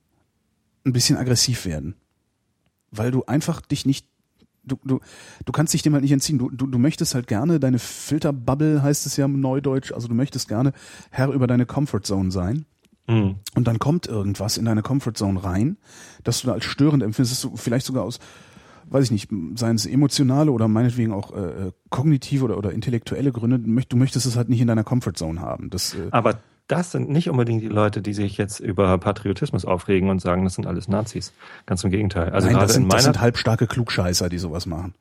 ein 0.85 0.93
bisschen 0.93 1.17
aggressiv 1.17 1.67
werden, 1.67 1.95
weil 2.97 3.11
du 3.11 3.25
einfach 3.25 3.61
dich 3.61 3.87
nicht 3.87 4.07
du, 4.65 4.79
du, 4.85 5.01
du 5.45 5.53
kannst 5.53 5.75
dich 5.75 5.83
dem 5.83 5.93
halt 5.93 6.03
nicht 6.03 6.13
entziehen. 6.13 6.39
Du, 6.39 6.51
du, 6.51 6.67
du 6.67 6.79
möchtest 6.79 7.15
halt 7.15 7.27
gerne, 7.27 7.61
deine 7.61 7.79
Filterbubble 7.79 8.83
heißt 8.83 9.07
es 9.07 9.17
ja 9.17 9.27
im 9.27 9.41
Neudeutsch, 9.41 9.93
also 9.93 10.09
du 10.09 10.15
möchtest 10.15 10.49
gerne 10.49 10.73
Herr 11.11 11.29
über 11.29 11.47
deine 11.47 11.67
Comfortzone 11.67 12.31
sein. 12.31 12.67
Mhm. 13.07 13.37
Und 13.55 13.67
dann 13.67 13.79
kommt 13.79 14.07
irgendwas 14.07 14.57
in 14.57 14.65
deine 14.65 14.83
Comfortzone 14.83 15.43
rein, 15.43 15.77
dass 16.23 16.41
du 16.41 16.47
da 16.47 16.55
als 16.55 16.65
störend 16.65 17.03
empfindest, 17.03 17.45
du 17.45 17.57
vielleicht 17.57 17.87
sogar 17.87 18.05
aus, 18.05 18.19
weiß 18.87 19.05
ich 19.05 19.11
nicht, 19.11 19.29
seien 19.57 19.77
es 19.77 19.87
emotionale 19.87 20.51
oder 20.51 20.69
meinetwegen 20.69 21.13
auch 21.13 21.35
äh, 21.37 21.73
kognitive 21.91 22.45
oder, 22.45 22.57
oder 22.57 22.73
intellektuelle 22.73 23.33
Gründe, 23.33 23.59
du 23.59 23.97
möchtest 23.97 24.27
es 24.27 24.37
halt 24.37 24.49
nicht 24.49 24.61
in 24.61 24.69
deiner 24.69 24.85
Comfortzone 24.85 25.41
haben. 25.41 25.71
Das, 25.71 25.95
äh, 25.95 26.09
Aber 26.11 26.39
das 26.67 26.93
sind 26.93 27.11
nicht 27.11 27.29
unbedingt 27.29 27.63
die 27.63 27.69
Leute, 27.69 28.01
die 28.01 28.15
sich 28.15 28.39
jetzt 28.39 28.61
über 28.61 28.97
Patriotismus 28.99 29.65
aufregen 29.65 30.09
und 30.09 30.21
sagen, 30.21 30.45
das 30.45 30.55
sind 30.55 30.67
alles 30.67 30.89
Nazis. 30.89 31.33
Ganz 31.67 31.85
im 31.85 31.91
Gegenteil. 31.91 32.31
Also 32.31 32.49
Nein, 32.49 32.59
das 32.59 32.75
sind, 32.75 32.93
das 32.93 33.05
sind 33.05 33.21
halbstarke 33.21 33.67
Klugscheißer, 33.67 34.29
die 34.29 34.39
sowas 34.39 34.67
machen. 34.67 34.95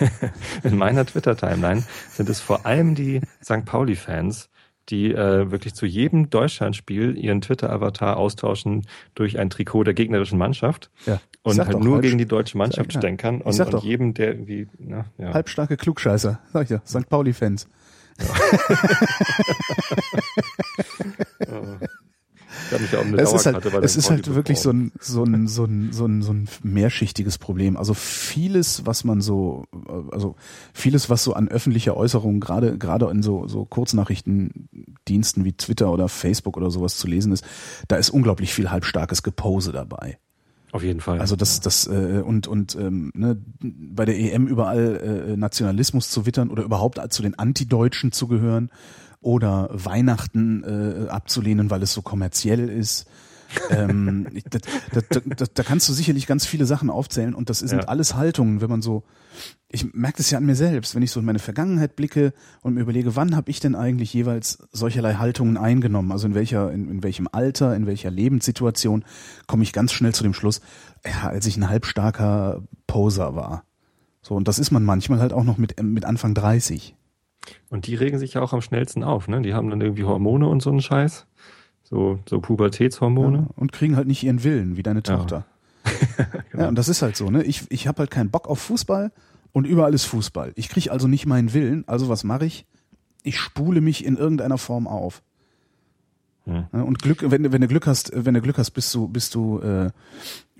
in 0.62 0.76
meiner 0.76 1.04
Twitter-Timeline 1.04 1.84
sind 2.10 2.28
es 2.28 2.40
vor 2.40 2.66
allem 2.66 2.94
die 2.94 3.20
St. 3.42 3.64
Pauli-Fans, 3.64 4.48
die 4.88 5.12
äh, 5.12 5.50
wirklich 5.50 5.74
zu 5.74 5.86
jedem 5.86 6.30
Deutschlandspiel 6.30 7.16
ihren 7.16 7.40
Twitter-Avatar 7.40 8.16
austauschen 8.16 8.86
durch 9.14 9.38
ein 9.38 9.50
Trikot 9.50 9.84
der 9.84 9.94
gegnerischen 9.94 10.38
Mannschaft 10.38 10.90
ja. 11.06 11.20
und 11.42 11.58
halt 11.58 11.80
nur 11.80 12.00
gegen 12.00 12.18
die 12.18 12.26
deutsche 12.26 12.56
Mannschaft 12.56 12.92
stänkern 12.92 13.40
und, 13.40 13.60
und 13.60 13.82
jedem, 13.82 14.14
der 14.14 14.28
irgendwie, 14.28 14.68
na, 14.78 15.04
ja. 15.18 15.34
Halbstarke 15.34 15.76
Klugscheißer, 15.76 16.40
sag 16.52 16.64
ich 16.64 16.70
ja, 16.70 16.80
St. 16.86 17.08
Pauli-Fans. 17.08 17.68
Ja 22.70 22.80
es 23.16 23.32
ist 23.32 23.46
halt, 23.46 23.64
es 23.82 23.96
ist 23.96 24.10
halt 24.10 24.34
wirklich 24.34 24.58
so 24.58 24.70
ein, 24.70 24.92
so, 25.00 25.24
ein, 25.24 25.46
so, 25.46 25.64
ein, 25.64 25.92
so, 25.92 26.06
ein, 26.06 26.22
so 26.22 26.32
ein 26.32 26.48
mehrschichtiges 26.62 27.38
Problem. 27.38 27.76
Also 27.76 27.94
vieles, 27.94 28.84
was 28.84 29.04
man 29.04 29.20
so, 29.20 29.64
also 30.10 30.36
vieles, 30.72 31.08
was 31.08 31.24
so 31.24 31.34
an 31.34 31.48
öffentlicher 31.48 31.96
Äußerung, 31.96 32.40
gerade 32.40 32.76
gerade 32.78 33.08
in 33.10 33.22
so, 33.22 33.46
so 33.46 33.64
Kurznachrichtendiensten 33.64 35.44
wie 35.44 35.52
Twitter 35.52 35.90
oder 35.90 36.08
Facebook 36.08 36.56
oder 36.56 36.70
sowas 36.70 36.98
zu 36.98 37.06
lesen 37.06 37.32
ist, 37.32 37.44
da 37.88 37.96
ist 37.96 38.10
unglaublich 38.10 38.52
viel 38.52 38.70
halbstarkes 38.70 39.22
Gepose 39.22 39.72
dabei. 39.72 40.18
Auf 40.72 40.82
jeden 40.82 41.00
Fall. 41.00 41.18
Also 41.20 41.34
das, 41.34 41.60
das 41.60 41.86
äh, 41.86 42.22
und 42.24 42.46
und 42.46 42.74
ähm, 42.76 43.10
ne, 43.14 43.40
bei 43.60 44.04
der 44.04 44.18
EM 44.18 44.46
überall 44.46 45.30
äh, 45.32 45.36
Nationalismus 45.36 46.10
zu 46.10 46.26
wittern 46.26 46.50
oder 46.50 46.62
überhaupt 46.62 47.00
zu 47.12 47.22
den 47.22 47.38
Antideutschen 47.38 48.12
zu 48.12 48.28
gehören 48.28 48.70
oder 49.20 49.70
Weihnachten 49.72 50.62
äh, 50.64 51.08
abzulehnen, 51.08 51.70
weil 51.70 51.82
es 51.82 51.92
so 51.92 52.02
kommerziell 52.02 52.68
ist. 52.68 53.06
Ähm, 53.70 54.28
da, 54.50 54.58
da, 54.92 55.20
da, 55.20 55.44
da 55.52 55.62
kannst 55.62 55.88
du 55.88 55.92
sicherlich 55.92 56.26
ganz 56.26 56.46
viele 56.46 56.66
Sachen 56.66 56.90
aufzählen 56.90 57.34
und 57.34 57.50
das 57.50 57.60
sind 57.60 57.82
ja. 57.82 57.88
alles 57.88 58.14
Haltungen, 58.14 58.60
wenn 58.60 58.70
man 58.70 58.82
so, 58.82 59.04
ich 59.68 59.92
merke 59.94 60.18
das 60.18 60.30
ja 60.30 60.38
an 60.38 60.46
mir 60.46 60.54
selbst, 60.54 60.94
wenn 60.94 61.02
ich 61.02 61.10
so 61.10 61.20
in 61.20 61.26
meine 61.26 61.38
Vergangenheit 61.38 61.96
blicke 61.96 62.32
und 62.62 62.74
mir 62.74 62.80
überlege, 62.80 63.16
wann 63.16 63.36
habe 63.36 63.50
ich 63.50 63.60
denn 63.60 63.74
eigentlich 63.74 64.12
jeweils 64.12 64.58
solcherlei 64.72 65.14
Haltungen 65.14 65.56
eingenommen, 65.56 66.12
also 66.12 66.26
in 66.26 66.34
welcher, 66.34 66.72
in, 66.72 66.88
in 66.88 67.02
welchem 67.02 67.28
Alter, 67.30 67.74
in 67.74 67.86
welcher 67.86 68.10
Lebenssituation, 68.10 69.04
komme 69.46 69.62
ich 69.62 69.72
ganz 69.72 69.92
schnell 69.92 70.14
zu 70.14 70.22
dem 70.22 70.34
Schluss, 70.34 70.60
ja, 71.04 71.28
als 71.28 71.46
ich 71.46 71.56
ein 71.56 71.68
halbstarker 71.68 72.62
Poser 72.86 73.34
war. 73.34 73.64
So, 74.22 74.34
und 74.34 74.48
das 74.48 74.58
ist 74.58 74.70
man 74.70 74.84
manchmal 74.84 75.20
halt 75.20 75.32
auch 75.32 75.44
noch 75.44 75.58
mit, 75.58 75.82
mit 75.82 76.04
Anfang 76.04 76.34
30. 76.34 76.94
Und 77.70 77.86
die 77.86 77.94
regen 77.94 78.18
sich 78.18 78.34
ja 78.34 78.42
auch 78.42 78.52
am 78.52 78.60
schnellsten 78.60 79.02
auf, 79.02 79.28
ne? 79.28 79.40
Die 79.42 79.54
haben 79.54 79.70
dann 79.70 79.80
irgendwie 79.80 80.04
Hormone 80.04 80.48
und 80.48 80.62
so 80.62 80.70
einen 80.70 80.82
Scheiß. 80.82 81.26
So, 81.88 82.18
so 82.28 82.40
Pubertätshormone. 82.40 83.38
Ja, 83.38 83.46
und 83.56 83.72
kriegen 83.72 83.96
halt 83.96 84.06
nicht 84.06 84.22
ihren 84.22 84.44
Willen, 84.44 84.76
wie 84.76 84.82
deine 84.82 85.02
Tochter. 85.02 85.46
Ja, 86.18 86.26
genau. 86.50 86.62
ja 86.64 86.68
und 86.68 86.74
das 86.74 86.88
ist 86.88 87.00
halt 87.00 87.16
so, 87.16 87.30
ne? 87.30 87.42
Ich, 87.44 87.64
ich 87.70 87.86
habe 87.86 88.00
halt 88.00 88.10
keinen 88.10 88.28
Bock 88.28 88.46
auf 88.46 88.58
Fußball 88.58 89.10
und 89.52 89.66
überall 89.66 89.94
ist 89.94 90.04
Fußball. 90.04 90.52
Ich 90.54 90.68
kriege 90.68 90.92
also 90.92 91.08
nicht 91.08 91.24
meinen 91.24 91.54
Willen, 91.54 91.84
also 91.88 92.10
was 92.10 92.24
mache 92.24 92.44
ich? 92.44 92.66
Ich 93.22 93.38
spule 93.38 93.80
mich 93.80 94.04
in 94.04 94.16
irgendeiner 94.16 94.58
Form 94.58 94.86
auf. 94.86 95.22
Hm. 96.44 96.66
Und 96.72 96.98
Glück, 97.00 97.30
wenn, 97.30 97.50
wenn 97.50 97.60
du 97.60 97.68
Glück 97.68 97.86
hast, 97.86 98.10
wenn 98.14 98.34
du 98.34 98.42
Glück 98.42 98.58
hast, 98.58 98.72
bist 98.72 98.94
du, 98.94 99.08
bist 99.08 99.34
du, 99.34 99.60
äh, 99.60 99.90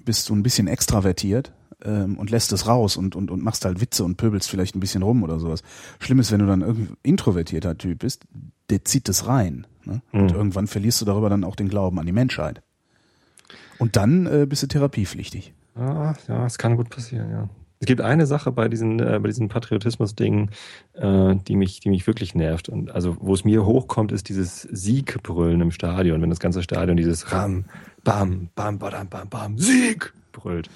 bist 0.03 0.31
du 0.31 0.35
ein 0.35 0.43
bisschen 0.43 0.67
extravertiert 0.67 1.53
ähm, 1.85 2.17
und 2.17 2.31
lässt 2.31 2.53
es 2.53 2.67
raus 2.67 2.97
und, 2.97 3.17
und, 3.17 3.31
und 3.31 3.43
machst 3.43 3.67
halt 3.67 3.83
Witze 3.83 4.05
und 4.05 4.17
pöbelst 4.17 4.49
vielleicht 4.49 4.77
ein 4.77 4.81
bisschen 4.81 5.03
rum 5.03 5.23
oder 5.23 5.41
sowas. 5.41 5.63
Schlimm 5.99 6.21
ist, 6.21 6.33
wenn 6.33 6.41
du 6.41 6.47
dann 6.47 6.63
irgendwie 6.63 6.95
introvertierter 7.03 7.77
Typ 7.77 7.99
bist, 7.99 8.25
der 8.71 8.85
zieht 8.85 9.09
das 9.09 9.27
rein. 9.27 9.67
Ne? 9.89 10.03
Mhm. 10.13 10.21
Und 10.21 10.33
irgendwann 10.33 10.67
verlierst 10.67 11.01
du 11.01 11.05
darüber 11.05 11.31
dann 11.31 11.45
auch 11.45 11.57
den 11.57 11.69
Glauben 11.69 11.99
an 11.99 12.07
die 12.07 12.13
Menschheit. 12.13 12.63
Und 13.79 13.97
dann 13.97 14.27
äh, 14.27 14.47
bist 14.47 14.63
du 14.63 14.67
therapiepflichtig. 14.67 15.55
Ah, 15.77 16.15
ja, 16.27 16.47
es 16.47 16.59
kann 16.59 16.77
gut 16.77 16.91
passieren, 16.91 17.31
ja. 17.31 17.49
Es 17.81 17.87
gibt 17.87 18.01
eine 18.01 18.27
Sache 18.27 18.51
bei 18.51 18.69
diesen, 18.69 18.99
äh, 18.99 19.21
bei 19.23 19.29
diesen 19.29 19.49
Patriotismus-Dingen, 19.49 20.51
äh, 20.95 21.37
die 21.37 21.55
mich, 21.55 21.79
die 21.79 21.91
mich 21.91 22.07
wirklich 22.09 22.35
nervt. 22.35 22.69
Und 22.69 22.91
also, 22.91 23.17
wo 23.21 23.35
es 23.35 23.45
mir 23.45 23.65
hochkommt, 23.65 24.11
ist 24.11 24.29
dieses 24.29 24.63
Siegbrüllen 24.63 25.61
im 25.61 25.71
Stadion, 25.71 26.21
wenn 26.21 26.31
das 26.31 26.41
ganze 26.41 26.63
Stadion 26.63 26.97
dieses 26.97 27.31
Ram, 27.33 27.67
Bam, 28.03 28.49
Bam, 28.57 28.79
Badam, 28.79 29.09
Bam, 29.09 29.29
Bam, 29.29 29.59
Sieg 29.59 30.13
brüllt. 30.33 30.69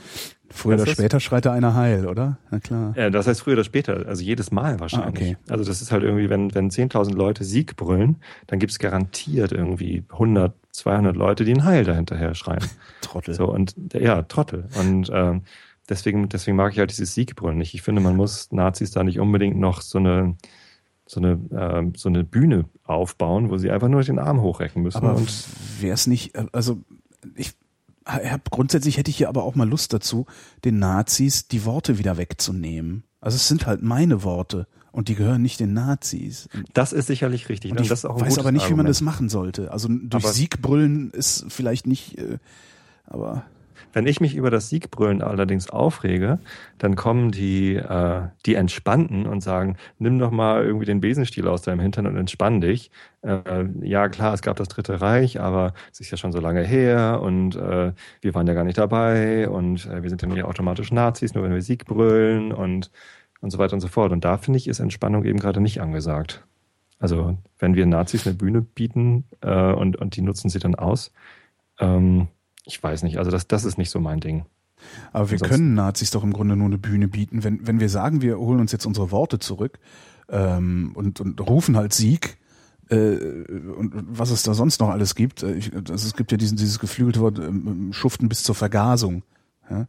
Früher 0.52 0.74
oder 0.74 0.86
später 0.86 1.20
schreit 1.20 1.46
da 1.46 1.52
einer 1.52 1.74
heil, 1.74 2.06
oder? 2.06 2.38
Na 2.50 2.60
klar. 2.60 2.94
Ja, 2.96 3.10
das 3.10 3.26
heißt 3.26 3.40
früher 3.40 3.54
oder 3.54 3.64
später, 3.64 4.06
also 4.06 4.22
jedes 4.22 4.50
Mal 4.50 4.78
wahrscheinlich. 4.80 5.22
Ah, 5.22 5.32
okay. 5.32 5.36
Also 5.48 5.64
das 5.64 5.82
ist 5.82 5.92
halt 5.92 6.02
irgendwie, 6.02 6.28
wenn, 6.30 6.54
wenn 6.54 6.70
10.000 6.70 7.14
Leute 7.14 7.44
Sieg 7.44 7.76
brüllen, 7.76 8.16
dann 8.46 8.58
gibt's 8.58 8.78
garantiert 8.78 9.52
irgendwie 9.52 10.04
100, 10.10 10.54
200 10.70 11.16
Leute, 11.16 11.44
die 11.44 11.54
ein 11.54 11.64
Heil 11.64 11.84
dahinterher 11.84 12.34
schreien. 12.34 12.64
Trottel. 13.00 13.34
So, 13.34 13.52
und 13.52 13.74
ja, 13.94 14.22
Trottel. 14.22 14.68
Und 14.78 15.10
ähm, 15.12 15.42
deswegen, 15.88 16.28
deswegen 16.28 16.56
mag 16.56 16.72
ich 16.72 16.78
halt 16.78 16.90
dieses 16.90 17.14
Siegbrüllen 17.14 17.58
nicht. 17.58 17.74
Ich 17.74 17.82
finde, 17.82 18.02
man 18.02 18.16
muss 18.16 18.52
Nazis 18.52 18.90
da 18.90 19.02
nicht 19.02 19.18
unbedingt 19.18 19.58
noch 19.58 19.80
so 19.80 19.98
eine 19.98 20.36
so 21.04 21.20
eine, 21.20 21.32
äh, 21.50 21.98
so 21.98 22.08
eine 22.08 22.24
Bühne 22.24 22.64
aufbauen, 22.84 23.50
wo 23.50 23.58
sie 23.58 23.70
einfach 23.70 23.88
nur 23.88 24.02
den 24.02 24.18
Arm 24.18 24.40
hochrecken 24.40 24.82
müssen. 24.82 24.98
Aber 24.98 25.20
wäre 25.80 25.94
es 25.94 26.06
nicht, 26.06 26.34
äh, 26.34 26.46
also 26.52 26.80
ich 27.34 27.54
hab, 28.06 28.50
grundsätzlich 28.50 28.96
hätte 28.96 29.10
ich 29.10 29.16
hier 29.16 29.28
aber 29.28 29.44
auch 29.44 29.54
mal 29.54 29.68
Lust 29.68 29.92
dazu, 29.92 30.26
den 30.64 30.78
Nazis 30.78 31.48
die 31.48 31.64
Worte 31.64 31.98
wieder 31.98 32.16
wegzunehmen. 32.16 33.04
Also 33.20 33.36
es 33.36 33.48
sind 33.48 33.66
halt 33.66 33.82
meine 33.82 34.24
Worte 34.24 34.66
und 34.90 35.08
die 35.08 35.14
gehören 35.14 35.42
nicht 35.42 35.60
den 35.60 35.72
Nazis. 35.72 36.48
Das 36.74 36.92
ist 36.92 37.06
sicherlich 37.06 37.48
richtig. 37.48 37.70
Und 37.70 37.78
ne? 37.78 37.84
ich 37.84 37.90
weiß 37.90 38.04
aber 38.04 38.20
nicht, 38.20 38.38
Argument. 38.38 38.68
wie 38.68 38.74
man 38.74 38.86
das 38.86 39.00
machen 39.00 39.28
sollte. 39.28 39.72
Also 39.72 39.88
durch 39.88 40.24
aber 40.24 40.32
Siegbrüllen 40.32 41.10
ist 41.12 41.46
vielleicht 41.48 41.86
nicht, 41.86 42.18
äh, 42.18 42.38
aber 43.06 43.44
wenn 43.92 44.06
ich 44.06 44.20
mich 44.20 44.34
über 44.34 44.50
das 44.50 44.68
Siegbrüllen 44.68 45.22
allerdings 45.22 45.70
aufrege, 45.70 46.38
dann 46.78 46.96
kommen 46.96 47.30
die, 47.30 47.76
äh, 47.76 48.22
die 48.46 48.54
Entspannten 48.54 49.26
und 49.26 49.42
sagen, 49.42 49.76
nimm 49.98 50.18
doch 50.18 50.30
mal 50.30 50.64
irgendwie 50.64 50.86
den 50.86 51.00
Besenstiel 51.00 51.48
aus 51.48 51.62
deinem 51.62 51.80
Hintern 51.80 52.06
und 52.06 52.16
entspann 52.16 52.60
dich. 52.60 52.90
Äh, 53.22 53.66
ja, 53.82 54.08
klar, 54.08 54.34
es 54.34 54.42
gab 54.42 54.56
das 54.56 54.68
Dritte 54.68 55.00
Reich, 55.00 55.40
aber 55.40 55.74
es 55.92 56.00
ist 56.00 56.10
ja 56.10 56.16
schon 56.16 56.32
so 56.32 56.40
lange 56.40 56.62
her 56.62 57.20
und 57.22 57.56
äh, 57.56 57.92
wir 58.20 58.34
waren 58.34 58.46
ja 58.46 58.54
gar 58.54 58.64
nicht 58.64 58.78
dabei 58.78 59.48
und 59.48 59.86
äh, 59.86 60.02
wir 60.02 60.08
sind 60.10 60.22
ja 60.22 60.28
nicht 60.28 60.44
automatisch 60.44 60.92
Nazis, 60.92 61.34
nur 61.34 61.44
wenn 61.44 61.52
wir 61.52 61.62
Sieg 61.62 61.84
brüllen 61.86 62.52
und, 62.52 62.90
und 63.40 63.50
so 63.50 63.58
weiter 63.58 63.74
und 63.74 63.80
so 63.80 63.88
fort. 63.88 64.12
Und 64.12 64.24
da 64.24 64.38
finde 64.38 64.58
ich, 64.58 64.68
ist 64.68 64.80
Entspannung 64.80 65.24
eben 65.24 65.38
gerade 65.38 65.60
nicht 65.60 65.80
angesagt. 65.80 66.44
Also 66.98 67.36
wenn 67.58 67.74
wir 67.74 67.84
Nazis 67.84 68.26
eine 68.26 68.36
Bühne 68.36 68.62
bieten 68.62 69.24
äh, 69.40 69.72
und, 69.72 69.96
und 69.96 70.16
die 70.16 70.22
nutzen 70.22 70.48
sie 70.50 70.60
dann 70.60 70.76
aus, 70.76 71.12
ähm, 71.80 72.28
ich 72.64 72.82
weiß 72.82 73.02
nicht, 73.02 73.18
also 73.18 73.30
das, 73.30 73.46
das 73.48 73.64
ist 73.64 73.78
nicht 73.78 73.90
so 73.90 74.00
mein 74.00 74.20
Ding. 74.20 74.44
Aber 75.12 75.30
wir 75.30 75.38
können 75.38 75.74
Nazis 75.74 76.10
doch 76.10 76.24
im 76.24 76.32
Grunde 76.32 76.56
nur 76.56 76.66
eine 76.66 76.78
Bühne 76.78 77.08
bieten, 77.08 77.44
wenn, 77.44 77.66
wenn 77.66 77.78
wir 77.78 77.88
sagen, 77.88 78.20
wir 78.20 78.38
holen 78.38 78.60
uns 78.60 78.72
jetzt 78.72 78.86
unsere 78.86 79.10
Worte 79.10 79.38
zurück 79.38 79.78
ähm, 80.28 80.92
und, 80.94 81.20
und 81.20 81.40
rufen 81.40 81.76
halt 81.76 81.92
Sieg, 81.92 82.38
äh, 82.90 83.16
und 83.76 83.92
was 84.08 84.30
es 84.30 84.42
da 84.42 84.54
sonst 84.54 84.80
noch 84.80 84.90
alles 84.90 85.14
gibt. 85.14 85.42
Äh, 85.42 85.54
ich, 85.54 85.72
also 85.74 85.94
es 85.94 86.14
gibt 86.14 86.30
ja 86.32 86.36
diesen, 86.36 86.56
dieses 86.56 86.78
geflügelte 86.78 87.20
Wort 87.20 87.38
ähm, 87.38 87.92
Schuften 87.92 88.28
bis 88.28 88.42
zur 88.42 88.54
Vergasung. 88.54 89.22
Ja? 89.70 89.86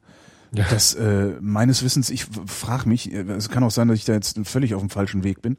Ja. 0.56 0.66
Das 0.70 0.94
äh, 0.94 1.34
meines 1.42 1.84
Wissens, 1.84 2.12
ich 2.12 2.26
frage 2.46 2.88
mich, 2.88 3.12
äh, 3.12 3.22
es 3.32 3.50
kann 3.50 3.64
auch 3.64 3.72
sein, 3.72 3.88
dass 3.88 3.98
ich 3.98 4.06
da 4.06 4.14
jetzt 4.14 4.40
völlig 4.44 4.76
auf 4.76 4.82
dem 4.82 4.92
falschen 4.92 5.24
Weg 5.24 5.42
bin, 5.42 5.58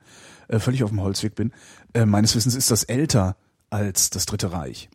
äh, 0.49 0.61
völlig 0.61 0.85
auf 0.85 0.91
dem 0.91 1.01
Holzweg 1.01 1.35
bin. 1.35 1.53
Äh, 1.93 2.07
meines 2.07 2.35
Wissens 2.37 2.55
ist 2.55 2.71
das 2.71 2.85
älter 2.85 3.37
als 3.71 4.11
das 4.11 4.27
Dritte 4.27 4.53
Reich. 4.53 4.89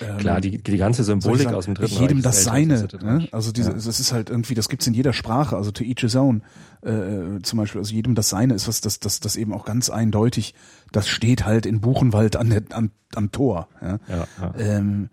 Ähm, 0.00 0.18
Klar, 0.18 0.40
die, 0.40 0.62
die 0.62 0.76
ganze 0.78 1.04
Symbolik 1.04 1.42
sagen, 1.42 1.56
aus 1.56 1.66
dem 1.66 1.74
Dritten 1.74 2.00
jedem 2.00 2.18
Reich 2.18 2.24
das 2.24 2.44
seine. 2.44 2.88
Ne? 3.02 3.28
Also 3.30 3.52
diese, 3.52 3.70
ja. 3.70 3.74
das 3.74 4.00
ist 4.00 4.12
halt 4.12 4.30
irgendwie, 4.30 4.54
das 4.54 4.68
gibt's 4.68 4.86
in 4.86 4.94
jeder 4.94 5.12
Sprache. 5.12 5.56
Also 5.56 5.70
to 5.70 5.84
each 5.84 6.00
his 6.00 6.16
own 6.16 6.42
äh, 6.82 7.40
zum 7.42 7.58
Beispiel. 7.58 7.80
Also 7.80 7.92
jedem 7.92 8.14
das 8.14 8.30
seine 8.30 8.54
ist 8.54 8.68
was, 8.68 8.80
das, 8.80 9.00
das, 9.00 9.20
das 9.20 9.36
eben 9.36 9.52
auch 9.52 9.64
ganz 9.64 9.90
eindeutig. 9.90 10.54
Das 10.92 11.08
steht 11.08 11.44
halt 11.44 11.66
in 11.66 11.80
Buchenwald 11.80 12.36
an 12.36 12.50
der, 12.50 12.62
an, 12.70 12.90
am 13.14 13.32
Tor. 13.32 13.68
Ja? 13.80 13.98
Ja, 14.08 14.26
ja. 14.40 14.54
Ähm, 14.56 15.10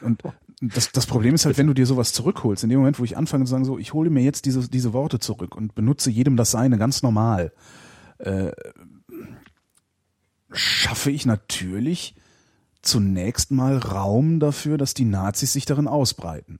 und 0.00 0.22
das, 0.60 0.90
das 0.90 1.06
Problem 1.06 1.34
ist 1.34 1.46
halt, 1.46 1.58
wenn 1.58 1.66
du 1.66 1.74
dir 1.74 1.86
sowas 1.86 2.12
zurückholst, 2.12 2.64
in 2.64 2.70
dem 2.70 2.78
Moment, 2.78 2.98
wo 2.98 3.04
ich 3.04 3.16
anfange 3.16 3.44
zu 3.44 3.50
sagen, 3.50 3.64
so, 3.64 3.78
ich 3.78 3.92
hole 3.92 4.10
mir 4.10 4.22
jetzt 4.22 4.46
diese, 4.46 4.68
diese 4.68 4.92
Worte 4.92 5.18
zurück 5.18 5.54
und 5.54 5.74
benutze 5.74 6.10
jedem 6.10 6.36
das 6.36 6.50
Seine 6.50 6.78
ganz 6.78 7.02
normal, 7.02 7.52
äh, 8.18 8.52
schaffe 10.50 11.10
ich 11.10 11.26
natürlich 11.26 12.14
zunächst 12.86 13.50
mal 13.50 13.78
Raum 13.78 14.40
dafür, 14.40 14.78
dass 14.78 14.94
die 14.94 15.04
Nazis 15.04 15.52
sich 15.52 15.64
darin 15.64 15.88
ausbreiten. 15.88 16.58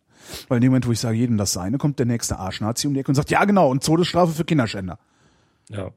Weil 0.48 0.56
in 0.58 0.62
dem 0.62 0.70
Moment, 0.70 0.86
wo 0.86 0.92
ich 0.92 1.00
sage, 1.00 1.16
jedem 1.16 1.36
das 1.36 1.52
Seine, 1.52 1.78
kommt 1.78 1.98
der 1.98 2.06
nächste 2.06 2.38
Arschnazi 2.38 2.86
um 2.86 2.94
die 2.94 3.00
Ecke 3.00 3.10
und 3.10 3.14
sagt, 3.14 3.30
ja 3.30 3.44
genau, 3.44 3.70
und 3.70 3.84
Todesstrafe 3.84 4.32
für 4.32 4.44
Kinderschänder. 4.44 4.98
Ja. 5.68 5.90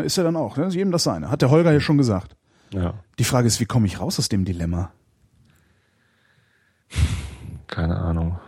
Ist 0.00 0.18
er 0.18 0.24
dann 0.24 0.36
auch, 0.36 0.56
ne? 0.56 0.68
jedem 0.68 0.90
das 0.90 1.04
Seine. 1.04 1.30
Hat 1.30 1.42
der 1.42 1.50
Holger 1.50 1.72
ja 1.72 1.80
schon 1.80 1.98
gesagt. 1.98 2.36
Ja. 2.72 2.94
Die 3.18 3.24
Frage 3.24 3.46
ist, 3.46 3.60
wie 3.60 3.66
komme 3.66 3.86
ich 3.86 4.00
raus 4.00 4.18
aus 4.18 4.28
dem 4.28 4.44
Dilemma? 4.44 4.92
Keine 7.66 7.98
Ahnung. 7.98 8.38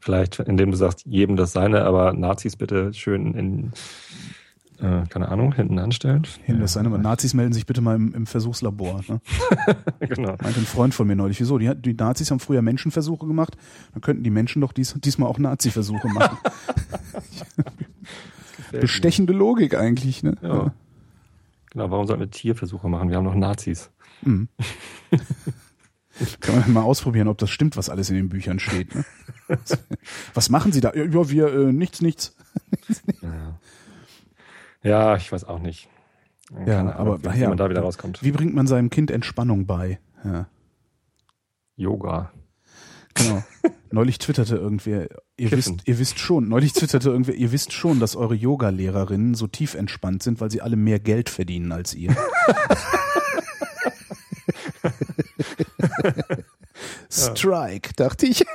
Vielleicht, 0.00 0.38
indem 0.38 0.70
du 0.70 0.76
sagst, 0.76 1.04
jedem 1.04 1.36
das 1.36 1.52
Seine, 1.52 1.84
aber 1.84 2.12
Nazis 2.12 2.56
bitte 2.56 2.94
schön 2.94 3.34
in, 3.34 3.72
äh, 4.80 5.06
keine 5.08 5.28
Ahnung, 5.28 5.54
hinten 5.54 5.78
anstellen. 5.78 6.26
Hinten 6.44 6.66
Seine, 6.66 6.88
aber 6.88 6.98
Nazis 6.98 7.34
melden 7.34 7.52
sich 7.52 7.66
bitte 7.66 7.80
mal 7.80 7.96
im, 7.96 8.14
im 8.14 8.26
Versuchslabor. 8.26 9.00
Ne? 9.08 9.20
genau. 10.00 10.36
Meinte 10.40 10.60
ein 10.60 10.66
Freund 10.66 10.94
von 10.94 11.06
mir 11.06 11.16
neulich. 11.16 11.40
Wieso? 11.40 11.58
Die, 11.58 11.74
die 11.74 11.94
Nazis 11.94 12.30
haben 12.30 12.40
früher 12.40 12.62
Menschenversuche 12.62 13.26
gemacht, 13.26 13.56
dann 13.92 14.02
könnten 14.02 14.22
die 14.22 14.30
Menschen 14.30 14.60
doch 14.60 14.72
dies, 14.72 14.94
diesmal 15.00 15.28
auch 15.28 15.38
Nazi-Versuche 15.38 16.08
machen. 16.08 16.38
Bestechende 18.72 19.32
Logik 19.32 19.74
eigentlich, 19.74 20.22
ne? 20.22 20.36
Ja. 20.42 20.72
Genau, 21.70 21.90
warum 21.90 22.06
sollten 22.06 22.22
wir 22.22 22.30
Tierversuche 22.30 22.88
machen? 22.88 23.10
Wir 23.10 23.16
haben 23.16 23.24
noch 23.24 23.34
Nazis. 23.34 23.90
Mhm. 24.22 24.48
Kann 26.40 26.60
man 26.60 26.72
mal 26.72 26.82
ausprobieren, 26.82 27.28
ob 27.28 27.38
das 27.38 27.50
stimmt, 27.50 27.76
was 27.76 27.90
alles 27.90 28.10
in 28.10 28.16
den 28.16 28.28
Büchern 28.28 28.58
steht. 28.58 28.94
Ne? 28.94 29.04
Was 30.34 30.50
machen 30.50 30.72
Sie 30.72 30.80
da? 30.80 30.92
Ja, 30.94 31.30
wir 31.30 31.52
äh, 31.52 31.72
nichts, 31.72 32.00
nichts. 32.00 32.34
Ja. 33.22 33.58
Ja, 34.82 35.16
ich 35.16 35.30
weiß 35.32 35.44
auch 35.44 35.58
nicht. 35.58 35.88
Keine 36.52 36.70
Ja, 36.70 36.80
Ahnung, 36.80 36.92
aber 36.94 37.22
wie, 37.24 37.34
wie 37.36 37.40
ja, 37.40 37.48
man 37.48 37.58
da 37.58 37.68
wieder 37.68 37.82
rauskommt. 37.82 38.22
Wie 38.22 38.32
bringt 38.32 38.54
man 38.54 38.66
seinem 38.66 38.90
Kind 38.90 39.10
Entspannung 39.10 39.66
bei? 39.66 39.98
Ja, 40.24 40.46
Yoga. 41.76 42.32
genau. 43.14 43.42
Neulich 43.90 44.18
twitterte 44.18 44.56
irgendwer, 44.56 45.08
ihr 45.38 45.48
Kiffen. 45.48 45.76
wisst, 45.76 45.88
ihr 45.88 45.98
wisst 45.98 46.18
schon, 46.18 46.48
neulich 46.48 46.74
twitterte 46.74 47.08
irgendwer, 47.08 47.34
ihr 47.34 47.52
wisst 47.52 47.72
schon, 47.72 48.00
dass 48.00 48.16
eure 48.16 48.34
Yoga-Lehrerinnen 48.34 49.32
so 49.34 49.46
tief 49.46 49.74
entspannt 49.74 50.22
sind, 50.22 50.42
weil 50.42 50.50
sie 50.50 50.60
alle 50.60 50.76
mehr 50.76 50.98
Geld 50.98 51.30
verdienen 51.30 51.72
als 51.72 51.94
ihr. 51.94 52.14
Strike, 57.10 57.90
dachte 57.96 58.26
ich. 58.26 58.44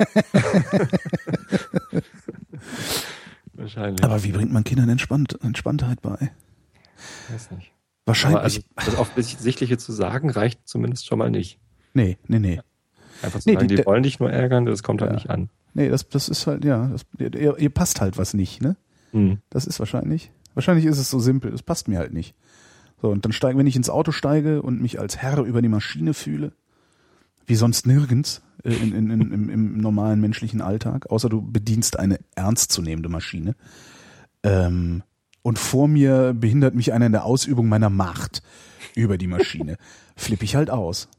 Wahrscheinlich. 3.64 4.04
Aber 4.04 4.24
wie 4.24 4.32
bringt 4.32 4.52
man 4.52 4.64
Kindern 4.64 4.90
Entspannt, 4.90 5.38
Entspanntheit 5.42 6.02
bei? 6.02 6.32
weiß 7.32 7.52
nicht. 7.52 7.72
Wahrscheinlich. 8.06 8.36
Aber 8.38 8.44
also, 8.44 8.62
das 8.76 8.98
Offensichtliche 8.98 9.78
zu 9.78 9.92
sagen, 9.92 10.30
reicht 10.30 10.68
zumindest 10.68 11.08
schon 11.08 11.20
mal 11.20 11.32
nicht. 11.32 11.60
nee, 11.94 12.18
nee, 12.28 12.40
nee. 12.40 12.62
Einfach 13.22 13.40
zu 13.40 13.50
Nee, 13.50 13.56
sagen, 13.56 13.68
die- 13.70 13.76
die, 13.78 13.86
wollen 13.86 14.04
dich 14.04 14.20
nur 14.20 14.32
ärgern, 14.32 14.66
das 14.66 14.84
kommt 14.84 15.02
halt 15.02 15.12
Ja. 15.12 15.16
nicht 15.16 15.30
an. 15.30 15.50
Nee, 15.74 15.90
das, 15.90 16.08
das 16.10 16.28
ist 16.30 16.46
halt, 16.46 16.66
ja, 16.66 16.88
das, 16.90 17.04
ihr, 17.20 17.58
ihr 17.58 17.70
passt 17.70 18.02
halt 18.02 18.18
was 18.18 18.34
nicht, 18.34 18.62
ne? 18.62 18.76
Hm. 19.12 19.40
Das 19.50 19.66
ist 19.66 19.80
wahrscheinlich. 19.80 20.32
Wahrscheinlich 20.56 20.86
ist 20.86 20.98
es 21.00 21.10
so 21.10 21.20
simpel, 21.20 21.52
das 21.52 21.64
passt 21.64 21.88
mir 21.88 22.00
halt 22.00 22.14
nicht. 22.14 22.36
So, 23.02 23.10
und 23.10 23.26
dann 23.26 23.32
steigen, 23.32 23.58
wenn 23.60 23.68
ich 23.68 23.76
ins 23.76 23.90
Auto 23.90 24.12
steige 24.12 24.62
und 24.62 24.82
mich 24.82 25.00
als 25.00 25.18
Herr 25.18 25.40
über 25.40 25.62
die 25.62 25.68
Maschine 25.70 26.14
fühle, 26.14 26.52
wie 27.46 27.56
sonst 27.56 27.86
nirgends 27.88 28.42
äh, 28.64 28.74
in, 28.74 28.94
in, 28.96 29.10
in, 29.12 29.32
im, 29.32 29.50
im 29.50 29.78
normalen 29.78 30.20
menschlichen 30.22 30.62
Alltag, 30.62 31.08
außer 31.10 31.30
du 31.30 31.42
bedienst 31.42 32.00
eine 32.00 32.20
ernstzunehmende 32.36 33.10
Maschine. 33.10 33.56
Ähm, 34.44 35.04
und 35.42 35.60
vor 35.60 35.88
mir 35.88 36.34
behindert 36.34 36.74
mich 36.76 36.94
einer 36.94 37.06
in 37.08 37.12
der 37.12 37.26
Ausübung 37.26 37.68
meiner 37.68 37.90
Macht 37.90 38.42
über 38.96 39.18
die 39.18 39.28
Maschine. 39.28 39.78
Flippe 40.16 40.46
ich 40.46 40.56
halt 40.56 40.70
aus. 40.70 41.10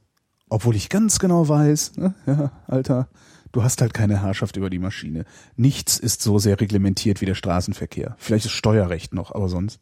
Obwohl 0.48 0.76
ich 0.76 0.88
ganz 0.88 1.18
genau 1.18 1.48
weiß, 1.48 1.96
ne, 1.96 2.14
ja, 2.26 2.52
Alter, 2.66 3.08
du 3.52 3.62
hast 3.62 3.80
halt 3.80 3.92
keine 3.94 4.22
Herrschaft 4.22 4.56
über 4.56 4.70
die 4.70 4.78
Maschine. 4.78 5.24
Nichts 5.56 5.98
ist 5.98 6.22
so 6.22 6.38
sehr 6.38 6.60
reglementiert 6.60 7.20
wie 7.20 7.26
der 7.26 7.34
Straßenverkehr. 7.34 8.14
Vielleicht 8.18 8.46
ist 8.46 8.52
Steuerrecht 8.52 9.14
noch, 9.14 9.34
aber 9.34 9.48
sonst. 9.48 9.80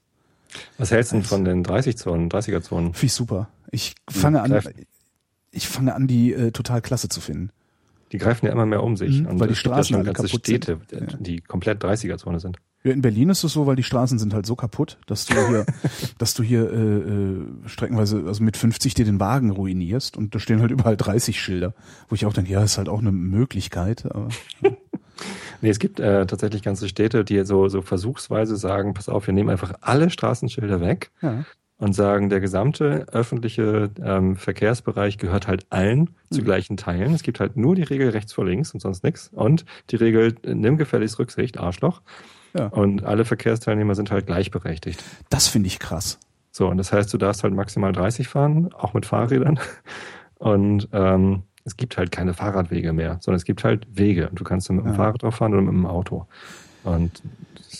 Was 0.78 0.90
hältst 0.90 1.12
du 1.12 1.16
denn 1.16 1.24
von 1.24 1.44
den 1.44 1.64
30-Zonen, 1.64 2.28
30er-Zonen? 2.30 2.92
Finde 2.94 3.06
ich 3.06 3.12
super. 3.14 3.48
Ich 3.70 3.94
fange 4.10 4.42
an, 4.42 4.50
greift- 4.50 4.74
ich 5.52 5.68
fange 5.68 5.94
an, 5.94 6.06
die 6.06 6.32
äh, 6.32 6.50
total 6.50 6.80
klasse 6.82 7.08
zu 7.08 7.20
finden. 7.20 7.50
Die 8.10 8.18
greifen 8.18 8.44
ja 8.46 8.52
immer 8.52 8.66
mehr 8.66 8.82
um 8.82 8.96
sich. 8.96 9.22
Mhm, 9.22 9.40
weil 9.40 9.48
die 9.48 9.54
Straßen 9.54 9.94
ja 9.94 10.00
schon 10.00 10.06
ganze 10.12 10.22
kaputt 10.26 10.46
sind. 10.46 10.64
Städte, 10.64 10.80
Ja. 10.92 11.16
die 11.18 11.40
komplett 11.40 11.82
30er-Zone 11.82 12.40
sind. 12.40 12.58
Ja, 12.84 12.90
in 12.92 13.00
Berlin 13.00 13.30
ist 13.30 13.44
es 13.44 13.52
so, 13.52 13.66
weil 13.66 13.76
die 13.76 13.84
Straßen 13.84 14.18
sind 14.18 14.34
halt 14.34 14.44
so 14.44 14.56
kaputt, 14.56 14.98
dass 15.06 15.24
du 15.26 15.34
hier, 15.34 15.64
dass 16.18 16.34
du 16.34 16.42
hier 16.42 16.68
äh, 16.70 16.76
äh, 16.76 17.46
streckenweise, 17.66 18.24
also 18.26 18.42
mit 18.42 18.56
50 18.56 18.94
dir 18.94 19.04
den 19.04 19.20
Wagen 19.20 19.50
ruinierst 19.50 20.16
und 20.16 20.34
da 20.34 20.40
stehen 20.40 20.60
halt 20.60 20.72
überall 20.72 20.96
30 20.96 21.40
Schilder, 21.40 21.74
wo 22.08 22.16
ich 22.16 22.26
auch 22.26 22.32
denke, 22.32 22.50
ja, 22.52 22.62
ist 22.64 22.78
halt 22.78 22.88
auch 22.88 22.98
eine 22.98 23.12
Möglichkeit, 23.12 24.04
aber 24.06 24.28
Nee, 25.60 25.68
es 25.70 25.78
gibt 25.78 26.00
äh, 26.00 26.26
tatsächlich 26.26 26.62
ganze 26.62 26.88
Städte, 26.88 27.24
die 27.24 27.44
so, 27.44 27.68
so 27.68 27.82
versuchsweise 27.82 28.56
sagen, 28.56 28.94
pass 28.94 29.08
auf, 29.08 29.28
wir 29.28 29.34
nehmen 29.34 29.50
einfach 29.50 29.74
alle 29.80 30.10
Straßenschilder 30.10 30.80
weg 30.80 31.12
ja. 31.22 31.44
Und 31.82 31.94
sagen, 31.94 32.28
der 32.30 32.38
gesamte 32.38 33.06
öffentliche 33.12 33.90
ähm, 34.04 34.36
Verkehrsbereich 34.36 35.18
gehört 35.18 35.48
halt 35.48 35.66
allen 35.70 36.10
zu 36.30 36.40
Mhm. 36.40 36.44
gleichen 36.44 36.76
Teilen. 36.76 37.12
Es 37.12 37.24
gibt 37.24 37.40
halt 37.40 37.56
nur 37.56 37.74
die 37.74 37.82
Regel 37.82 38.10
rechts 38.10 38.32
vor 38.32 38.44
links 38.46 38.72
und 38.72 38.78
sonst 38.78 39.02
nichts. 39.02 39.30
Und 39.32 39.64
die 39.90 39.96
Regel, 39.96 40.36
äh, 40.44 40.54
nimm 40.54 40.76
gefälligst 40.76 41.18
Rücksicht, 41.18 41.58
Arschloch. 41.58 42.00
Ja. 42.56 42.66
Und 42.66 43.02
alle 43.04 43.24
Verkehrsteilnehmer 43.24 43.96
sind 43.96 44.12
halt 44.12 44.26
gleichberechtigt. 44.26 45.02
Das 45.28 45.48
finde 45.48 45.66
ich 45.66 45.80
krass. 45.80 46.20
So, 46.52 46.68
und 46.68 46.76
das 46.76 46.92
heißt, 46.92 47.12
du 47.12 47.18
darfst 47.18 47.42
halt 47.42 47.54
maximal 47.54 47.92
30 47.92 48.28
fahren, 48.28 48.72
auch 48.74 48.94
mit 48.94 49.04
Fahrrädern. 49.06 49.58
Und 50.38 50.88
ähm, 50.92 51.42
es 51.64 51.76
gibt 51.76 51.96
halt 51.96 52.10
keine 52.12 52.34
Fahrradwege 52.34 52.92
mehr, 52.92 53.18
sondern 53.20 53.36
es 53.36 53.44
gibt 53.44 53.64
halt 53.64 53.86
Wege. 53.90 54.28
Und 54.28 54.38
du 54.40 54.44
kannst 54.44 54.68
dann 54.68 54.76
mit 54.76 54.84
dem 54.84 54.90
Ja. 54.90 54.96
Fahrrad 54.96 55.22
drauf 55.22 55.36
fahren 55.36 55.52
oder 55.52 55.62
mit 55.62 55.72
dem 55.72 55.86
Auto. 55.86 56.26
Und 56.84 57.22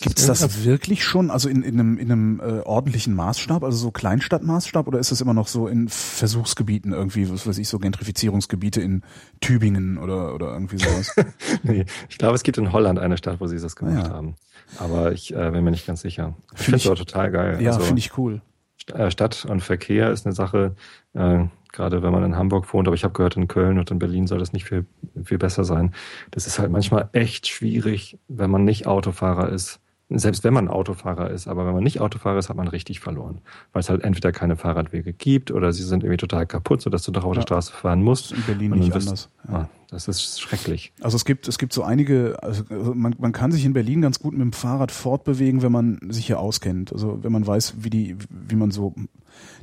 Gibt 0.03 0.19
es 0.19 0.27
das 0.27 0.63
wirklich 0.65 1.03
schon, 1.03 1.31
also 1.31 1.49
in, 1.49 1.63
in 1.63 1.79
einem, 1.79 1.97
in 1.97 2.11
einem 2.11 2.39
äh, 2.39 2.59
ordentlichen 2.61 3.15
Maßstab, 3.15 3.63
also 3.63 3.77
so 3.77 3.91
Kleinstadtmaßstab, 3.91 4.87
oder 4.87 4.99
ist 4.99 5.11
das 5.11 5.21
immer 5.21 5.33
noch 5.33 5.47
so 5.47 5.67
in 5.67 5.87
Versuchsgebieten 5.89 6.93
irgendwie, 6.93 7.29
was 7.29 7.47
weiß 7.47 7.57
ich, 7.57 7.67
so 7.67 7.79
Gentrifizierungsgebiete 7.79 8.81
in 8.81 9.03
Tübingen 9.41 9.97
oder, 9.97 10.33
oder 10.35 10.53
irgendwie 10.53 10.77
sowas? 10.77 11.15
nee, 11.63 11.85
ich 12.09 12.17
glaube, 12.17 12.35
es 12.35 12.43
gibt 12.43 12.57
in 12.57 12.71
Holland 12.71 12.99
eine 12.99 13.17
Stadt, 13.17 13.39
wo 13.39 13.47
sie 13.47 13.59
das 13.59 13.75
gemacht 13.75 14.05
Ah, 14.05 14.07
ja. 14.07 14.13
haben. 14.13 14.35
Aber 14.79 15.11
ich 15.11 15.33
äh, 15.33 15.51
bin 15.51 15.63
mir 15.63 15.71
nicht 15.71 15.85
ganz 15.87 16.01
sicher. 16.01 16.35
Ich 16.53 16.59
Find 16.59 16.63
finde 16.63 16.75
es 16.77 16.81
ich- 16.83 16.87
aber 16.87 16.95
total 16.97 17.31
geil. 17.31 17.61
ja, 17.61 17.71
Also, 17.71 17.81
finde 17.81 17.99
ich 17.99 18.17
cool. 18.17 18.41
Äh, 18.93 19.11
Stadt 19.11 19.45
und 19.45 19.61
Verkehr 19.61 20.11
ist 20.11 20.25
eine 20.25 20.35
Sache, 20.35 20.75
äh, 21.13 21.45
gerade 21.71 22.03
wenn 22.03 22.11
man 22.11 22.23
in 22.25 22.35
Hamburg 22.35 22.71
wohnt, 22.73 22.87
aber 22.87 22.95
ich 22.95 23.03
habe 23.05 23.13
gehört, 23.13 23.37
in 23.37 23.47
Köln 23.47 23.79
und 23.79 23.89
in 23.91 23.97
Berlin 23.99 24.27
soll 24.27 24.39
das 24.39 24.51
nicht 24.51 24.65
viel, 24.65 24.85
viel 25.23 25.37
besser 25.37 25.63
sein. 25.63 25.93
Das 26.31 26.47
ist 26.47 26.59
halt 26.59 26.69
manchmal 26.71 27.09
echt 27.13 27.47
schwierig, 27.47 28.19
wenn 28.27 28.51
man 28.51 28.65
nicht 28.65 28.85
Autofahrer 28.85 29.49
ist. 29.49 29.79
Selbst 30.09 30.43
wenn 30.43 30.53
man 30.53 30.67
Autofahrer 30.67 31.31
ist, 31.31 31.47
aber 31.47 31.65
wenn 31.65 31.73
man 31.73 31.83
nicht 31.83 31.99
Autofahrer 32.01 32.37
ist, 32.37 32.49
hat 32.49 32.57
man 32.57 32.67
richtig 32.67 32.99
verloren. 32.99 33.39
Weil 33.71 33.79
es 33.79 33.89
halt 33.89 34.03
entweder 34.03 34.31
keine 34.31 34.55
Fahrradwege 34.57 35.11
gibt 35.13 35.49
oder 35.49 35.71
sie 35.73 35.81
sind 35.83 36.03
irgendwie 36.03 36.17
total 36.17 36.45
kaputt, 36.45 36.81
sodass 36.81 37.03
du 37.03 37.11
doch 37.11 37.23
auf 37.23 37.31
Ja. 37.31 37.35
der 37.35 37.41
Straße 37.43 37.71
fahren 37.71 38.03
musst. 38.03 38.31
In 38.33 38.43
Berlin 38.43 38.71
nicht 38.71 38.93
wirst- 38.93 39.07
anders. 39.07 39.29
Ja. 39.47 39.53
Ah, 39.55 39.69
das 39.89 40.07
ist 40.07 40.39
schrecklich. 40.41 40.93
Also 41.01 41.15
es 41.15 41.25
gibt, 41.25 41.47
es 41.47 41.57
gibt 41.57 41.73
so 41.73 41.83
einige, 41.83 42.37
also 42.43 42.63
man, 42.93 43.15
man 43.17 43.31
kann 43.31 43.51
sich 43.51 43.65
in 43.65 43.73
Berlin 43.73 44.01
ganz 44.01 44.19
gut 44.19 44.33
mit 44.33 44.41
dem 44.41 44.53
Fahrrad 44.53 44.91
fortbewegen, 44.91 45.61
wenn 45.63 45.71
man 45.71 45.99
sich 46.09 46.27
hier 46.27 46.39
auskennt. 46.39 46.91
Also 46.93 47.23
wenn 47.23 47.31
man 47.31 47.47
weiß, 47.47 47.75
wie 47.79 47.89
die, 47.89 48.15
wie 48.29 48.55
man 48.55 48.69
so 48.71 48.93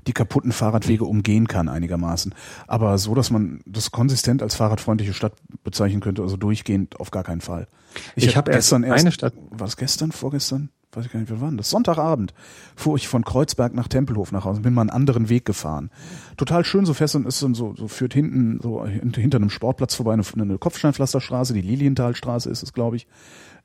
die 0.09 0.13
kaputten 0.13 0.51
Fahrradwege 0.53 1.05
umgehen 1.05 1.47
kann 1.47 1.69
einigermaßen. 1.69 2.35
Aber 2.67 2.99
so, 2.99 3.15
dass 3.15 3.31
man 3.31 3.61
das 3.67 3.93
konsistent 3.93 4.43
als 4.43 4.57
fahrradfreundliche 4.57 5.13
Stadt 5.13 5.35
bezeichnen 5.63 6.01
könnte, 6.01 6.23
also 6.23 6.37
durchgehend 6.37 6.99
auf 6.99 7.11
gar 7.13 7.23
keinen 7.23 7.41
Fall. 7.43 7.69
Ich 8.15 8.37
hab 8.37 8.49
erst 8.49 8.59
gestern 8.59 8.83
erst, 8.85 9.01
eine 9.01 9.13
Stadt- 9.13 9.35
war 9.51 9.67
das 9.67 9.77
gestern, 9.77 10.13
vorgestern? 10.13 10.71
Weiß 10.93 11.07
ich 11.07 11.13
gar 11.13 11.21
nicht, 11.21 11.31
wann 11.31 11.41
war 11.41 11.49
denn 11.49 11.57
das? 11.57 11.71
Sonntagabend 11.71 12.35
fuhr 12.75 12.97
ich 12.97 13.07
von 13.07 13.25
Kreuzberg 13.25 13.75
nach 13.75 13.87
Tempelhof 13.87 14.33
nach 14.33 14.45
Hause, 14.45 14.61
bin 14.61 14.75
mal 14.75 14.81
einen 14.81 14.91
anderen 14.91 15.29
Weg 15.29 15.45
gefahren. 15.45 15.91
Total 16.37 16.65
schön, 16.65 16.85
so 16.85 16.95
fest 16.95 17.15
und 17.15 17.27
ist 17.27 17.41
dann 17.43 17.55
so, 17.55 17.75
so 17.77 17.87
führt 17.87 18.13
hinten, 18.13 18.59
so 18.61 18.85
hint- 18.85 19.17
hinter 19.17 19.37
einem 19.37 19.51
Sportplatz 19.51 19.95
vorbei 19.95 20.15
eine, 20.15 20.25
eine 20.35 20.59
Kopfsteinpflasterstraße, 20.59 21.55
die 21.55 21.61
Lilienthalstraße 21.61 22.51
ist 22.51 22.65
es, 22.65 22.73
glaube 22.73 22.97
ich. 22.97 23.07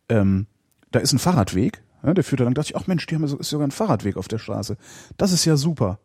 Ähm, 0.07 0.45
da 0.91 0.99
ist 0.99 1.13
ein 1.13 1.19
Fahrradweg, 1.19 1.81
ja, 2.03 2.13
der 2.13 2.23
führt 2.23 2.41
da 2.41 2.43
lang, 2.43 2.53
dachte 2.53 2.69
ich, 2.69 2.75
ach 2.77 2.85
Mensch, 2.85 3.07
die 3.07 3.15
haben 3.15 3.27
so, 3.27 3.37
ist 3.37 3.49
sogar 3.49 3.67
ein 3.67 3.71
Fahrradweg 3.71 4.17
auf 4.17 4.27
der 4.27 4.37
Straße. 4.37 4.77
Das 5.17 5.31
ist 5.31 5.45
ja 5.45 5.57
super. 5.57 5.97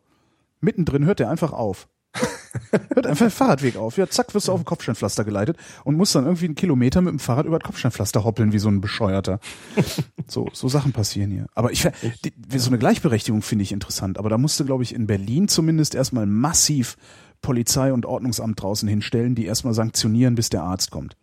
Mittendrin 0.62 1.04
hört 1.04 1.18
der 1.18 1.28
einfach 1.28 1.52
auf. 1.52 1.86
hört 2.94 3.06
einfach 3.06 3.24
der 3.24 3.30
Fahrradweg 3.30 3.76
auf. 3.76 3.96
Ja, 3.96 4.08
zack, 4.08 4.34
wirst 4.34 4.48
du 4.48 4.52
auf 4.52 4.61
ein 4.61 4.64
Kopfsteinpflaster 4.64 5.24
geleitet 5.24 5.56
und 5.84 5.96
musst 5.96 6.14
dann 6.14 6.24
irgendwie 6.24 6.46
einen 6.46 6.54
Kilometer 6.54 7.00
mit 7.00 7.12
dem 7.12 7.18
Fahrrad 7.18 7.46
über 7.46 7.58
das 7.58 7.66
Kopfsteinpflaster 7.66 8.24
hoppeln 8.24 8.52
wie 8.52 8.58
so 8.58 8.68
ein 8.68 8.80
Bescheuerter. 8.80 9.40
So, 10.28 10.48
so 10.52 10.68
Sachen 10.68 10.92
passieren 10.92 11.32
hier. 11.32 11.46
Aber 11.56 11.72
ich, 11.72 11.88
die, 12.24 12.58
so 12.58 12.70
eine 12.70 12.78
Gleichberechtigung 12.78 13.42
finde 13.42 13.64
ich 13.64 13.72
interessant. 13.72 14.16
Aber 14.16 14.28
da 14.28 14.38
musste, 14.38 14.64
glaube 14.64 14.84
ich, 14.84 14.94
in 14.94 15.08
Berlin 15.08 15.48
zumindest 15.48 15.96
erstmal 15.96 16.24
massiv 16.24 16.96
Polizei 17.42 17.92
und 17.92 18.06
Ordnungsamt 18.06 18.62
draußen 18.62 18.88
hinstellen, 18.88 19.34
die 19.34 19.46
erstmal 19.46 19.74
sanktionieren, 19.74 20.36
bis 20.36 20.48
der 20.48 20.62
Arzt 20.62 20.92
kommt. 20.92 21.16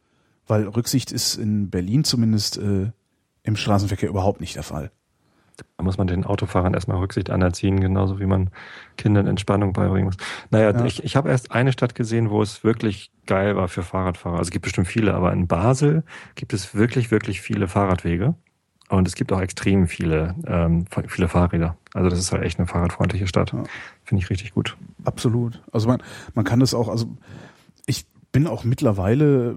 Weil 0.46 0.68
Rücksicht 0.68 1.14
ist 1.14 1.36
in 1.36 1.70
Berlin 1.70 2.04
zumindest 2.04 2.58
äh, 2.58 2.92
im 3.44 3.56
Straßenverkehr 3.56 4.10
überhaupt 4.10 4.42
nicht 4.42 4.58
der 4.58 4.64
Fall. 4.64 4.92
Da 5.78 5.84
muss 5.84 5.98
man 5.98 6.08
den 6.08 6.26
Autofahrern 6.26 6.74
erstmal 6.74 6.98
Rücksicht 6.98 7.30
anerziehen, 7.30 7.80
genauso 7.80 8.20
wie 8.20 8.26
man 8.26 8.50
Kindern 8.98 9.28
Entspannung 9.28 9.74
beibringen 9.74 10.06
muss. 10.06 10.18
Naja, 10.50 10.72
ja. 10.72 10.86
ich, 10.86 11.04
ich 11.04 11.16
habe 11.16 11.30
erst 11.30 11.52
eine 11.52 11.72
Stadt 11.72 11.96
gesehen, 11.96 12.30
wo 12.30 12.42
es 12.42 12.64
wirklich 12.64 13.12
geil 13.26 13.56
war 13.56 13.68
für 13.68 13.84
Fahrradfahrer. 13.84 14.38
Also 14.38 14.50
es 14.50 14.52
gibt 14.52 14.64
bestimmt 14.64 14.88
viele, 14.88 15.14
aber 15.14 15.34
in 15.34 15.48
Basel 15.48 16.04
gibt 16.36 16.54
es 16.54 16.76
wirklich, 16.76 17.12
wirklich 17.12 17.42
viele 17.42 17.68
Fahrradwege. 17.68 18.36
Und 18.90 19.08
es 19.08 19.16
gibt 19.16 19.34
auch 19.34 19.42
extrem 19.42 19.88
viele, 19.88 20.36
ähm, 20.46 20.86
viele 21.08 21.28
Fahrräder. 21.28 21.78
Also 21.94 22.10
das 22.10 22.20
ist 22.20 22.32
halt 22.32 22.44
echt 22.44 22.58
eine 22.58 22.68
fahrradfreundliche 22.68 23.28
Stadt. 23.28 23.52
Ja. 23.52 23.64
Finde 24.04 24.24
ich 24.24 24.30
richtig 24.30 24.54
gut. 24.54 24.78
Absolut. 25.04 25.62
Also 25.74 25.90
man, 25.90 26.02
man 26.36 26.46
kann 26.46 26.62
das 26.62 26.74
auch, 26.74 26.88
also 26.88 27.08
ich 27.86 28.06
bin 28.32 28.48
auch 28.48 28.64
mittlerweile, 28.64 29.56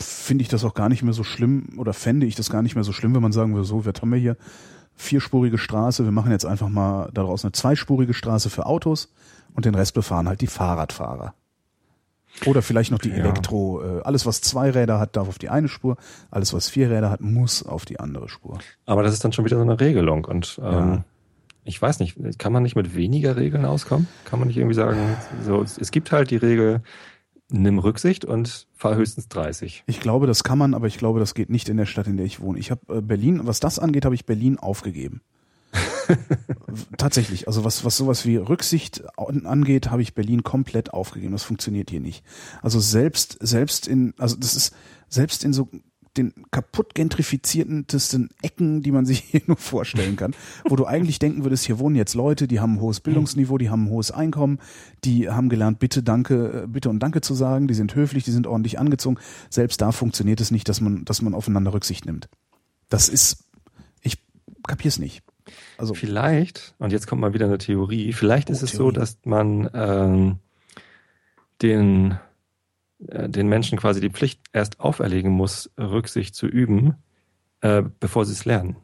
finde 0.00 0.42
ich 0.42 0.48
das 0.48 0.64
auch 0.64 0.74
gar 0.74 0.88
nicht 0.88 1.02
mehr 1.02 1.12
so 1.12 1.22
schlimm 1.22 1.68
oder 1.76 1.92
fände 1.92 2.24
ich 2.24 2.34
das 2.34 2.48
gar 2.48 2.62
nicht 2.62 2.76
mehr 2.76 2.84
so 2.84 2.92
schlimm, 2.92 3.14
wenn 3.14 3.22
man 3.22 3.32
sagen 3.32 3.52
würde, 3.52 3.66
so, 3.66 3.84
was 3.84 3.94
haben 4.00 4.10
wir 4.10 4.18
hier? 4.18 4.36
Vierspurige 4.96 5.58
Straße, 5.58 6.04
wir 6.04 6.12
machen 6.12 6.32
jetzt 6.32 6.46
einfach 6.46 6.68
mal 6.68 7.10
daraus 7.12 7.44
eine 7.44 7.52
zweispurige 7.52 8.14
Straße 8.14 8.50
für 8.50 8.66
Autos 8.66 9.12
und 9.54 9.64
den 9.64 9.74
Rest 9.74 9.94
befahren 9.94 10.28
halt 10.28 10.40
die 10.40 10.46
Fahrradfahrer. 10.46 11.34
Oder 12.44 12.60
vielleicht 12.60 12.90
noch 12.90 12.98
die 12.98 13.10
ja. 13.10 13.16
Elektro. 13.16 13.82
Äh, 13.82 14.02
alles, 14.02 14.26
was 14.26 14.40
zwei 14.40 14.70
Räder 14.70 14.98
hat, 14.98 15.16
darf 15.16 15.28
auf 15.28 15.38
die 15.38 15.48
eine 15.48 15.68
Spur. 15.68 15.96
Alles, 16.30 16.52
was 16.52 16.68
vier 16.68 16.90
Räder 16.90 17.10
hat, 17.10 17.20
muss 17.20 17.64
auf 17.64 17.84
die 17.84 17.98
andere 17.98 18.28
Spur. 18.28 18.58
Aber 18.84 19.02
das 19.02 19.14
ist 19.14 19.24
dann 19.24 19.32
schon 19.32 19.44
wieder 19.44 19.56
so 19.56 19.62
eine 19.62 19.80
Regelung. 19.80 20.26
Und 20.26 20.60
ähm, 20.62 20.72
ja. 20.72 21.04
ich 21.64 21.80
weiß 21.80 21.98
nicht, 22.00 22.18
kann 22.38 22.52
man 22.52 22.62
nicht 22.62 22.76
mit 22.76 22.94
weniger 22.94 23.36
Regeln 23.36 23.64
auskommen? 23.64 24.06
Kann 24.24 24.38
man 24.38 24.48
nicht 24.48 24.58
irgendwie 24.58 24.74
sagen, 24.74 24.98
so 25.44 25.62
es 25.62 25.90
gibt 25.90 26.12
halt 26.12 26.30
die 26.30 26.36
Regel, 26.36 26.82
nimm 27.50 27.78
Rücksicht 27.78 28.24
und 28.24 28.66
fahr 28.74 28.96
höchstens 28.96 29.28
30. 29.28 29.84
Ich 29.86 30.00
glaube, 30.00 30.26
das 30.26 30.44
kann 30.44 30.58
man, 30.58 30.74
aber 30.74 30.86
ich 30.86 30.98
glaube, 30.98 31.20
das 31.20 31.34
geht 31.34 31.50
nicht 31.50 31.68
in 31.68 31.76
der 31.76 31.86
Stadt, 31.86 32.06
in 32.06 32.16
der 32.16 32.26
ich 32.26 32.40
wohne. 32.40 32.58
Ich 32.58 32.70
habe 32.70 32.96
äh, 32.96 33.00
Berlin, 33.00 33.40
was 33.44 33.60
das 33.60 33.78
angeht, 33.78 34.04
habe 34.04 34.14
ich 34.14 34.26
Berlin 34.26 34.58
aufgegeben. 34.58 35.20
Tatsächlich, 36.96 37.48
also 37.48 37.64
was, 37.64 37.84
was 37.84 37.96
sowas 37.96 38.24
wie 38.24 38.36
Rücksicht 38.36 39.04
angeht, 39.16 39.90
habe 39.90 40.02
ich 40.02 40.14
Berlin 40.14 40.42
komplett 40.42 40.92
aufgegeben. 40.92 41.32
Das 41.32 41.42
funktioniert 41.42 41.90
hier 41.90 42.00
nicht. 42.00 42.24
Also 42.62 42.80
selbst, 42.80 43.36
selbst 43.40 43.86
in, 43.86 44.14
also 44.18 44.36
das 44.36 44.54
ist, 44.54 44.74
selbst 45.08 45.44
in 45.44 45.52
so 45.52 45.68
den 46.16 46.32
kaputt 46.50 46.94
gentrifiziertesten 46.94 48.30
Ecken, 48.42 48.82
die 48.82 48.92
man 48.92 49.06
sich 49.06 49.20
hier 49.20 49.42
nur 49.46 49.56
vorstellen 49.56 50.16
kann, 50.16 50.34
wo 50.64 50.76
du 50.76 50.86
eigentlich 50.86 51.18
denken 51.18 51.44
würdest, 51.44 51.64
hier 51.64 51.78
wohnen 51.78 51.96
jetzt 51.96 52.14
Leute, 52.14 52.48
die 52.48 52.60
haben 52.60 52.74
ein 52.74 52.80
hohes 52.80 53.00
Bildungsniveau, 53.00 53.58
die 53.58 53.70
haben 53.70 53.84
ein 53.84 53.90
hohes 53.90 54.10
Einkommen, 54.10 54.58
die 55.04 55.28
haben 55.28 55.48
gelernt, 55.48 55.78
bitte, 55.78 56.02
danke, 56.02 56.64
äh, 56.64 56.66
bitte 56.66 56.90
und 56.90 57.00
danke 57.00 57.20
zu 57.20 57.34
sagen, 57.34 57.68
die 57.68 57.74
sind 57.74 57.94
höflich, 57.94 58.24
die 58.24 58.32
sind 58.32 58.46
ordentlich 58.46 58.78
angezogen. 58.78 59.18
Selbst 59.50 59.80
da 59.80 59.92
funktioniert 59.92 60.40
es 60.40 60.50
nicht, 60.50 60.68
dass 60.68 60.80
man, 60.80 61.04
dass 61.04 61.22
man 61.22 61.34
aufeinander 61.34 61.72
Rücksicht 61.72 62.06
nimmt. 62.06 62.28
Das 62.88 63.08
ist, 63.08 63.44
ich 64.02 64.18
kapier's 64.66 64.98
nicht. 64.98 65.22
Also 65.78 65.94
vielleicht, 65.94 66.74
und 66.78 66.92
jetzt 66.92 67.06
kommt 67.06 67.20
mal 67.20 67.34
wieder 67.34 67.46
eine 67.46 67.58
Theorie, 67.58 68.12
vielleicht 68.12 68.48
oh, 68.48 68.52
ist 68.52 68.62
es 68.62 68.72
Theorie. 68.72 68.94
so, 68.94 69.00
dass 69.00 69.18
man 69.24 69.70
ähm, 69.74 70.38
den, 71.62 72.18
den 72.98 73.48
Menschen 73.48 73.78
quasi 73.78 74.00
die 74.00 74.10
Pflicht 74.10 74.40
erst 74.52 74.80
auferlegen 74.80 75.30
muss, 75.30 75.70
Rücksicht 75.78 76.34
zu 76.34 76.46
üben, 76.46 76.94
äh, 77.60 77.82
bevor 78.00 78.24
sie 78.24 78.32
es 78.32 78.44
lernen. 78.44 78.76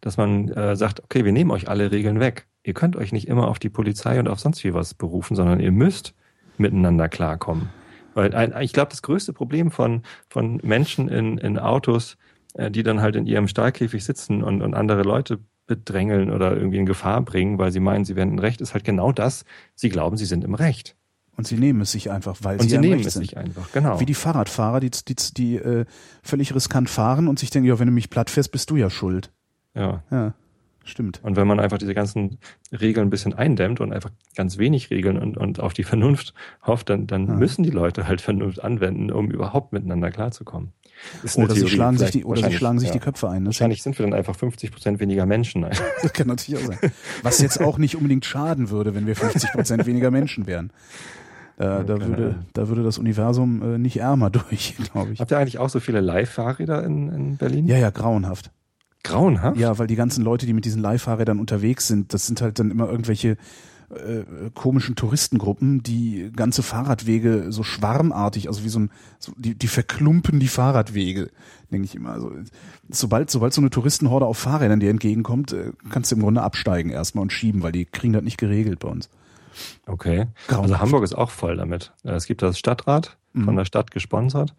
Dass 0.00 0.16
man 0.16 0.48
äh, 0.48 0.76
sagt, 0.76 1.02
okay, 1.02 1.24
wir 1.24 1.32
nehmen 1.32 1.50
euch 1.50 1.68
alle 1.68 1.90
Regeln 1.90 2.20
weg. 2.20 2.46
Ihr 2.62 2.74
könnt 2.74 2.96
euch 2.96 3.12
nicht 3.12 3.28
immer 3.28 3.48
auf 3.48 3.58
die 3.58 3.70
Polizei 3.70 4.18
und 4.18 4.28
auf 4.28 4.40
sonst 4.40 4.64
wie 4.64 4.74
was 4.74 4.94
berufen, 4.94 5.34
sondern 5.34 5.60
ihr 5.60 5.72
müsst 5.72 6.14
miteinander 6.58 7.08
klarkommen. 7.08 7.70
Weil 8.14 8.34
ein, 8.34 8.54
ich 8.62 8.72
glaube, 8.72 8.90
das 8.90 9.02
größte 9.02 9.32
Problem 9.32 9.70
von, 9.70 10.02
von 10.28 10.60
Menschen 10.62 11.08
in, 11.08 11.38
in 11.38 11.58
Autos, 11.58 12.16
äh, 12.54 12.70
die 12.70 12.82
dann 12.82 13.00
halt 13.00 13.16
in 13.16 13.26
ihrem 13.26 13.48
Stahlkäfig 13.48 14.04
sitzen 14.04 14.42
und, 14.42 14.62
und 14.62 14.74
andere 14.74 15.02
Leute 15.02 15.40
bedrängeln 15.66 16.30
oder 16.30 16.54
irgendwie 16.54 16.78
in 16.78 16.86
Gefahr 16.86 17.22
bringen, 17.22 17.58
weil 17.58 17.72
sie 17.72 17.80
meinen, 17.80 18.04
sie 18.04 18.16
wären 18.16 18.30
im 18.30 18.38
Recht, 18.38 18.60
ist 18.60 18.74
halt 18.74 18.84
genau 18.84 19.12
das. 19.12 19.44
Sie 19.74 19.88
glauben, 19.88 20.16
sie 20.18 20.26
sind 20.26 20.44
im 20.44 20.54
Recht. 20.54 20.96
Und 21.36 21.46
sie 21.46 21.56
nehmen 21.56 21.80
es 21.80 21.92
sich 21.92 22.10
einfach, 22.10 22.36
weil 22.42 22.56
und 22.56 22.64
sie, 22.64 22.70
sie 22.70 22.78
nehmen 22.78 22.94
Recht 22.94 23.06
es 23.06 23.14
sind. 23.14 23.24
sich 23.24 23.36
einfach, 23.36 23.72
genau. 23.72 23.98
Wie 23.98 24.06
die 24.06 24.14
Fahrradfahrer, 24.14 24.80
die, 24.80 24.90
die, 24.90 25.16
die 25.36 25.56
äh, 25.56 25.84
völlig 26.22 26.54
riskant 26.54 26.88
fahren 26.88 27.26
und 27.26 27.38
sich 27.38 27.50
denken, 27.50 27.68
ja, 27.68 27.78
wenn 27.78 27.88
du 27.88 27.92
mich 27.92 28.10
platt 28.10 28.30
fährst, 28.30 28.52
bist 28.52 28.70
du 28.70 28.76
ja 28.76 28.88
schuld. 28.88 29.32
Ja. 29.74 30.04
Ja. 30.10 30.34
Stimmt. 30.84 31.20
Und 31.22 31.36
wenn 31.36 31.46
man 31.46 31.60
einfach 31.60 31.78
diese 31.78 31.94
ganzen 31.94 32.38
Regeln 32.70 33.06
ein 33.06 33.10
bisschen 33.10 33.32
eindämmt 33.32 33.80
und 33.80 33.92
einfach 33.92 34.10
ganz 34.36 34.58
wenig 34.58 34.90
Regeln 34.90 35.18
und, 35.18 35.38
und 35.38 35.58
auf 35.58 35.72
die 35.72 35.82
Vernunft 35.82 36.34
hofft, 36.62 36.90
dann, 36.90 37.06
dann 37.06 37.26
ja. 37.26 37.34
müssen 37.34 37.62
die 37.62 37.70
Leute 37.70 38.06
halt 38.06 38.20
Vernunft 38.20 38.62
anwenden, 38.62 39.10
um 39.10 39.30
überhaupt 39.30 39.72
miteinander 39.72 40.10
klarzukommen. 40.10 40.72
oder 41.36 41.54
sie 41.54 41.68
schlagen 41.68 41.96
sich 41.96 42.10
die, 42.10 42.24
oder 42.24 42.42
sie 42.42 42.54
schlagen 42.54 42.78
sich 42.78 42.88
ja. 42.88 42.92
die 42.92 43.00
Köpfe 43.00 43.30
ein. 43.30 43.42
Ne? 43.42 43.46
Wahrscheinlich 43.46 43.82
sind 43.82 43.98
wir 43.98 44.04
dann 44.04 44.14
einfach 44.14 44.36
50 44.36 44.72
Prozent 44.72 45.00
weniger 45.00 45.24
Menschen. 45.24 45.62
das 46.02 46.12
kann 46.12 46.26
natürlich 46.26 46.62
auch 46.62 46.66
sein. 46.66 46.92
Was 47.22 47.40
jetzt 47.40 47.62
auch 47.62 47.78
nicht 47.78 47.96
unbedingt 47.96 48.26
schaden 48.26 48.68
würde, 48.68 48.94
wenn 48.94 49.06
wir 49.06 49.16
50 49.16 49.52
Prozent 49.52 49.86
weniger 49.86 50.10
Menschen 50.10 50.46
wären. 50.46 50.70
Da, 51.56 51.84
da, 51.84 52.00
würde, 52.00 52.34
da 52.52 52.68
würde 52.68 52.82
das 52.82 52.98
Universum 52.98 53.62
äh, 53.62 53.78
nicht 53.78 53.98
ärmer 53.98 54.30
durch, 54.30 54.74
glaube 54.76 55.12
ich. 55.12 55.20
Habt 55.20 55.30
ihr 55.30 55.38
eigentlich 55.38 55.58
auch 55.58 55.68
so 55.68 55.80
viele 55.80 56.00
Live-Fahrräder 56.00 56.84
in, 56.84 57.08
in 57.10 57.36
Berlin? 57.36 57.66
Ja, 57.66 57.76
ja, 57.76 57.90
grauenhaft. 57.90 58.50
Grauenhaft? 59.04 59.58
Ja, 59.58 59.78
weil 59.78 59.86
die 59.86 59.96
ganzen 59.96 60.24
Leute, 60.24 60.46
die 60.46 60.52
mit 60.52 60.64
diesen 60.64 60.80
Leihfahrrädern 60.80 61.38
unterwegs 61.38 61.86
sind, 61.86 62.12
das 62.14 62.26
sind 62.26 62.40
halt 62.40 62.58
dann 62.58 62.70
immer 62.70 62.88
irgendwelche 62.88 63.36
äh, 63.90 64.50
komischen 64.54 64.96
Touristengruppen, 64.96 65.82
die 65.82 66.30
ganze 66.34 66.62
Fahrradwege 66.62 67.46
so 67.52 67.62
schwarmartig, 67.62 68.48
also 68.48 68.64
wie 68.64 68.68
so 68.68 68.80
ein, 68.80 68.90
so, 69.18 69.32
die, 69.36 69.54
die 69.54 69.68
verklumpen 69.68 70.40
die 70.40 70.48
Fahrradwege, 70.48 71.30
denke 71.70 71.84
ich 71.84 71.94
immer. 71.94 72.10
Also 72.10 72.32
sobald, 72.88 73.30
sobald 73.30 73.52
so 73.52 73.60
eine 73.60 73.70
Touristenhorde 73.70 74.26
auf 74.26 74.38
Fahrrädern 74.38 74.80
dir 74.80 74.90
entgegenkommt, 74.90 75.52
äh, 75.52 75.72
kannst 75.90 76.10
du 76.10 76.16
im 76.16 76.22
Grunde 76.22 76.42
absteigen 76.42 76.90
erstmal 76.90 77.22
und 77.22 77.32
schieben, 77.32 77.62
weil 77.62 77.72
die 77.72 77.84
kriegen 77.84 78.14
das 78.14 78.22
nicht 78.22 78.38
geregelt 78.38 78.80
bei 78.80 78.88
uns. 78.88 79.10
Okay. 79.86 80.26
Grauenhaft. 80.48 80.72
Also 80.72 80.80
Hamburg 80.80 81.04
ist 81.04 81.14
auch 81.14 81.30
voll 81.30 81.56
damit. 81.56 81.92
Äh, 82.04 82.12
es 82.12 82.26
gibt 82.26 82.42
das 82.42 82.58
Stadtrat 82.58 83.16
von 83.32 83.54
mhm. 83.54 83.58
der 83.58 83.64
Stadt 83.64 83.90
gesponsert 83.90 84.54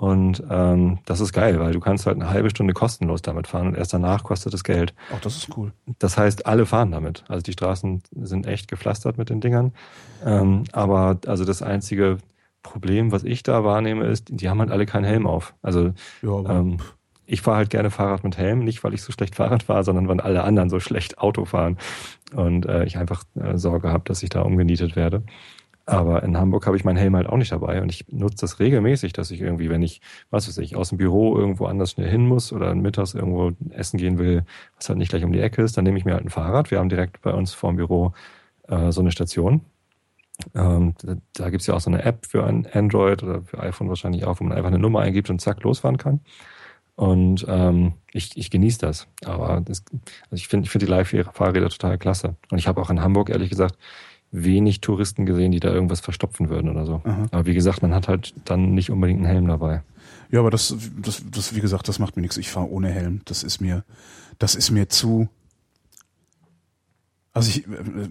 und 0.00 0.42
ähm, 0.48 0.98
das 1.04 1.20
ist 1.20 1.34
geil, 1.34 1.60
weil 1.60 1.74
du 1.74 1.80
kannst 1.80 2.06
halt 2.06 2.16
eine 2.16 2.30
halbe 2.30 2.48
Stunde 2.48 2.72
kostenlos 2.72 3.20
damit 3.20 3.46
fahren 3.46 3.66
und 3.66 3.76
erst 3.76 3.92
danach 3.92 4.24
kostet 4.24 4.54
es 4.54 4.64
Geld. 4.64 4.94
Auch 5.14 5.20
das 5.20 5.36
ist 5.36 5.54
cool. 5.58 5.72
Das 5.98 6.16
heißt, 6.16 6.46
alle 6.46 6.64
fahren 6.64 6.90
damit. 6.90 7.22
Also 7.28 7.42
die 7.42 7.52
Straßen 7.52 8.02
sind 8.22 8.46
echt 8.46 8.66
gepflastert 8.68 9.18
mit 9.18 9.28
den 9.28 9.42
Dingern. 9.42 9.74
Ähm, 10.24 10.64
aber 10.72 11.18
also 11.26 11.44
das 11.44 11.60
einzige 11.60 12.16
Problem, 12.62 13.12
was 13.12 13.24
ich 13.24 13.42
da 13.42 13.62
wahrnehme, 13.62 14.06
ist, 14.06 14.28
die 14.30 14.48
haben 14.48 14.60
halt 14.60 14.70
alle 14.70 14.86
keinen 14.86 15.04
Helm 15.04 15.26
auf. 15.26 15.52
Also 15.60 15.92
ja, 16.22 16.38
ähm, 16.48 16.78
ich 17.30 17.42
fahre 17.42 17.58
halt 17.58 17.70
gerne 17.70 17.90
Fahrrad 17.90 18.24
mit 18.24 18.36
Helm, 18.36 18.60
nicht 18.60 18.82
weil 18.82 18.92
ich 18.92 19.02
so 19.02 19.12
schlecht 19.12 19.36
Fahrrad 19.36 19.62
fahre, 19.62 19.84
sondern 19.84 20.08
weil 20.08 20.20
alle 20.20 20.42
anderen 20.42 20.68
so 20.68 20.80
schlecht 20.80 21.18
Auto 21.18 21.44
fahren. 21.44 21.78
Und 22.34 22.66
äh, 22.66 22.84
ich 22.84 22.98
einfach 22.98 23.22
äh, 23.36 23.56
Sorge 23.56 23.92
habe, 23.92 24.02
dass 24.04 24.22
ich 24.22 24.30
da 24.30 24.42
umgenietet 24.42 24.96
werde. 24.96 25.22
Aber 25.86 26.22
in 26.24 26.36
Hamburg 26.36 26.66
habe 26.66 26.76
ich 26.76 26.84
meinen 26.84 26.96
Helm 26.96 27.16
halt 27.16 27.28
auch 27.28 27.36
nicht 27.36 27.52
dabei 27.52 27.82
und 27.82 27.90
ich 27.90 28.06
nutze 28.08 28.38
das 28.42 28.60
regelmäßig, 28.60 29.12
dass 29.12 29.30
ich 29.30 29.40
irgendwie, 29.40 29.70
wenn 29.70 29.82
ich, 29.82 30.00
was 30.30 30.46
weiß 30.46 30.58
ich, 30.58 30.76
aus 30.76 30.90
dem 30.90 30.98
Büro 30.98 31.36
irgendwo 31.36 31.66
anders 31.66 31.92
schnell 31.92 32.08
hin 32.08 32.26
muss 32.26 32.52
oder 32.52 32.74
mittags 32.74 33.14
irgendwo 33.14 33.52
essen 33.70 33.98
gehen 33.98 34.18
will, 34.18 34.44
was 34.76 34.88
halt 34.88 34.98
nicht 34.98 35.10
gleich 35.10 35.24
um 35.24 35.32
die 35.32 35.40
Ecke 35.40 35.62
ist, 35.62 35.76
dann 35.76 35.84
nehme 35.84 35.98
ich 35.98 36.04
mir 36.04 36.14
halt 36.14 36.24
ein 36.24 36.30
Fahrrad. 36.30 36.70
Wir 36.70 36.78
haben 36.78 36.88
direkt 36.88 37.22
bei 37.22 37.32
uns 37.32 37.54
vor 37.54 37.72
dem 37.72 37.76
Büro 37.76 38.12
äh, 38.68 38.92
so 38.92 39.00
eine 39.00 39.10
Station. 39.10 39.62
Ähm, 40.54 40.94
da, 41.02 41.16
da 41.34 41.50
gibt 41.50 41.60
es 41.60 41.66
ja 41.66 41.74
auch 41.74 41.80
so 41.80 41.90
eine 41.90 42.04
App 42.04 42.26
für 42.26 42.44
ein 42.44 42.66
Android 42.72 43.22
oder 43.22 43.42
für 43.42 43.58
iPhone 43.60 43.88
wahrscheinlich 43.88 44.24
auch, 44.24 44.40
wo 44.40 44.44
man 44.44 44.56
einfach 44.56 44.70
eine 44.70 44.78
Nummer 44.78 45.00
eingibt 45.00 45.30
und 45.30 45.40
zack 45.40 45.62
losfahren 45.62 45.98
kann. 45.98 46.20
Und 47.00 47.46
ähm, 47.48 47.94
ich, 48.12 48.36
ich 48.36 48.50
genieße 48.50 48.78
das. 48.78 49.06
Aber 49.24 49.62
das, 49.62 49.84
also 50.30 50.34
ich 50.34 50.48
finde 50.48 50.66
ich 50.66 50.70
finde 50.70 50.84
die 50.84 50.90
Live-Fahrräder 50.92 51.70
total 51.70 51.96
klasse. 51.96 52.36
Und 52.50 52.58
ich 52.58 52.68
habe 52.68 52.78
auch 52.78 52.90
in 52.90 53.00
Hamburg 53.00 53.30
ehrlich 53.30 53.48
gesagt 53.48 53.78
wenig 54.32 54.82
Touristen 54.82 55.24
gesehen, 55.24 55.50
die 55.50 55.60
da 55.60 55.72
irgendwas 55.72 56.00
verstopfen 56.00 56.50
würden 56.50 56.68
oder 56.68 56.84
so. 56.84 57.00
Aha. 57.04 57.26
Aber 57.30 57.46
wie 57.46 57.54
gesagt, 57.54 57.80
man 57.80 57.94
hat 57.94 58.06
halt 58.06 58.34
dann 58.44 58.74
nicht 58.74 58.90
unbedingt 58.90 59.20
einen 59.20 59.32
Helm 59.32 59.48
dabei. 59.48 59.82
Ja, 60.30 60.40
aber 60.40 60.50
das, 60.50 60.76
das, 61.00 61.24
das, 61.30 61.54
wie 61.54 61.62
gesagt, 61.62 61.88
das 61.88 62.00
macht 62.00 62.16
mir 62.16 62.20
nichts. 62.20 62.36
Ich 62.36 62.50
fahre 62.50 62.70
ohne 62.70 62.90
Helm. 62.90 63.22
Das 63.24 63.44
ist 63.44 63.62
mir, 63.62 63.82
das 64.38 64.54
ist 64.54 64.70
mir 64.70 64.90
zu. 64.90 65.30
Also 67.32 67.48
ich, 67.48 67.64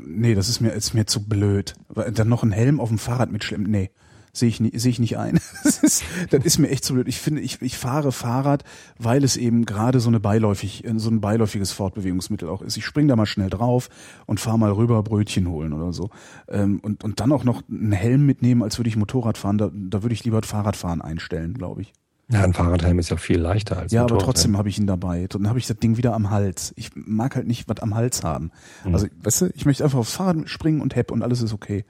nee, 0.03 0.33
das 0.33 0.49
ist 0.49 0.61
mir, 0.61 0.69
ist 0.69 0.95
mir 0.95 1.05
zu 1.05 1.27
blöd. 1.27 1.75
Dann 2.11 2.27
noch 2.27 2.41
einen 2.41 2.53
Helm 2.53 2.79
auf 2.79 2.89
dem 2.89 2.97
Fahrrad 2.97 3.31
mitschlemmen. 3.31 3.69
Nee 3.69 3.91
sehe 4.33 4.49
ich, 4.49 4.59
nicht, 4.59 4.79
sehe 4.79 4.91
ich 4.91 4.99
nicht 4.99 5.17
ein. 5.17 5.39
Das 5.63 5.83
ist, 5.83 6.03
das 6.29 6.45
ist 6.45 6.57
mir 6.57 6.69
echt 6.69 6.83
zu 6.83 6.93
blöd. 6.93 7.07
Ich 7.07 7.19
finde, 7.19 7.41
ich, 7.41 7.61
ich 7.61 7.77
fahre 7.77 8.11
Fahrrad, 8.11 8.63
weil 8.97 9.23
es 9.23 9.37
eben 9.37 9.65
gerade 9.65 9.99
so 9.99 10.09
eine 10.09 10.19
beiläufig, 10.19 10.83
so 10.95 11.09
ein 11.09 11.21
beiläufiges 11.21 11.71
Fortbewegungsmittel 11.71 12.49
auch 12.49 12.61
ist. 12.61 12.77
Ich 12.77 12.85
spring 12.85 13.07
da 13.07 13.15
mal 13.15 13.25
schnell 13.25 13.49
drauf 13.49 13.89
und 14.25 14.39
fahre 14.39 14.57
mal 14.57 14.71
rüber 14.71 15.03
Brötchen 15.03 15.47
holen 15.47 15.73
oder 15.73 15.93
so. 15.93 16.09
Ähm, 16.47 16.79
und, 16.81 17.03
und 17.03 17.19
dann 17.19 17.31
auch 17.31 17.43
noch 17.43 17.61
einen 17.69 17.91
Helm 17.91 18.25
mitnehmen, 18.25 18.63
als 18.63 18.79
würde 18.79 18.89
ich 18.89 18.95
Motorrad 18.95 19.37
fahren. 19.37 19.57
Da, 19.57 19.69
da 19.73 20.01
würde 20.01 20.13
ich 20.13 20.23
lieber 20.23 20.41
Fahrradfahren 20.41 21.01
einstellen, 21.01 21.53
glaube 21.53 21.81
ich. 21.81 21.93
Ja, 22.31 22.43
ein 22.43 22.53
Fahrradhelm 22.53 22.99
ist 22.99 23.09
ja 23.09 23.17
viel 23.17 23.39
leichter 23.39 23.77
als 23.77 23.91
Ja, 23.91 24.01
ein 24.01 24.03
aber 24.03 24.13
Motorradhelm. 24.15 24.33
trotzdem 24.35 24.57
habe 24.57 24.69
ich 24.69 24.77
ihn 24.77 24.85
dabei. 24.85 25.25
Dann 25.27 25.47
habe 25.47 25.57
ich 25.57 25.65
das 25.65 25.77
Ding 25.77 25.97
wieder 25.97 26.13
am 26.13 26.29
Hals. 26.29 26.73
Ich 26.75 26.91
mag 26.93 27.35
halt 27.35 27.47
nicht 27.47 27.67
was 27.67 27.79
am 27.79 27.95
Hals 27.95 28.23
haben. 28.23 28.51
Mhm. 28.85 28.93
Also, 28.93 29.07
weißt 29.23 29.41
du, 29.41 29.45
ich 29.55 29.65
möchte 29.65 29.83
einfach 29.83 29.97
aufs 29.97 30.13
Fahrrad 30.13 30.47
springen 30.47 30.81
und 30.81 30.95
hepp 30.95 31.11
und 31.11 31.23
alles 31.23 31.41
ist 31.41 31.53
okay. 31.53 31.85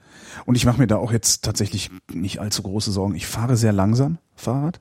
Und 0.46 0.54
ich 0.54 0.64
mache 0.64 0.78
mir 0.78 0.86
da 0.86 0.96
auch 0.96 1.12
jetzt 1.12 1.44
tatsächlich 1.44 1.90
nicht 2.10 2.40
allzu 2.40 2.62
große 2.62 2.90
Sorgen. 2.90 3.14
Ich 3.14 3.26
fahre 3.26 3.56
sehr 3.56 3.72
langsam 3.72 4.16
Fahrrad. 4.34 4.80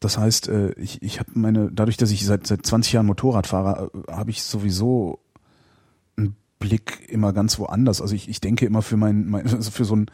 Das 0.00 0.16
heißt, 0.16 0.48
äh, 0.48 0.72
ich, 0.72 1.02
ich 1.02 1.20
habe 1.20 1.30
meine, 1.34 1.70
dadurch, 1.70 1.98
dass 1.98 2.10
ich 2.10 2.24
seit, 2.24 2.46
seit 2.46 2.64
20 2.64 2.92
Jahren 2.94 3.06
Motorrad 3.06 3.46
fahre, 3.46 3.90
äh, 4.08 4.12
habe 4.12 4.30
ich 4.30 4.42
sowieso 4.42 5.18
einen 6.16 6.36
Blick 6.58 7.06
immer 7.10 7.34
ganz 7.34 7.58
woanders. 7.58 8.00
Also 8.00 8.14
ich, 8.14 8.28
ich 8.28 8.40
denke 8.40 8.64
immer 8.64 8.80
für 8.80 8.96
mein, 8.96 9.28
mein 9.28 9.46
also 9.54 9.70
für 9.70 9.84
so 9.84 9.96
ein 9.96 10.06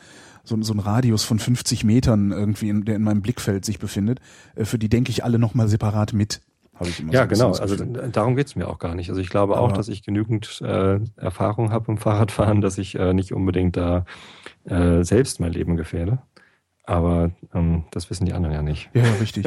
so, 0.45 0.55
ein- 0.57 0.63
so 0.63 0.73
ein 0.73 0.79
Radius 0.79 1.25
von 1.25 1.39
50 1.39 1.85
Metern 1.85 2.31
irgendwie, 2.33 2.69
in, 2.69 2.85
der 2.85 2.97
in 2.97 3.03
meinem 3.03 3.23
Blickfeld 3.23 3.65
sich 3.65 3.79
befindet, 3.79 4.21
äh, 4.55 4.65
für 4.65 4.79
die 4.79 4.89
denke 4.89 5.11
ich 5.11 5.25
alle 5.25 5.39
nochmal 5.39 5.69
separat 5.69 6.13
mit. 6.13 6.41
Habe 6.75 6.89
ich 6.91 7.01
immer 7.01 7.13
so 7.13 7.19
Ja, 7.19 7.25
bisschen 7.27 7.47
genau. 7.53 7.59
Also 7.61 7.85
darum 8.11 8.35
geht's 8.37 8.57
mir 8.57 8.69
auch 8.69 8.79
gar 8.79 8.95
nicht. 8.97 9.09
Also 9.09 9.21
ich 9.21 9.29
glaube 9.31 9.57
auch, 9.59 9.69
Aber- 9.69 9.77
dass 9.77 9.89
ich 9.89 10.03
genügend 10.03 10.61
äh, 10.61 10.99
Erfahrung 11.17 11.71
habe 11.71 11.91
im 11.93 11.99
Fahrradfahren, 11.99 12.61
dass 12.61 12.79
ich 12.79 12.97
äh, 12.99 13.15
nicht 13.15 13.33
unbedingt 13.33 13.77
da 13.77 14.05
äh, 14.65 15.03
selbst 15.05 15.39
mein 15.41 15.53
Leben 15.53 15.77
gefährde. 15.77 16.19
Aber 16.87 17.31
ähm, 17.55 17.85
das 17.93 18.11
wissen 18.11 18.27
die 18.27 18.35
anderen 18.35 18.55
ja 18.55 18.61
nicht. 18.63 18.91
Ja, 18.93 19.05
richtig. 19.21 19.47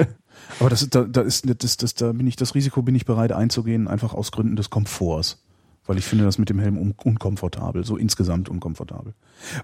Aber 0.60 0.70
das 0.72 0.82
ist, 0.82 0.96
da, 0.96 1.04
da 1.04 1.22
ist, 1.22 1.46
das, 1.64 1.78
das, 1.78 1.94
da 1.94 2.12
bin 2.12 2.26
ich, 2.28 2.36
das 2.36 2.56
Risiko 2.56 2.82
bin 2.82 2.96
ich 2.96 3.06
bereit 3.06 3.32
einzugehen, 3.32 3.88
einfach 3.88 4.14
aus 4.14 4.32
Gründen 4.32 4.56
des 4.56 4.70
Komforts. 4.72 5.44
Weil 5.88 5.98
ich 5.98 6.06
finde 6.06 6.26
das 6.26 6.38
mit 6.38 6.50
dem 6.50 6.60
Helm 6.60 6.78
un 6.78 6.94
unkomfortabel, 7.04 7.84
so 7.84 7.98
insgesamt 7.98 8.50
unkomfortabel. 8.50 9.14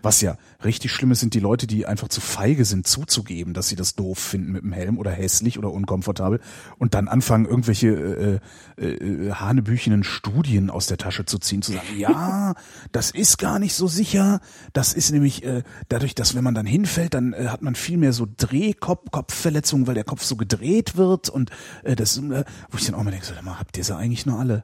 Was 0.02 0.22
ja 0.22 0.38
richtig 0.64 0.92
schlimm 0.92 1.12
ist, 1.12 1.20
sind 1.20 1.34
die 1.34 1.40
Leute, 1.40 1.68
die 1.68 1.86
einfach 1.86 2.08
zu 2.08 2.22
feige 2.22 2.66
sind, 2.66 2.88
zuzugeben, 2.88 3.54
dass 3.54 3.68
sie 3.68 3.76
das 3.76 3.96
doof 3.96 4.18
finden 4.18 4.54
mit 4.54 4.64
dem 4.64 4.72
Helm 4.72 4.98
oder 4.98 5.12
hässlich 5.12 5.60
oder 5.60 5.72
unkomfortabel 5.72 6.40
und 6.78 6.94
dann 6.94 7.08
anfangen, 7.08 7.46
irgendwelche 7.46 8.40
äh, 8.78 8.84
äh, 8.84 9.32
hanebüchenen 9.32 10.04
Studien 10.04 10.70
aus 10.70 10.88
der 10.88 10.98
Tasche 10.98 11.26
zu 11.26 11.40
ziehen, 11.40 11.62
zu 11.62 11.74
sagen, 11.74 11.88
ja, 11.98 12.56
das 12.92 13.12
ist 13.12 13.38
gar 13.38 13.60
nicht 13.60 13.74
so 13.74 13.88
sicher. 13.88 14.40
Das 14.74 14.94
ist 14.94 15.12
nämlich 15.12 15.44
äh, 15.44 15.64
dadurch, 15.90 16.16
dass 16.16 16.36
wenn 16.36 16.44
man 16.44 16.56
dann 16.56 16.66
hinfällt, 16.66 17.14
dann 17.14 17.34
äh, 17.34 17.48
hat 17.48 17.62
man 17.62 17.76
viel 17.76 17.98
mehr 17.98 18.14
so 18.14 18.26
Drehkopf-Kopfverletzungen, 18.26 19.88
weil 19.88 19.96
der 19.96 20.04
Kopf 20.04 20.24
so 20.24 20.36
gedreht 20.36 20.96
wird 20.96 21.30
und 21.30 21.52
äh, 21.84 21.96
das, 21.96 22.18
äh, 22.18 22.46
wo 22.70 22.78
ich 22.78 22.86
dann 22.86 22.96
auch 22.96 23.04
mal 23.04 23.12
denke, 23.12 23.26
so, 23.26 23.34
habt 23.36 23.78
ihr 23.78 23.84
sie 23.84 23.96
eigentlich 23.96 24.26
nur 24.26 24.40
alle? 24.40 24.64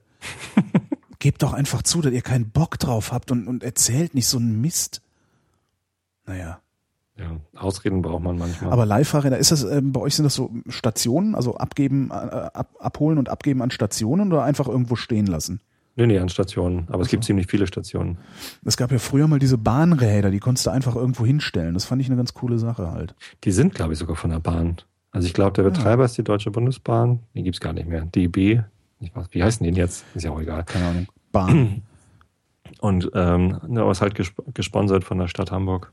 Gebt 1.20 1.44
doch 1.44 1.54
einfach 1.54 1.84
zu, 1.84 2.02
dass 2.02 2.14
ihr 2.14 2.22
keinen 2.22 2.50
Bock 2.50 2.80
drauf 2.80 3.12
habt 3.12 3.32
und, 3.32 3.48
und 3.48 3.64
erzählt 3.64 4.16
nicht 4.16 4.28
so 4.28 4.38
einen 4.38 4.62
Mist. 4.62 5.02
Naja. 6.26 6.60
Ja, 7.18 7.36
Ausreden 7.60 8.02
braucht 8.02 8.24
man 8.24 8.38
manchmal. 8.38 8.72
Aber 8.72 8.86
Leihfahrräder, 8.86 9.38
ist 9.38 9.52
das, 9.52 9.66
ähm, 9.66 9.92
bei 9.92 10.00
euch 10.00 10.16
sind 10.16 10.24
das 10.24 10.36
so 10.36 10.52
Stationen, 10.70 11.36
also 11.36 11.58
abgeben, 11.58 12.10
äh, 12.12 12.14
ab, 12.14 12.70
abholen 12.80 13.18
und 13.18 13.28
abgeben 13.28 13.62
an 13.62 13.72
Stationen 13.72 14.32
oder 14.32 14.44
einfach 14.44 14.68
irgendwo 14.70 14.96
stehen 14.96 15.26
lassen? 15.26 15.60
nee, 15.98 16.08
nee, 16.08 16.18
an 16.18 16.30
Stationen. 16.30 16.88
Aber 16.90 17.02
es 17.04 17.10
gibt 17.10 17.26
ziemlich 17.26 17.48
viele 17.48 17.68
Stationen. 17.68 18.20
Es 18.64 18.78
gab 18.78 18.90
ja 18.90 19.00
früher 19.00 19.28
mal 19.28 19.38
diese 19.40 19.58
Bahnräder, 19.58 20.32
die 20.32 20.40
konntest 20.40 20.66
du 20.66 20.70
einfach 20.70 20.96
irgendwo 20.96 21.26
hinstellen. 21.26 21.74
Das 21.74 21.84
fand 21.84 22.02
ich 22.02 22.08
eine 22.08 22.16
ganz 22.16 22.34
coole 22.34 22.58
Sache 22.58 22.92
halt. 22.92 23.16
Die 23.44 23.52
sind, 23.52 23.76
glaube 23.76 23.92
ich, 23.92 24.00
sogar 24.00 24.16
von 24.16 24.30
der 24.30 24.40
Bahn. 24.40 24.78
Also 25.12 25.28
ich 25.28 25.34
glaube, 25.34 25.52
der 25.62 25.66
Ah. 25.66 25.70
Betreiber 25.70 26.06
ist 26.06 26.18
die 26.18 26.24
Deutsche 26.24 26.52
Bundesbahn. 26.52 27.20
Die 27.36 27.44
gibt's 27.44 27.60
gar 27.60 27.74
nicht 27.74 27.90
mehr. 27.90 28.06
DB. 28.06 28.62
Weiß, 29.00 29.28
wie 29.32 29.44
heißen 29.44 29.64
die 29.64 29.72
denn 29.72 29.78
jetzt? 29.78 30.06
Ist 30.16 30.24
ja 30.24 30.32
auch 30.32 30.42
egal. 30.42 30.64
Keine 30.64 30.86
Ahnung. 30.86 31.08
Bahn. 31.32 31.84
Und 32.80 33.10
ähm, 33.14 33.60
ne, 33.68 33.82
aber 33.82 33.92
ist 33.92 34.02
halt 34.02 34.16
gesp 34.16 34.40
gesponsert 34.54 35.04
von 35.04 35.18
der 35.18 35.28
Stadt 35.28 35.52
Hamburg. 35.52 35.92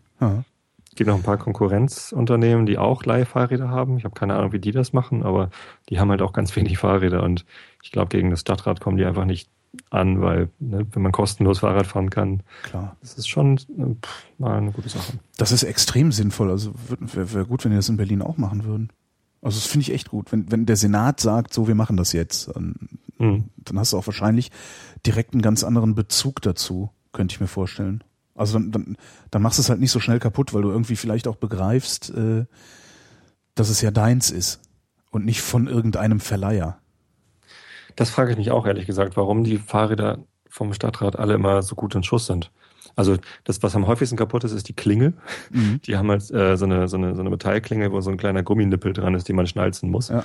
Es 0.89 0.97
gibt 0.97 1.09
noch 1.09 1.17
ein 1.17 1.23
paar 1.23 1.39
Konkurrenzunternehmen, 1.39 2.67
die 2.67 2.79
auch 2.79 3.05
Leihfahrräder 3.05 3.71
haben. 3.71 3.99
Ich 3.99 4.05
habe 4.05 4.15
keine 4.15 4.35
Ahnung, 4.35 4.53
wie 4.53 4.59
die 4.59 4.73
das 4.73 4.93
machen, 4.93 5.23
aber 5.23 5.51
die 5.89 5.99
haben 6.01 6.11
halt 6.11 6.23
auch 6.23 6.33
ganz 6.33 6.55
wenig 6.57 6.79
Fahrräder. 6.79 7.23
Und 7.23 7.45
ich 7.83 7.93
glaube, 7.93 8.09
gegen 8.09 8.31
das 8.31 8.41
Stadtrat 8.41 8.81
kommen 8.81 8.97
die 8.97 9.05
einfach 9.05 9.25
nicht 9.25 9.51
an, 9.91 10.23
weil 10.23 10.49
ne, 10.59 10.87
wenn 10.93 11.03
man 11.03 11.13
kostenlos 11.13 11.59
Fahrrad 11.61 11.87
fahren 11.87 12.11
kann, 12.11 12.43
Klar. 12.63 12.97
das 13.01 13.15
ist 13.15 13.29
schon 13.29 13.57
äh, 13.57 13.95
pff, 14.03 14.27
mal 14.39 14.57
eine 14.57 14.73
gute 14.73 14.89
Sache. 14.89 15.15
Das 15.37 15.53
ist 15.53 15.63
extrem 15.65 16.13
sinnvoll. 16.13 16.51
Also 16.51 16.73
wäre 16.99 17.35
wär 17.35 17.45
gut, 17.45 17.65
wenn 17.65 17.73
die 17.73 17.77
das 17.77 17.89
in 17.89 17.97
Berlin 17.97 18.23
auch 18.23 18.39
machen 18.39 18.65
würden. 18.65 18.91
Also 19.43 19.59
das 19.59 19.67
finde 19.67 19.83
ich 19.83 19.93
echt 19.93 20.11
gut. 20.11 20.33
Wenn, 20.33 20.51
wenn 20.51 20.67
der 20.67 20.77
Senat 20.77 21.21
sagt, 21.21 21.53
so, 21.55 21.69
wir 21.69 21.75
machen 21.75 21.97
das 21.97 22.13
jetzt, 22.13 22.49
dann, 22.55 22.75
Hm. 23.19 23.45
dann 23.57 23.79
hast 23.79 23.93
du 23.93 23.99
auch 23.99 24.07
wahrscheinlich 24.07 24.51
direkt 25.07 25.33
einen 25.33 25.43
ganz 25.43 25.65
anderen 25.65 25.95
Bezug 25.95 26.43
dazu, 26.43 26.91
könnte 27.13 27.35
ich 27.35 27.41
mir 27.41 27.47
vorstellen. 27.47 28.05
Also 28.35 28.59
dann, 28.59 28.71
dann, 28.73 28.97
dann 29.31 29.43
machst 29.43 29.59
du 29.59 29.63
es 29.63 29.71
halt 29.71 29.81
nicht 29.81 29.91
so 29.93 30.01
schnell 30.01 30.19
kaputt, 30.19 30.53
weil 30.53 30.63
du 30.63 30.71
irgendwie 30.71 30.97
vielleicht 30.97 31.27
auch 31.27 31.37
begreifst, 31.37 32.11
äh, 32.11 32.45
dass 33.55 33.71
es 33.71 33.81
ja 33.81 33.91
deins 33.91 34.31
ist 34.31 34.61
und 35.11 35.25
nicht 35.25 35.41
von 35.41 35.67
irgendeinem 35.67 36.21
Verleiher. 36.21 36.79
Das 37.95 38.11
frage 38.11 38.33
ich 38.33 38.37
mich 38.37 38.51
auch 38.51 38.67
ehrlich 38.67 38.85
gesagt, 38.85 39.17
warum 39.17 39.45
die 39.45 39.57
Fahrräder 39.57 40.19
vom 40.51 40.75
Stadtrat 40.75 41.17
alle 41.19 41.35
immer 41.35 41.63
so 41.63 41.75
gut 41.75 41.95
in 41.95 42.03
Schuss 42.03 42.27
sind. 42.27 42.51
Also 42.95 43.17
das, 43.45 43.63
was 43.63 43.75
am 43.75 43.87
häufigsten 43.87 44.17
kaputt 44.17 44.45
ist, 44.45 44.53
ist 44.53 44.69
die 44.69 44.75
Klingel. 44.75 45.15
Mhm. 45.51 45.81
Die 45.85 45.97
haben 45.97 46.11
halt 46.11 46.31
äh, 46.31 46.57
so, 46.57 46.65
eine, 46.65 46.89
so, 46.89 46.97
eine, 46.97 47.15
so 47.15 47.21
eine 47.21 47.31
Metallklinge, 47.31 47.93
wo 47.93 48.01
so 48.01 48.11
ein 48.11 48.17
kleiner 48.17 48.43
Gumminippel 48.43 48.93
dran 48.93 49.15
ist, 49.15 49.29
den 49.29 49.37
man 49.37 49.47
schnalzen 49.47 49.91
muss. 49.91 50.09
Ja. 50.09 50.25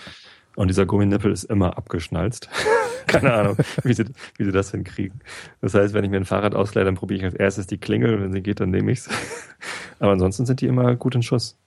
Und 0.55 0.67
dieser 0.67 0.85
Gumminippel 0.85 1.31
ist 1.31 1.45
immer 1.45 1.77
abgeschnalzt. 1.77 2.49
Keine 3.07 3.33
Ahnung, 3.33 3.57
wie 3.83 3.93
sie, 3.93 4.05
wie 4.37 4.43
sie 4.43 4.51
das 4.51 4.71
hinkriegen. 4.71 5.21
Das 5.61 5.73
heißt, 5.73 5.93
wenn 5.93 6.03
ich 6.03 6.11
mir 6.11 6.17
ein 6.17 6.25
Fahrrad 6.25 6.55
ausleihe, 6.55 6.85
dann 6.85 6.95
probiere 6.95 7.19
ich 7.19 7.25
als 7.25 7.35
erstes 7.35 7.67
die 7.67 7.77
Klingel 7.77 8.15
und 8.15 8.21
wenn 8.21 8.33
sie 8.33 8.41
geht, 8.41 8.59
dann 8.59 8.69
nehme 8.69 8.91
ich's. 8.91 9.09
Aber 9.99 10.11
ansonsten 10.11 10.45
sind 10.45 10.61
die 10.61 10.67
immer 10.67 10.95
gut 10.95 11.15
in 11.15 11.23
Schuss. 11.23 11.57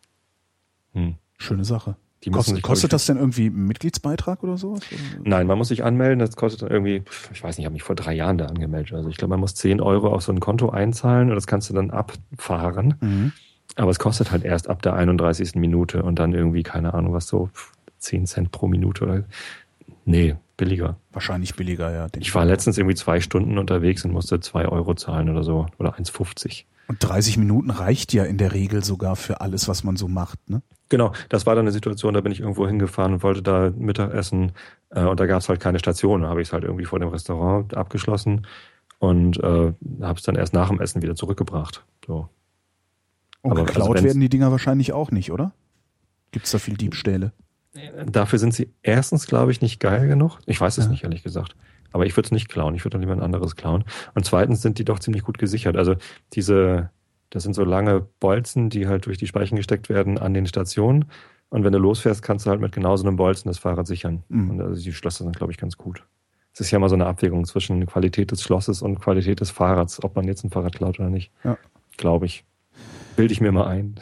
Hm. 0.92 1.16
Schöne 1.38 1.64
Sache. 1.64 1.96
Die 2.24 2.30
Kostet, 2.30 2.54
sich, 2.54 2.62
kostet 2.62 2.88
ich, 2.88 2.90
das 2.90 3.06
denn 3.06 3.18
irgendwie 3.18 3.46
einen 3.46 3.66
Mitgliedsbeitrag 3.66 4.42
oder 4.42 4.56
sowas? 4.56 4.80
Nein, 5.22 5.46
man 5.46 5.58
muss 5.58 5.68
sich 5.68 5.84
anmelden. 5.84 6.20
Das 6.20 6.36
kostet 6.36 6.62
dann 6.62 6.70
irgendwie, 6.70 7.02
ich 7.32 7.42
weiß 7.42 7.56
nicht, 7.56 7.60
ich 7.60 7.66
habe 7.66 7.74
mich 7.74 7.82
vor 7.82 7.96
drei 7.96 8.14
Jahren 8.14 8.38
da 8.38 8.46
angemeldet. 8.46 8.94
Also 8.94 9.10
ich 9.10 9.16
glaube, 9.16 9.30
man 9.30 9.40
muss 9.40 9.54
10 9.54 9.80
Euro 9.80 10.08
auf 10.08 10.22
so 10.22 10.32
ein 10.32 10.40
Konto 10.40 10.70
einzahlen 10.70 11.28
und 11.28 11.34
das 11.34 11.46
kannst 11.46 11.68
du 11.68 11.74
dann 11.74 11.90
abfahren. 11.90 12.94
Mhm. 13.00 13.32
Aber 13.76 13.90
es 13.90 13.98
kostet 13.98 14.30
halt 14.30 14.44
erst 14.44 14.68
ab 14.70 14.80
der 14.82 14.94
31. 14.94 15.56
Minute 15.56 16.02
und 16.02 16.18
dann 16.18 16.32
irgendwie, 16.32 16.62
keine 16.62 16.94
Ahnung, 16.94 17.12
was 17.12 17.28
so 17.28 17.50
10 17.98 18.26
Cent 18.26 18.50
pro 18.52 18.68
Minute 18.68 19.04
oder. 19.04 19.24
Nee, 20.06 20.36
billiger. 20.56 20.96
Wahrscheinlich 21.12 21.54
billiger, 21.56 21.92
ja. 21.92 22.06
Ich 22.18 22.34
war 22.34 22.44
letztens 22.44 22.78
irgendwie 22.78 22.94
zwei 22.94 23.20
Stunden 23.20 23.58
unterwegs 23.58 24.04
und 24.04 24.12
musste 24.12 24.40
2 24.40 24.68
Euro 24.68 24.94
zahlen 24.94 25.28
oder 25.28 25.42
so. 25.42 25.66
Oder 25.78 25.96
1,50. 25.98 26.64
Und 26.86 27.02
30 27.02 27.38
Minuten 27.38 27.70
reicht 27.70 28.12
ja 28.12 28.24
in 28.24 28.38
der 28.38 28.52
Regel 28.52 28.84
sogar 28.84 29.16
für 29.16 29.40
alles, 29.40 29.68
was 29.68 29.84
man 29.84 29.96
so 29.96 30.08
macht, 30.08 30.38
ne? 30.48 30.62
Genau, 30.90 31.12
das 31.28 31.46
war 31.46 31.54
dann 31.54 31.64
eine 31.64 31.72
Situation, 31.72 32.14
da 32.14 32.20
bin 32.20 32.30
ich 32.32 32.40
irgendwo 32.40 32.66
hingefahren 32.66 33.14
und 33.14 33.22
wollte 33.22 33.42
da 33.42 33.72
Mittag 33.76 34.12
essen 34.12 34.52
äh, 34.90 35.04
und 35.04 35.18
da 35.18 35.26
gab 35.26 35.40
es 35.40 35.48
halt 35.48 35.60
keine 35.60 35.78
Station. 35.78 36.22
Da 36.22 36.28
habe 36.28 36.42
ich 36.42 36.48
es 36.48 36.52
halt 36.52 36.64
irgendwie 36.64 36.84
vor 36.84 36.98
dem 36.98 37.08
Restaurant 37.08 37.74
abgeschlossen 37.74 38.46
und 38.98 39.38
äh, 39.38 39.72
habe 40.02 40.18
es 40.18 40.22
dann 40.22 40.36
erst 40.36 40.52
nach 40.52 40.68
dem 40.68 40.80
Essen 40.80 41.02
wieder 41.02 41.14
zurückgebracht. 41.14 41.84
So. 42.06 42.28
Und 43.42 43.52
Aber 43.52 43.64
geklaut 43.64 43.96
also 43.96 44.04
werden 44.04 44.20
die 44.20 44.28
Dinger 44.28 44.50
wahrscheinlich 44.50 44.92
auch 44.92 45.10
nicht, 45.10 45.32
oder? 45.32 45.52
Gibt's 46.32 46.50
da 46.50 46.58
viel 46.58 46.76
Diebstähle? 46.76 47.32
Dafür 48.06 48.38
sind 48.38 48.54
sie 48.54 48.72
erstens, 48.82 49.26
glaube 49.26 49.50
ich, 49.50 49.60
nicht 49.60 49.80
geil 49.80 50.06
genug. 50.06 50.38
Ich 50.46 50.60
weiß 50.60 50.78
es 50.78 50.84
Ja. 50.84 50.90
nicht, 50.90 51.04
ehrlich 51.04 51.22
gesagt. 51.22 51.56
Aber 51.92 52.06
ich 52.06 52.16
würde 52.16 52.26
es 52.26 52.32
nicht 52.32 52.48
klauen. 52.48 52.74
Ich 52.74 52.84
würde 52.84 52.94
dann 52.94 53.00
lieber 53.02 53.12
ein 53.12 53.22
anderes 53.22 53.56
klauen. 53.56 53.84
Und 54.14 54.24
zweitens 54.24 54.62
sind 54.62 54.78
die 54.78 54.84
doch 54.84 54.98
ziemlich 54.98 55.22
gut 55.22 55.38
gesichert. 55.38 55.76
Also 55.76 55.96
diese, 56.32 56.90
das 57.30 57.42
sind 57.42 57.54
so 57.54 57.64
lange 57.64 58.06
Bolzen, 58.20 58.70
die 58.70 58.86
halt 58.86 59.06
durch 59.06 59.18
die 59.18 59.26
Speichen 59.26 59.56
gesteckt 59.56 59.88
werden 59.88 60.18
an 60.18 60.34
den 60.34 60.46
Stationen. 60.46 61.06
Und 61.48 61.64
wenn 61.64 61.72
du 61.72 61.78
losfährst, 61.78 62.22
kannst 62.22 62.46
du 62.46 62.50
halt 62.50 62.60
mit 62.60 62.72
genau 62.72 62.96
so 62.96 63.06
einem 63.06 63.16
Bolzen 63.16 63.48
das 63.48 63.58
Fahrrad 63.58 63.86
sichern. 63.86 64.22
Mhm. 64.28 64.50
Und 64.50 64.60
also 64.60 64.82
die 64.82 64.92
Schlösser 64.92 65.24
sind, 65.24 65.36
glaube 65.36 65.52
ich, 65.52 65.58
ganz 65.58 65.76
gut. 65.76 66.04
Es 66.52 66.60
ist 66.60 66.70
ja 66.70 66.76
immer 66.76 66.88
so 66.88 66.94
eine 66.94 67.06
Abwägung 67.06 67.44
zwischen 67.44 67.84
Qualität 67.86 68.30
des 68.30 68.42
Schlosses 68.42 68.82
und 68.82 69.00
Qualität 69.00 69.40
des 69.40 69.50
Fahrrads, 69.50 70.02
ob 70.04 70.14
man 70.14 70.26
jetzt 70.26 70.44
ein 70.44 70.50
Fahrrad 70.50 70.76
klaut 70.76 71.00
oder 71.00 71.10
nicht. 71.10 71.32
Ja. 71.42 71.58
Glaube 71.96 72.26
ich. 72.26 72.44
Bilde 73.16 73.32
ich 73.32 73.40
mir 73.40 73.52
mal 73.52 73.66
ein. 73.66 73.96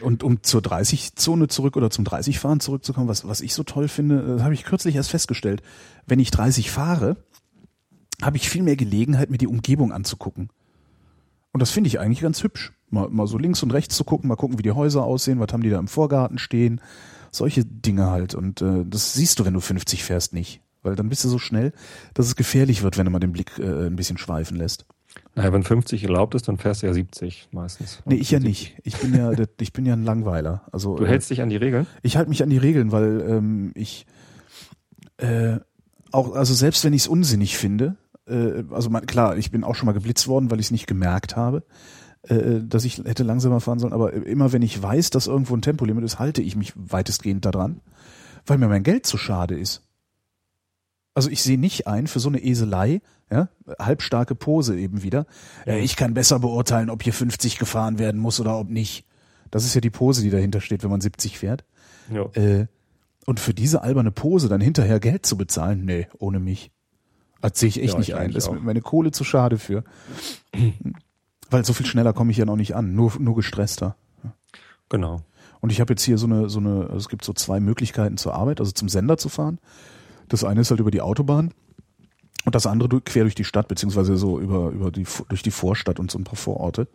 Und 0.00 0.22
um 0.22 0.42
zur 0.42 0.60
30-Zone 0.60 1.48
zurück 1.48 1.76
oder 1.76 1.90
zum 1.90 2.04
30-Fahren 2.04 2.60
zurückzukommen, 2.60 3.08
was, 3.08 3.26
was 3.26 3.40
ich 3.40 3.54
so 3.54 3.62
toll 3.62 3.88
finde, 3.88 4.22
das 4.22 4.42
habe 4.42 4.54
ich 4.54 4.64
kürzlich 4.64 4.96
erst 4.96 5.10
festgestellt. 5.10 5.62
Wenn 6.06 6.18
ich 6.18 6.30
30 6.30 6.70
fahre, 6.70 7.16
habe 8.22 8.36
ich 8.36 8.48
viel 8.48 8.62
mehr 8.62 8.76
Gelegenheit, 8.76 9.30
mir 9.30 9.38
die 9.38 9.46
Umgebung 9.46 9.92
anzugucken. 9.92 10.50
Und 11.52 11.60
das 11.60 11.70
finde 11.70 11.88
ich 11.88 11.98
eigentlich 11.98 12.20
ganz 12.20 12.42
hübsch. 12.42 12.72
Mal, 12.90 13.08
mal 13.08 13.26
so 13.26 13.38
links 13.38 13.62
und 13.62 13.72
rechts 13.72 13.96
zu 13.96 14.04
gucken, 14.04 14.28
mal 14.28 14.36
gucken, 14.36 14.58
wie 14.58 14.62
die 14.62 14.72
Häuser 14.72 15.04
aussehen, 15.04 15.40
was 15.40 15.52
haben 15.52 15.62
die 15.62 15.70
da 15.70 15.78
im 15.78 15.88
Vorgarten 15.88 16.38
stehen. 16.38 16.80
Solche 17.30 17.64
Dinge 17.64 18.10
halt. 18.10 18.34
Und 18.34 18.62
äh, 18.62 18.84
das 18.86 19.14
siehst 19.14 19.38
du, 19.38 19.44
wenn 19.44 19.54
du 19.54 19.60
50 19.60 20.02
fährst, 20.04 20.32
nicht. 20.32 20.60
Weil 20.82 20.96
dann 20.96 21.08
bist 21.08 21.24
du 21.24 21.28
so 21.28 21.38
schnell, 21.38 21.72
dass 22.14 22.26
es 22.26 22.36
gefährlich 22.36 22.82
wird, 22.82 22.98
wenn 22.98 23.04
du 23.04 23.10
mal 23.10 23.20
den 23.20 23.32
Blick 23.32 23.58
äh, 23.58 23.86
ein 23.86 23.96
bisschen 23.96 24.18
schweifen 24.18 24.56
lässt. 24.56 24.86
Naja, 25.34 25.52
wenn 25.52 25.62
50 25.62 26.02
erlaubt 26.04 26.34
ist, 26.34 26.48
dann 26.48 26.56
fährst 26.56 26.82
du 26.82 26.86
ja 26.86 26.94
70 26.94 27.48
meistens. 27.52 28.00
Nee, 28.04 28.16
ich 28.16 28.30
ja 28.30 28.38
nicht. 28.38 28.76
Ich 28.84 28.96
bin 28.96 29.14
ja, 29.14 29.32
ich 29.60 29.72
bin 29.72 29.86
ja 29.86 29.94
ein 29.94 30.04
Langweiler. 30.04 30.62
Also 30.72 30.96
Du 30.96 31.06
hältst 31.06 31.30
dich 31.30 31.42
an 31.42 31.50
die 31.50 31.56
Regeln? 31.56 31.86
Ich 32.02 32.16
halte 32.16 32.30
mich 32.30 32.42
an 32.42 32.50
die 32.50 32.58
Regeln, 32.58 32.92
weil 32.92 33.24
ähm, 33.28 33.72
ich 33.74 34.06
äh, 35.18 35.58
auch, 36.12 36.34
also 36.34 36.54
selbst 36.54 36.84
wenn 36.84 36.92
ich 36.92 37.02
es 37.02 37.08
unsinnig 37.08 37.56
finde, 37.56 37.96
äh, 38.30 38.64
also 38.70 38.90
man, 38.90 39.06
klar, 39.06 39.36
ich 39.36 39.50
bin 39.50 39.64
auch 39.64 39.74
schon 39.74 39.86
mal 39.86 39.92
geblitzt 39.92 40.28
worden, 40.28 40.50
weil 40.50 40.60
ich 40.60 40.66
es 40.66 40.72
nicht 40.72 40.86
gemerkt 40.86 41.36
habe. 41.36 41.64
äh, 42.22 42.60
dass 42.62 42.84
ich 42.84 42.98
hätte 42.98 43.22
langsamer 43.22 43.60
fahren 43.60 43.78
sollen, 43.78 43.94
aber 43.94 44.12
immer 44.12 44.52
wenn 44.52 44.62
ich 44.62 44.82
weiß, 44.82 45.10
dass 45.10 45.26
irgendwo 45.26 45.56
ein 45.56 45.62
Tempolimit 45.62 46.04
ist, 46.04 46.18
halte 46.18 46.42
ich 46.42 46.54
mich 46.54 46.72
weitestgehend 46.76 47.44
daran, 47.46 47.80
weil 48.46 48.58
mir 48.58 48.68
mein 48.68 48.82
Geld 48.82 49.06
zu 49.06 49.16
schade 49.16 49.58
ist. 49.58 49.82
Also 51.14 51.30
ich 51.30 51.42
sehe 51.42 51.58
nicht 51.58 51.86
ein 51.86 52.06
für 52.06 52.20
so 52.20 52.28
eine 52.28 52.42
Eselei, 52.42 53.00
ja, 53.30 53.48
halbstarke 53.78 54.34
Pose 54.34 54.78
eben 54.78 55.02
wieder. 55.02 55.26
Ja, 55.66 55.76
ich 55.76 55.96
kann 55.96 56.14
besser 56.14 56.38
beurteilen, 56.40 56.90
ob 56.90 57.02
hier 57.02 57.12
50 57.12 57.58
gefahren 57.58 57.98
werden 57.98 58.20
muss 58.20 58.38
oder 58.40 58.58
ob 58.58 58.68
nicht. 58.68 59.06
Das 59.50 59.64
ist 59.64 59.74
ja 59.74 59.80
die 59.80 59.90
Pose, 59.90 60.22
die 60.22 60.30
dahinter 60.30 60.60
steht, 60.60 60.82
wenn 60.82 60.90
man 60.90 61.00
70 61.00 61.38
fährt. 61.38 61.64
Ja. 62.12 62.26
Äh, 62.34 62.66
und 63.26 63.40
für 63.40 63.54
diese 63.54 63.82
alberne 63.82 64.12
Pose 64.12 64.48
dann 64.48 64.60
hinterher 64.60 65.00
Geld 65.00 65.26
zu 65.26 65.36
bezahlen, 65.36 65.84
nee, 65.84 66.06
ohne 66.18 66.38
mich. 66.38 66.70
Das 67.40 67.58
sehe 67.58 67.68
ich 67.68 67.80
echt 67.80 67.94
Ja, 67.94 67.98
nicht 67.98 68.08
ich 68.10 68.14
ein. 68.14 68.32
Das 68.32 68.44
ist 68.44 68.52
mir 68.52 68.60
meine 68.60 68.82
Kohle 68.82 69.12
zu 69.12 69.24
schade 69.24 69.58
für. 69.58 69.84
Weil 71.50 71.64
so 71.64 71.72
viel 71.72 71.86
schneller 71.86 72.12
komme 72.12 72.30
ich 72.30 72.36
ja 72.36 72.44
noch 72.44 72.56
nicht 72.56 72.76
an, 72.76 72.94
nur, 72.94 73.12
nur 73.18 73.34
gestresster. 73.34 73.96
Genau. 74.88 75.22
Und 75.60 75.70
ich 75.72 75.80
habe 75.80 75.92
jetzt 75.92 76.02
hier 76.02 76.18
so 76.18 76.26
eine, 76.26 76.48
so 76.48 76.58
eine, 76.58 76.84
es 76.96 77.08
gibt 77.08 77.24
so 77.24 77.32
zwei 77.32 77.60
Möglichkeiten 77.60 78.16
zur 78.16 78.34
Arbeit, 78.34 78.60
also 78.60 78.72
zum 78.72 78.88
Sender 78.88 79.18
zu 79.18 79.28
fahren. 79.28 79.58
Das 80.28 80.44
eine 80.44 80.60
ist 80.60 80.70
halt 80.70 80.80
über 80.80 80.90
die 80.90 81.00
Autobahn 81.00 81.52
und 82.44 82.54
das 82.54 82.66
andere 82.66 83.00
quer 83.00 83.24
durch 83.24 83.34
die 83.34 83.44
Stadt, 83.44 83.68
beziehungsweise 83.68 84.16
so 84.16 84.38
über, 84.38 84.70
über 84.70 84.90
die, 84.90 85.06
durch 85.28 85.42
die 85.42 85.50
Vorstadt 85.50 85.98
und 85.98 86.10
so 86.10 86.18
ein 86.18 86.24
paar 86.24 86.36
Vororte. 86.36 86.88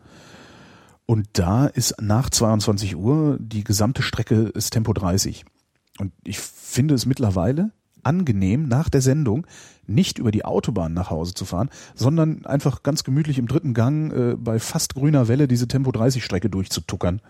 Und 1.06 1.28
da 1.34 1.68
ist 1.68 2.02
nach 2.02 2.30
22 2.30 2.96
Uhr 2.96 3.38
die 3.40 3.64
gesamte 3.64 4.02
Strecke 4.02 4.50
ist 4.54 4.72
Tempo 4.72 4.94
30. 4.94 5.46
Und 6.00 6.14
ich 6.24 6.40
finde 6.40 6.96
es 6.96 7.06
mittlerweile 7.06 7.72
angenehm, 8.06 8.68
nach 8.68 8.90
der 8.90 9.02
Sendung 9.02 9.46
nicht 9.88 10.18
über 10.20 10.32
die 10.32 10.46
Autobahn 10.46 10.94
nach 10.94 11.10
Hause 11.10 11.34
zu 11.34 11.46
fahren, 11.46 11.70
sondern 11.94 12.46
einfach 12.46 12.84
ganz 12.84 13.04
gemütlich 13.04 13.38
im 13.38 13.48
dritten 13.48 13.74
Gang 13.74 14.12
äh, 14.14 14.36
bei 14.36 14.60
fast 14.60 14.96
grüner 14.96 15.28
Welle 15.28 15.48
diese 15.48 15.68
Tempo 15.68 15.92
30 15.92 16.24
Strecke 16.24 16.50
durchzutuckern. 16.50 17.22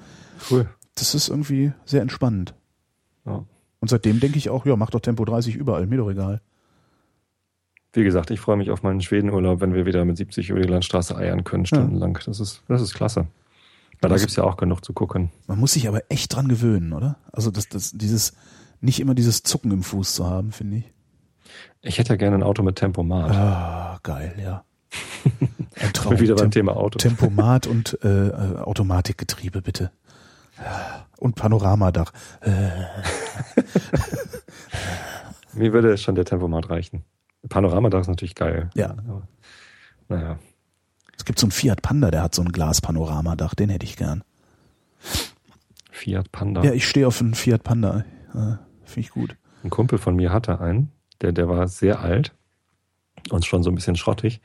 Cool. 0.50 0.70
Das 0.96 1.14
ist 1.16 1.28
irgendwie 1.30 1.74
sehr 1.86 2.02
entspannend. 2.02 2.54
Ja. 3.26 3.44
Und 3.82 3.90
seitdem 3.90 4.20
denke 4.20 4.38
ich 4.38 4.50
auch, 4.50 4.66
ja, 4.66 4.76
mach 4.76 4.90
doch 4.90 5.02
Tempo 5.02 5.26
30 5.26 5.56
überall, 5.56 5.86
mir 5.88 5.98
doch 5.98 6.10
egal. 6.10 6.42
Wie 7.94 8.04
gesagt, 8.04 8.30
ich 8.32 8.40
freue 8.42 8.58
mich 8.58 8.72
auf 8.72 8.84
meinen 8.84 9.02
Schwedenurlaub, 9.02 9.62
wenn 9.62 9.74
wir 9.74 9.86
wieder 9.86 10.04
mit 10.04 10.18
70 10.18 10.50
über 10.50 10.60
die 10.60 10.68
Landstraße 10.68 11.16
eiern 11.16 11.44
können, 11.46 11.66
stundenlang. 11.66 12.20
Das 12.26 12.40
ist, 12.40 12.62
das 12.68 12.82
ist 12.82 12.94
klasse. 12.94 13.28
Weil 14.02 14.10
da 14.10 14.16
Was- 14.16 14.22
gibt's 14.22 14.36
ja 14.36 14.44
auch 14.44 14.58
genug 14.58 14.84
zu 14.84 14.92
gucken. 14.92 15.32
Man 15.48 15.60
muss 15.60 15.74
sich 15.74 15.88
aber 15.88 16.02
echt 16.10 16.36
dran 16.36 16.48
gewöhnen, 16.50 16.92
oder? 16.92 17.18
Also 17.32 17.52
das, 17.52 17.70
das, 17.70 17.92
dieses, 17.94 18.34
nicht 18.82 19.00
immer 19.00 19.16
dieses 19.16 19.44
Zucken 19.44 19.72
im 19.72 19.84
Fuß 19.84 20.14
zu 20.16 20.26
haben, 20.30 20.52
finde 20.52 20.78
ich. 20.78 20.92
Ich 21.82 21.98
hätte 22.00 22.14
ja 22.14 22.18
gerne 22.18 22.38
ein 22.38 22.44
Auto 22.44 22.64
mit 22.64 22.76
Tempomat. 22.78 23.32
Ah, 23.32 24.00
geil, 24.04 24.36
ja. 24.42 24.64
Ein 25.80 25.92
bin 26.10 26.20
wieder 26.20 26.36
beim 26.36 26.46
Tem- 26.52 26.62
Thema 26.62 26.78
Auto. 26.78 26.98
Tempomat 26.98 27.68
und 27.68 27.98
äh, 28.04 28.28
äh, 28.28 28.58
Automatikgetriebe, 28.60 29.62
bitte. 29.62 29.92
Und 31.18 31.36
Panoramadach. 31.36 32.14
Mir 35.54 35.74
würde 35.74 35.98
schon 35.98 36.16
der 36.16 36.24
Tempomat 36.26 36.70
reichen. 36.70 37.04
Panoramadach 37.50 38.02
ist 38.02 38.08
natürlich 38.08 38.36
geil. 38.36 38.70
Ja. 38.74 38.92
Aber, 38.92 39.28
naja. 40.08 40.40
Es 41.18 41.26
gibt 41.26 41.40
so 41.40 41.46
einen 41.46 41.52
Fiat 41.52 41.82
Panda, 41.82 42.12
der 42.12 42.22
hat 42.24 42.36
so 42.36 42.42
ein 42.42 42.52
Glas-Panoramadach, 42.52 43.56
den 43.56 43.70
hätte 43.70 43.86
ich 43.86 43.96
gern. 43.98 44.24
Fiat 45.92 46.32
Panda. 46.32 46.64
Ja, 46.64 46.74
ich 46.74 46.88
stehe 46.88 47.08
auf 47.08 47.22
einen 47.22 47.36
Fiat 47.36 47.64
Panda. 47.64 48.04
Äh, 48.36 48.58
Finde 48.84 49.00
ich 49.00 49.10
gut. 49.12 49.38
Ein 49.64 49.70
Kumpel 49.70 49.98
von 49.98 50.16
mir 50.16 50.32
hatte 50.32 50.60
einen, 50.60 50.92
der, 51.22 51.32
der 51.32 51.48
war 51.50 51.68
sehr 51.68 52.02
alt 52.02 52.34
und 53.32 53.46
schon 53.46 53.64
so 53.64 53.72
ein 53.72 53.76
bisschen 53.76 53.96
schrottig. 53.96 54.42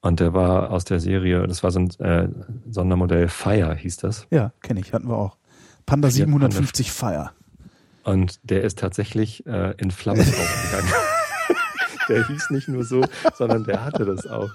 Und 0.00 0.20
der 0.20 0.32
war 0.32 0.70
aus 0.70 0.84
der 0.84 1.00
Serie, 1.00 1.46
das 1.46 1.62
war 1.62 1.70
so 1.70 1.80
ein 1.80 1.90
äh, 2.00 2.28
Sondermodell 2.70 3.28
Fire 3.28 3.74
hieß 3.74 3.96
das. 3.96 4.26
Ja, 4.30 4.52
kenne 4.62 4.80
ich, 4.80 4.92
hatten 4.92 5.08
wir 5.08 5.16
auch. 5.16 5.36
Panda 5.86 6.08
Fiat 6.08 6.26
750 6.26 6.92
Fire. 6.92 7.30
Und 8.04 8.38
der 8.42 8.62
ist 8.62 8.78
tatsächlich 8.78 9.44
äh, 9.46 9.74
in 9.78 9.90
Flammen 9.90 10.20
aufgegangen. 10.26 10.92
Der 12.08 12.26
hieß 12.26 12.50
nicht 12.50 12.68
nur 12.68 12.84
so, 12.84 13.02
sondern 13.34 13.64
der 13.64 13.84
hatte 13.84 14.04
das 14.04 14.26
auch. 14.26 14.50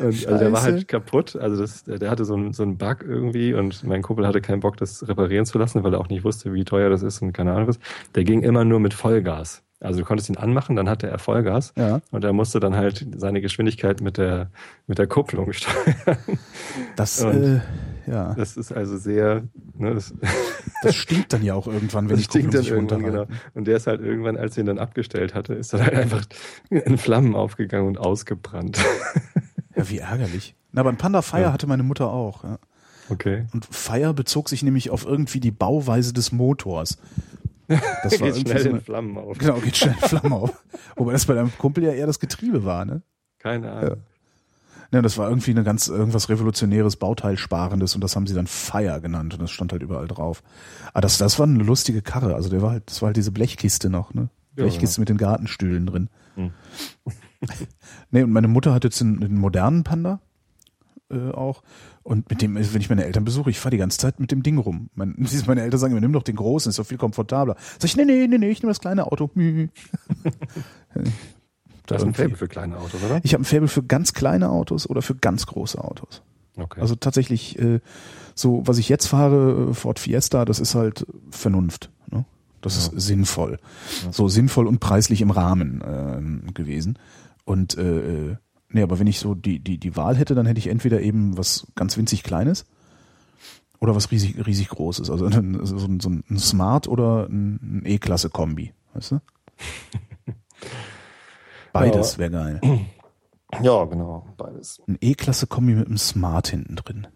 Und, 0.00 0.06
also 0.26 0.38
der 0.38 0.52
war 0.52 0.62
halt 0.62 0.88
kaputt. 0.88 1.36
Also 1.36 1.60
das, 1.62 1.84
der 1.84 2.10
hatte 2.10 2.24
so 2.24 2.34
einen, 2.34 2.52
so 2.52 2.62
einen 2.62 2.76
Bug 2.78 2.98
irgendwie 3.06 3.54
und 3.54 3.84
mein 3.84 4.02
Kumpel 4.02 4.26
hatte 4.26 4.40
keinen 4.40 4.60
Bock, 4.60 4.76
das 4.76 5.06
reparieren 5.08 5.46
zu 5.46 5.58
lassen, 5.58 5.82
weil 5.84 5.94
er 5.94 6.00
auch 6.00 6.08
nicht 6.08 6.24
wusste, 6.24 6.52
wie 6.52 6.64
teuer 6.64 6.90
das 6.90 7.02
ist 7.02 7.22
und 7.22 7.32
keine 7.32 7.52
Ahnung 7.52 7.68
was. 7.68 7.78
Der 8.14 8.24
ging 8.24 8.42
immer 8.42 8.64
nur 8.64 8.80
mit 8.80 8.94
Vollgas. 8.94 9.62
Also 9.78 10.00
du 10.00 10.06
konntest 10.06 10.30
ihn 10.30 10.38
anmachen, 10.38 10.74
dann 10.74 10.88
hatte 10.88 11.06
er 11.06 11.18
Vollgas 11.18 11.74
Ja, 11.76 12.00
und 12.10 12.24
er 12.24 12.32
musste 12.32 12.60
dann 12.60 12.74
halt 12.76 13.06
seine 13.16 13.42
Geschwindigkeit 13.42 14.00
mit 14.00 14.16
der, 14.16 14.50
mit 14.86 14.96
der 14.98 15.06
Kupplung 15.06 15.52
steuern. 15.52 15.94
das, 16.96 17.20
Und- 17.22 17.42
äh, 17.56 17.60
ja, 18.06 18.34
Das 18.34 18.56
ist 18.56 18.72
also 18.72 18.96
sehr, 18.96 19.42
ne, 19.76 19.94
das, 19.94 20.14
das 20.82 20.94
stinkt 20.94 21.32
dann 21.32 21.42
ja 21.42 21.54
auch 21.54 21.66
irgendwann, 21.66 22.08
wenn 22.08 22.16
das 22.16 22.28
Kupplung 22.28 22.50
stinkt 22.52 22.54
dann 22.90 23.00
irgendwann, 23.00 23.02
genau. 23.02 23.26
Und 23.54 23.66
der 23.66 23.76
ist 23.76 23.86
halt 23.86 24.00
irgendwann, 24.00 24.36
als 24.36 24.56
er 24.56 24.62
ihn 24.62 24.66
dann 24.66 24.78
abgestellt 24.78 25.34
hatte, 25.34 25.54
ist 25.54 25.72
er 25.72 25.84
halt 25.84 25.94
einfach 25.94 26.24
in 26.70 26.98
Flammen 26.98 27.34
aufgegangen 27.34 27.86
und 27.88 27.98
ausgebrannt. 27.98 28.78
Ja, 29.78 29.90
wie 29.90 29.98
ärgerlich. 29.98 30.54
Na, 30.72 30.80
aber 30.80 30.88
ein 30.88 30.96
Panda 30.96 31.20
Fire 31.20 31.42
Ja. 31.42 31.52
hatte 31.52 31.66
meine 31.66 31.82
Mutter 31.82 32.10
auch. 32.10 32.44
Ja. 32.44 32.58
Okay. 33.10 33.44
Und 33.52 33.66
Fire 33.66 34.14
bezog 34.14 34.48
sich 34.48 34.62
nämlich 34.62 34.88
auf 34.88 35.04
irgendwie 35.04 35.38
die 35.38 35.50
Bauweise 35.50 36.14
des 36.14 36.32
Motors. 36.32 36.96
Das 37.68 37.82
war 38.22 38.30
Geht 38.30 38.40
schnell 38.48 38.58
so 38.62 38.68
in 38.70 38.74
eine, 38.76 38.80
Flammen 38.80 39.18
auf. 39.18 39.36
genau, 39.36 39.56
geht 39.58 39.76
schnell 39.76 39.94
in 40.00 40.08
Flammen 40.08 40.32
auf. 40.32 40.64
Wobei 40.96 41.12
das 41.12 41.26
bei 41.26 41.34
deinem 41.34 41.52
Kumpel 41.58 41.84
ja 41.84 41.92
eher 41.92 42.06
das 42.06 42.18
Getriebe 42.20 42.64
war, 42.64 42.86
ne? 42.86 43.02
Keine 43.38 43.70
Ahnung. 43.70 43.90
Ja, 43.90 43.96
das 44.90 45.18
war 45.18 45.28
irgendwie 45.28 45.50
eine 45.50 45.64
ganz 45.64 45.88
irgendwas 45.88 46.28
revolutionäres 46.28 46.96
Bauteilsparendes 46.96 47.94
und 47.94 48.02
das 48.02 48.16
haben 48.16 48.26
sie 48.26 48.34
dann 48.34 48.46
Fire 48.46 49.00
genannt 49.00 49.34
und 49.34 49.42
das 49.42 49.50
stand 49.50 49.72
halt 49.72 49.82
überall 49.82 50.08
drauf. 50.08 50.42
Aber 50.92 51.00
das, 51.00 51.18
das 51.18 51.38
war 51.38 51.46
eine 51.46 51.62
lustige 51.62 52.02
Karre. 52.02 52.34
Also 52.34 52.48
der 52.48 52.62
war 52.62 52.70
halt, 52.70 52.84
das 52.86 53.02
war 53.02 53.08
halt 53.08 53.16
diese 53.16 53.32
Blechkiste 53.32 53.90
noch, 53.90 54.14
ne? 54.14 54.28
Ja, 54.56 54.64
Blechkiste 54.64 55.00
mit 55.00 55.08
den 55.08 55.18
Gartenstühlen 55.18 55.86
drin. 55.86 56.08
Hm. 56.34 56.50
nee, 58.10 58.22
und 58.22 58.30
meine 58.30 58.48
Mutter 58.48 58.72
hat 58.72 58.84
jetzt 58.84 59.02
einen, 59.02 59.22
einen 59.22 59.38
modernen 59.38 59.84
Panda 59.84 60.20
äh, 61.10 61.30
auch. 61.30 61.62
Und 62.02 62.30
mit 62.30 62.40
dem, 62.42 62.54
wenn 62.54 62.80
ich 62.80 62.88
meine 62.88 63.04
Eltern 63.04 63.24
besuche, 63.24 63.50
ich 63.50 63.58
fahre 63.58 63.72
die 63.72 63.78
ganze 63.78 63.98
Zeit 63.98 64.20
mit 64.20 64.30
dem 64.30 64.42
Ding 64.42 64.58
rum. 64.58 64.90
Mein, 64.94 65.14
meine 65.46 65.62
Eltern 65.62 65.80
sagen 65.80 65.92
immer, 65.92 66.00
nimm 66.00 66.12
doch 66.12 66.22
den 66.22 66.36
großen, 66.36 66.70
ist 66.70 66.78
doch 66.78 66.86
viel 66.86 66.98
komfortabler. 66.98 67.56
Sag 67.78 67.84
ich, 67.84 67.96
nee, 67.96 68.04
nee, 68.04 68.26
nee, 68.26 68.38
nee, 68.38 68.50
ich 68.50 68.62
nehme 68.62 68.70
das 68.70 68.80
kleine 68.80 69.06
Auto. 69.06 69.30
Mü. 71.86 71.88
Du 71.88 71.94
hast 71.94 72.02
ein 72.02 72.08
irgendwie- 72.08 72.22
Faible 72.22 72.36
für 72.36 72.48
kleine 72.48 72.76
Autos, 72.78 73.02
oder? 73.02 73.20
Ich 73.22 73.32
habe 73.34 73.42
ein 73.42 73.44
Faible 73.44 73.68
für 73.68 73.82
ganz 73.82 74.12
kleine 74.12 74.50
Autos 74.50 74.88
oder 74.88 75.02
für 75.02 75.14
ganz 75.14 75.46
große 75.46 75.82
Autos. 75.82 76.22
Okay. 76.58 76.80
Also 76.80 76.94
tatsächlich, 76.94 77.58
äh, 77.58 77.80
so 78.34 78.62
was 78.66 78.78
ich 78.78 78.88
jetzt 78.88 79.06
fahre, 79.06 79.68
äh, 79.70 79.74
Ford 79.74 79.98
Fiesta, 79.98 80.44
das 80.44 80.58
ist 80.58 80.74
halt 80.74 81.06
Vernunft. 81.30 81.90
Ne? 82.10 82.24
Das 82.62 82.76
ist 82.76 82.92
sinnvoll. 83.00 83.58
So 84.10 84.28
sinnvoll 84.28 84.66
und 84.66 84.80
preislich 84.80 85.20
im 85.20 85.30
Rahmen 85.30 85.82
ähm, 85.86 86.42
gewesen. 86.54 86.98
Und 87.44 87.76
äh, 87.78 88.30
äh, 88.30 88.36
nee, 88.70 88.82
aber 88.82 88.98
wenn 88.98 89.06
ich 89.06 89.18
so 89.20 89.34
die, 89.34 89.58
die, 89.60 89.78
die 89.78 89.96
Wahl 89.96 90.16
hätte, 90.16 90.34
dann 90.34 90.46
hätte 90.46 90.58
ich 90.58 90.66
entweder 90.68 91.00
eben 91.02 91.36
was 91.38 91.66
ganz 91.76 91.96
winzig 91.98 92.22
Kleines 92.22 92.64
oder 93.78 93.94
was 93.94 94.10
riesig, 94.10 94.44
riesig 94.46 94.68
Großes. 94.70 95.10
Also 95.10 95.26
ein- 95.26 95.60
so, 95.64 95.76
ein- 95.86 96.00
so 96.00 96.08
ein 96.08 96.38
Smart 96.38 96.88
oder 96.88 97.26
ein, 97.28 97.60
ein 97.62 97.82
E-Klasse-Kombi. 97.84 98.72
Weißt 98.94 99.10
du? 99.12 99.20
Beides 101.80 102.18
wäre 102.18 102.30
geil. 102.30 102.60
ja, 103.62 103.84
genau, 103.84 104.26
beides. 104.36 104.82
Ein 104.86 104.98
E-Klasse-Kombi 105.00 105.74
mit 105.74 105.86
einem 105.86 105.98
Smart 105.98 106.48
hinten 106.48 106.76
drin. 106.76 107.06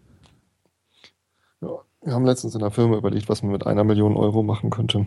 Ja. 1.61 1.69
Wir 2.03 2.13
haben 2.13 2.25
letztens 2.25 2.55
in 2.55 2.61
der 2.61 2.71
Firma 2.71 2.97
überlegt, 2.97 3.29
was 3.29 3.43
man 3.43 3.51
mit 3.51 3.67
einer 3.67 3.83
Million 3.83 4.15
Euro 4.17 4.43
machen 4.43 4.69
könnte. 4.69 5.05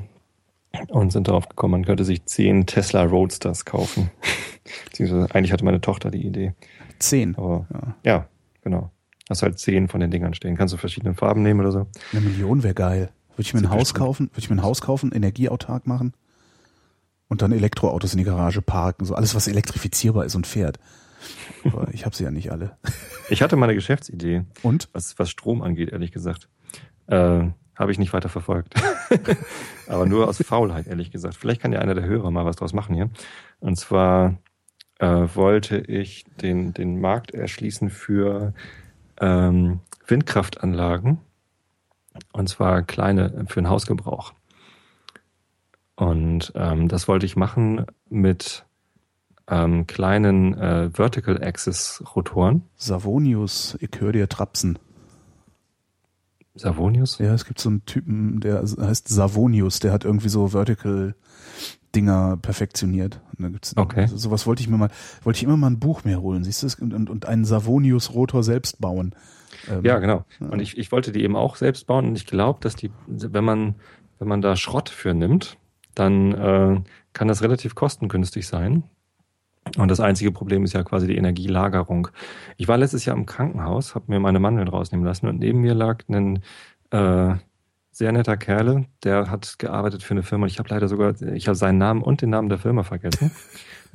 Und 0.89 1.13
sind 1.13 1.29
darauf 1.29 1.49
gekommen, 1.49 1.73
man 1.73 1.85
könnte 1.85 2.05
sich 2.05 2.25
zehn 2.27 2.67
Tesla 2.67 3.05
Roadsters 3.05 3.65
kaufen. 3.65 4.11
Beziehungsweise 4.87 5.33
eigentlich 5.35 5.53
hatte 5.53 5.65
meine 5.65 5.81
Tochter 5.81 6.11
die 6.11 6.27
Idee. 6.27 6.55
Zehn. 6.99 7.37
Aber 7.37 7.67
Ja. 7.73 7.97
ja, 8.05 8.29
genau. 8.63 8.91
Hast 9.31 9.43
halt 9.43 9.59
zehn 9.59 9.89
von 9.89 10.01
den 10.01 10.11
Dingern 10.11 10.35
stehen. 10.35 10.57
Kannst 10.57 10.75
du 10.75 10.79
verschiedene 10.79 11.15
Farben 11.15 11.43
nehmen 11.43 11.61
oder 11.61 11.73
so. 11.73 11.87
Eine 12.13 12.21
Million 12.23 12.63
wäre 12.63 12.75
geil. 12.75 13.11
Würde 13.37 13.43
ich 13.43 13.55
mir 13.55 13.61
ein 13.61 13.71
Haus 13.71 13.95
kaufen, 13.95 14.29
würde 14.31 14.41
ich 14.41 14.51
mir 14.51 14.57
ein 14.57 14.63
Haus 14.63 14.81
kaufen, 14.83 15.11
energieautark 15.13 15.87
machen 15.87 16.13
und 17.29 17.43
dann 17.43 17.53
Elektroautos 17.53 18.13
in 18.13 18.19
die 18.19 18.25
Garage 18.25 18.63
parken, 18.63 19.05
so 19.05 19.15
alles, 19.15 19.35
was 19.35 19.49
elektrifizierbar 19.49 20.25
ist 20.25 20.35
und 20.35 20.47
fährt. 20.47 20.79
Aber 21.65 21.89
ich 21.93 22.05
habe 22.05 22.15
sie 22.15 22.25
ja 22.25 22.31
nicht 22.31 22.51
alle. 22.53 22.77
Ich 23.29 23.43
hatte 23.43 23.57
mal 23.57 23.67
eine 23.67 23.75
Geschäftsidee, 23.75 24.45
Und? 24.63 24.89
was, 24.93 25.19
was 25.19 25.31
Strom 25.31 25.63
angeht, 25.63 25.91
ehrlich 25.91 26.13
gesagt. 26.13 26.49
Äh, 27.07 27.49
Habe 27.77 27.93
ich 27.93 27.99
nicht 27.99 28.13
weiter 28.13 28.29
verfolgt. 28.29 28.75
Aber 29.89 30.07
nur 30.07 30.29
aus 30.29 30.39
Faulheit, 30.39 30.87
ehrlich 30.87 31.11
gesagt. 31.11 31.37
Vielleicht 31.37 31.61
kann 31.61 31.73
ja 31.73 31.81
einer 31.81 31.95
der 31.95 32.05
Hörer 32.05 32.31
mal 32.31 32.45
was 32.45 32.57
draus 32.57 32.73
machen 32.73 32.95
hier. 32.95 33.11
Und 33.61 33.77
zwar 33.77 34.39
äh, 34.99 35.07
wollte 35.35 35.79
ich 35.79 36.25
den, 36.41 36.73
den 36.73 37.01
Markt 37.01 37.33
erschließen 37.33 37.91
für 37.91 38.55
ähm, 39.21 39.81
Windkraftanlagen. 40.07 41.19
Und 42.33 42.49
zwar 42.49 42.83
kleine 42.83 43.45
für 43.49 43.61
den 43.61 43.69
Hausgebrauch. 43.69 44.35
Und 45.97 46.53
ähm, 46.57 46.89
das 46.89 47.07
wollte 47.09 47.27
ich 47.27 47.37
machen 47.37 47.87
mit 48.09 48.65
ähm, 49.49 49.87
kleinen 49.87 50.55
äh, 50.55 50.91
Vertical 50.91 51.43
Axis 51.43 52.03
Rotoren. 52.15 52.63
Savonius, 52.77 53.77
ich 53.81 53.91
höre 53.99 54.13
dir 54.13 54.29
Trapsen. 54.29 54.79
Savonius? 56.57 57.19
Ja, 57.19 57.35
es 57.35 57.45
gibt 57.45 57.61
so 57.61 57.69
einen 57.69 57.85
Typen, 57.85 58.41
der 58.41 58.63
heißt 58.63 59.09
Savonius, 59.09 59.81
der 59.81 59.93
hat 59.93 60.05
irgendwie 60.05 60.29
so 60.29 60.49
Vertical 60.49 61.15
Dinger 61.95 62.37
perfektioniert. 62.41 63.21
Und 63.37 63.45
da 63.45 63.49
gibt's 63.49 63.77
Okay. 63.77 64.07
sowas 64.07 64.47
wollte 64.47 64.63
ich 64.63 64.69
mir 64.69 64.77
mal, 64.77 64.91
wollte 65.23 65.37
ich 65.39 65.45
immer 65.45 65.57
mal 65.57 65.69
ein 65.71 65.79
Buch 65.79 66.05
mehr 66.05 66.21
holen, 66.21 66.45
siehst 66.45 66.63
du, 66.63 66.83
und, 66.83 67.11
und, 67.11 67.27
einen 67.27 67.45
Savonius-Rotor 67.45 68.43
selbst 68.43 68.81
bauen. 68.81 69.15
Ähm, 69.69 69.85
Ja, 69.85 69.99
genau. 69.99 70.25
Und 70.41 70.61
ich, 70.61 70.79
ich 70.79 70.93
wollte 70.93 71.13
die 71.13 71.23
eben 71.23 71.37
auch 71.37 71.57
selbst 71.57 71.87
bauen 71.87 72.07
und 72.07 72.17
ich 72.17 72.27
glaube, 72.27 72.61
dass 72.61 72.77
die, 72.77 72.91
wenn 73.07 73.45
man, 73.45 73.75
wenn 74.19 74.29
man 74.29 74.41
da 74.41 74.57
Schrott 74.57 74.89
für 74.89 75.15
nimmt, 75.15 75.57
dann 75.95 76.33
äh, 76.33 76.81
kann 77.13 77.29
das 77.29 77.43
relativ 77.43 77.75
kostengünstig 77.75 78.47
sein. 78.47 78.85
Und 79.79 79.91
das 79.91 80.01
einzige 80.01 80.31
Problem 80.31 80.65
ist 80.65 80.75
ja 80.75 80.83
quasi 80.83 81.07
die 81.07 81.17
Energielagerung. 81.17 82.09
Ich 82.57 82.69
war 82.69 82.77
letztes 82.77 83.05
Jahr 83.07 83.17
im 83.17 83.27
Krankenhaus, 83.27 83.95
habe 83.95 84.07
mir 84.09 84.21
meine 84.21 84.39
Mandeln 84.39 84.69
rausnehmen 84.69 85.07
lassen 85.07 85.27
und 85.27 85.39
neben 85.41 85.61
mir 85.61 85.75
lag 85.75 86.03
ein 86.09 86.43
äh, 86.91 87.35
sehr 87.97 88.11
netter 88.13 88.37
Kerle, 88.37 88.87
der 89.05 89.31
hat 89.31 89.59
gearbeitet 89.61 90.03
für 90.03 90.13
eine 90.15 90.25
Firma. 90.25 90.47
Ich 90.47 90.59
habe 90.59 90.69
leider 90.69 90.89
sogar, 90.89 91.15
ich 91.23 91.47
habe 91.47 91.55
seinen 91.55 91.79
Namen 91.79 92.03
und 92.03 92.23
den 92.23 92.31
Namen 92.31 92.49
der 92.49 92.59
Firma 92.59 92.83
vergessen. 92.83 93.31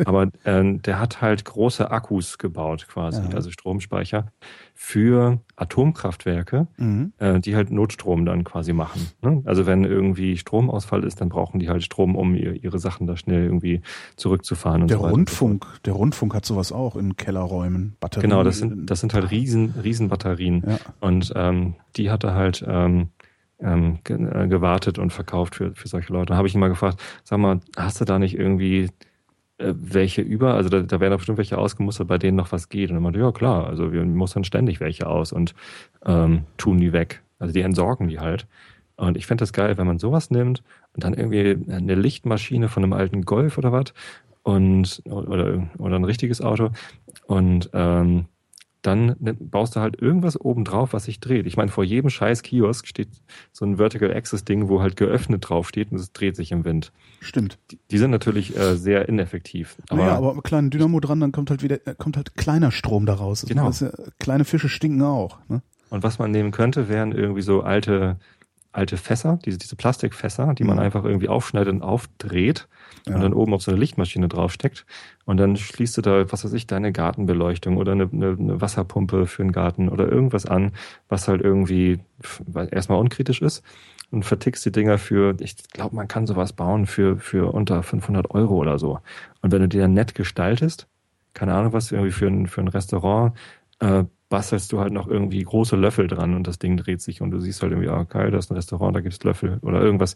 Aber 0.06 0.30
äh, 0.46 0.78
der 0.78 0.98
hat 1.02 1.20
halt 1.22 1.44
große 1.44 1.92
Akkus 1.92 2.38
gebaut 2.38 2.88
quasi, 2.90 3.22
Ja. 3.22 3.36
also 3.36 3.52
Stromspeicher 3.52 4.32
für 4.74 5.42
Atomkraftwerke, 5.58 6.68
Mhm. 6.78 7.12
äh, 7.18 7.42
die 7.42 7.56
halt 7.58 7.70
Notstrom 7.72 8.26
dann 8.26 8.46
quasi 8.46 8.72
machen. 8.72 9.08
Ne? 9.22 9.42
Also 9.44 9.66
wenn 9.66 9.84
irgendwie 9.84 10.38
Stromausfall 10.38 11.04
ist, 11.04 11.20
dann 11.20 11.28
brauchen 11.28 11.60
die 11.60 11.68
halt 11.68 11.84
Strom, 11.84 12.16
um 12.16 12.34
ihr, 12.36 12.54
ihre 12.64 12.80
Sachen 12.80 13.08
da 13.08 13.18
schnell 13.18 13.44
irgendwie 13.44 13.82
zurückzufahren. 14.16 14.84
Und 14.84 14.90
Der 14.90 14.98
so 15.00 15.04
und 15.04 15.10
so. 15.10 15.16
Rundfunk, 15.16 15.66
der 15.84 15.94
Rundfunk 15.94 16.34
hat 16.34 16.46
sowas 16.46 16.72
auch 16.72 16.96
in 16.96 17.18
Kellerräumen, 17.18 17.98
Batterien. 18.00 18.30
Genau, 18.30 18.44
das 18.44 18.60
sind, 18.60 18.90
das 18.90 19.02
sind 19.02 19.14
halt 19.14 19.32
riesen, 19.32 19.74
riesen 19.84 20.08
Batterien. 20.08 20.64
Ja. 20.66 20.78
Und 21.02 21.34
ähm, 21.36 21.76
die 21.98 22.10
hat 22.10 22.24
er 22.24 22.36
halt 22.36 22.64
ähm, 22.66 23.10
ähm, 23.60 24.00
äh, 24.08 24.48
gewartet 24.48 25.00
und 25.00 25.12
verkauft 25.12 25.56
für, 25.56 25.74
für 25.76 25.88
solche 25.88 26.14
Leute. 26.14 26.28
Da 26.28 26.38
habe 26.38 26.48
ich 26.48 26.54
ihn 26.54 26.60
mal 26.60 26.70
gefragt, 26.70 27.02
sag 27.24 27.40
mal, 27.40 27.60
hast 27.76 28.00
du 28.02 28.06
da 28.06 28.20
nicht 28.20 28.38
irgendwie 28.38 28.90
äh, 29.58 29.74
welche 29.76 30.22
über? 30.22 30.54
Also 30.54 30.70
da, 30.70 30.82
da 30.82 31.00
werden 31.00 31.12
doch 31.12 31.20
bestimmt 31.20 31.38
welche 31.38 31.58
ausgemustert, 31.58 32.08
bei 32.08 32.18
denen 32.18 32.38
noch 32.38 32.52
was 32.52 32.70
geht. 32.70 32.90
Und 32.90 32.98
er 32.98 33.02
meinte, 33.02 33.20
ja 33.20 33.32
klar, 33.32 33.68
also 33.68 33.92
wir 33.92 34.04
mustern 34.06 34.44
ständig 34.44 34.80
welche 34.80 35.08
aus 35.08 35.32
und 35.32 35.54
ähm, 36.06 36.46
tun 36.58 36.78
die 36.78 36.94
weg. 36.94 37.22
Also 37.40 37.54
die 37.54 37.62
entsorgen 37.62 38.08
die 38.08 38.20
halt. 38.20 38.48
Und 38.96 39.16
ich 39.16 39.28
fände 39.28 39.42
das 39.42 39.54
geil, 39.54 39.78
wenn 39.78 39.88
man 39.88 40.00
sowas 40.00 40.30
nimmt 40.30 40.62
und 40.94 41.04
dann 41.04 41.14
irgendwie 41.14 41.58
eine 41.72 41.96
Lichtmaschine 41.96 42.68
von 42.68 42.84
einem 42.84 42.94
alten 42.94 43.24
Golf 43.24 43.58
oder 43.58 43.72
was 43.72 43.94
und 44.44 45.02
oder, 45.06 45.70
oder 45.78 45.96
ein 45.96 46.04
richtiges 46.04 46.42
Auto 46.42 46.72
und 47.26 47.70
ähm, 47.74 48.26
dann 48.82 49.16
baust 49.20 49.76
du 49.76 49.82
halt 49.82 50.02
irgendwas 50.02 50.40
oben 50.40 50.64
drauf, 50.64 50.94
was 50.94 51.06
sich 51.06 51.20
dreht. 51.20 51.46
Ich 51.48 51.58
meine, 51.58 51.70
vor 51.70 51.84
jedem 51.84 52.10
scheiß 52.10 52.44
Kiosk 52.44 52.88
steht 52.88 53.10
so 53.52 53.66
ein 53.66 53.78
Vertical 53.78 54.14
Access 54.14 54.46
Ding, 54.46 54.70
wo 54.70 54.82
halt 54.82 54.96
geöffnet 54.96 55.50
drauf 55.50 55.68
steht 55.68 55.92
und 55.92 56.00
es 56.00 56.14
dreht 56.14 56.36
sich 56.36 56.52
im 56.52 56.64
Wind. 56.64 56.92
Stimmt. 57.20 57.60
Die, 57.72 57.80
die 57.92 57.98
sind 57.98 58.12
natürlich 58.12 58.56
äh, 58.58 58.76
sehr 58.76 59.10
ineffektiv. 59.10 59.78
Aber, 59.90 60.02
naja, 60.02 60.16
aber 60.16 60.34
mit 60.34 60.44
kleinen 60.46 60.70
Dynamo 60.70 61.00
dran, 61.02 61.20
dann 61.20 61.32
kommt 61.34 61.50
halt 61.50 61.62
wieder, 61.62 61.86
äh, 61.86 61.96
kommt 61.98 62.16
halt 62.16 62.36
kleiner 62.36 62.72
Strom 62.72 63.06
daraus. 63.06 63.46
Genau. 63.46 63.70
Ja, 63.70 63.92
kleine 64.20 64.46
Fische 64.46 64.70
stinken 64.70 65.02
auch. 65.02 65.40
Ne? 65.50 65.62
und 65.90 66.04
was 66.04 66.20
man 66.20 66.30
nehmen 66.30 66.52
könnte, 66.52 66.88
wären 66.88 67.12
irgendwie 67.12 67.42
so 67.42 67.62
alte 67.62 68.18
alte 68.72 68.98
Fässer, 68.98 69.40
diese, 69.44 69.58
diese 69.58 69.76
Plastikfässer, 69.76 70.54
die 70.54 70.64
man 70.64 70.78
Mhm. 70.78 70.84
einfach 70.84 71.04
irgendwie 71.04 71.28
aufschneidet 71.28 71.74
und 71.74 71.82
aufdreht 71.82 72.68
Ja. 73.08 73.16
und 73.16 73.22
dann 73.22 73.34
oben 73.34 73.54
auf 73.54 73.62
so 73.62 73.72
eine 73.72 73.80
Lichtmaschine 73.80 74.28
draufsteckt. 74.28 74.86
Und 75.26 75.38
dann 75.38 75.56
schließt 75.56 75.98
du 75.98 76.02
da, 76.02 76.32
was 76.32 76.44
weiß 76.44 76.54
ich, 76.54 76.68
deine 76.68 76.92
Gartenbeleuchtung 76.92 77.78
oder 77.78 77.94
eine, 77.94 78.10
eine, 78.12 78.36
eine 78.40 78.62
Wasserpumpe 78.62 79.26
für 79.26 79.44
den 79.44 79.52
Garten 79.52 79.90
oder 79.90 80.12
irgendwas 80.12 80.46
an, 80.46 80.72
was 81.08 81.28
halt 81.28 81.42
irgendwie 81.42 82.00
erstmal 82.72 83.00
unkritisch 83.00 83.42
ist 83.42 83.64
und 84.12 84.24
vertickst 84.24 84.66
die 84.66 84.72
Dinger 84.72 84.98
für, 84.98 85.36
ich 85.40 85.58
glaube, 85.72 85.96
man 85.96 86.08
kann 86.08 86.26
sowas 86.28 86.54
bauen 86.54 86.86
für, 86.86 87.18
für 87.18 87.54
unter 87.54 87.84
500 87.84 88.32
Euro 88.32 88.56
oder 88.56 88.80
so. 88.80 89.00
Und 89.42 89.52
wenn 89.52 89.62
du 89.62 89.68
die 89.68 89.78
dann 89.78 89.94
nett 89.94 90.16
gestaltest, 90.16 90.88
keine 91.34 91.54
Ahnung 91.54 91.74
was, 91.74 91.92
irgendwie 91.92 92.12
für 92.12 92.28
ein, 92.28 92.48
für 92.48 92.62
ein 92.62 92.68
Restaurant, 92.68 93.34
äh, 93.80 94.04
bastelst 94.30 94.72
du 94.72 94.80
halt 94.80 94.94
noch 94.94 95.08
irgendwie 95.08 95.44
große 95.44 95.76
Löffel 95.76 96.08
dran 96.08 96.36
und 96.36 96.48
das 96.48 96.60
Ding 96.60 96.78
dreht 96.78 97.02
sich 97.02 97.22
und 97.22 97.32
du 97.32 97.40
siehst 97.40 97.62
halt 97.62 97.72
irgendwie, 97.72 97.90
ah, 97.90 98.04
geil, 98.04 98.32
da 98.32 98.38
ist 98.38 98.52
ein 98.52 98.56
Restaurant, 98.56 98.96
da 98.96 99.02
gibt's 99.02 99.24
Löffel 99.24 99.60
oder 99.62 99.82
irgendwas. 99.82 100.16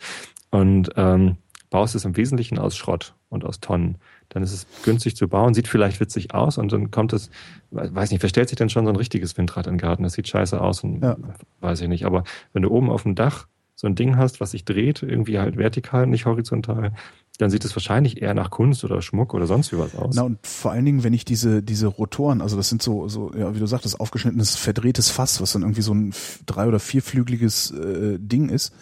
Und 0.51 0.91
ähm, 0.95 1.37
baust 1.73 1.95
es 1.95 2.05
im 2.05 2.15
Wesentlichen 2.15 2.59
aus 2.59 2.77
Schrott 2.77 3.15
und 3.29 3.43
aus 3.43 3.59
Tonnen. 3.59 3.97
Dann 4.29 4.43
ist 4.43 4.53
es 4.53 4.67
günstig 4.83 5.15
zu 5.15 5.27
bauen, 5.27 5.55
sieht 5.55 5.67
vielleicht 5.67 5.99
witzig 5.99 6.31
aus 6.35 6.59
und 6.59 6.71
dann 6.71 6.91
kommt 6.91 7.13
es, 7.13 7.31
weiß 7.71 8.11
nicht, 8.11 8.19
verstellt 8.19 8.47
sich 8.49 8.59
denn 8.59 8.69
schon 8.69 8.85
so 8.85 8.91
ein 8.91 8.95
richtiges 8.95 9.35
Windrad 9.37 9.65
in 9.65 9.73
den 9.73 9.79
Garten? 9.79 10.03
Das 10.03 10.13
sieht 10.13 10.27
scheiße 10.27 10.61
aus 10.61 10.83
und 10.83 11.01
Ja. 11.01 11.17
weiß 11.61 11.81
ich 11.81 11.87
nicht. 11.87 12.05
Aber 12.05 12.25
wenn 12.53 12.61
du 12.61 12.69
oben 12.69 12.91
auf 12.91 13.01
dem 13.03 13.15
Dach 13.15 13.47
so 13.73 13.87
ein 13.87 13.95
Ding 13.95 14.17
hast, 14.17 14.39
was 14.39 14.51
sich 14.51 14.65
dreht, 14.65 15.01
irgendwie 15.01 15.39
halt 15.39 15.57
vertikal, 15.57 16.05
nicht 16.05 16.27
horizontal, 16.27 16.93
dann 17.39 17.49
sieht 17.49 17.65
es 17.65 17.75
wahrscheinlich 17.75 18.21
eher 18.21 18.35
nach 18.35 18.51
Kunst 18.51 18.83
oder 18.83 19.01
Schmuck 19.01 19.33
oder 19.33 19.47
sonst 19.47 19.71
wie 19.73 19.79
was 19.79 19.95
aus. 19.95 20.15
Na 20.15 20.21
und 20.21 20.45
vor 20.45 20.71
allen 20.73 20.85
Dingen, 20.85 21.03
wenn 21.03 21.13
ich 21.13 21.25
diese 21.25 21.63
diese 21.63 21.87
Rotoren, 21.87 22.43
also 22.43 22.55
das 22.55 22.69
sind 22.69 22.83
so 22.83 23.07
so 23.07 23.31
ja 23.35 23.55
wie 23.55 23.59
du 23.59 23.65
sagtest 23.65 23.99
aufgeschnittenes 23.99 24.55
verdrehtes 24.57 25.09
Fass, 25.09 25.41
was 25.41 25.53
dann 25.53 25.63
irgendwie 25.63 25.81
so 25.81 25.91
ein 25.95 26.13
drei 26.45 26.67
oder 26.67 26.79
vierflügeliges 26.79 27.71
äh, 27.71 28.19
Ding 28.19 28.49
ist. 28.49 28.73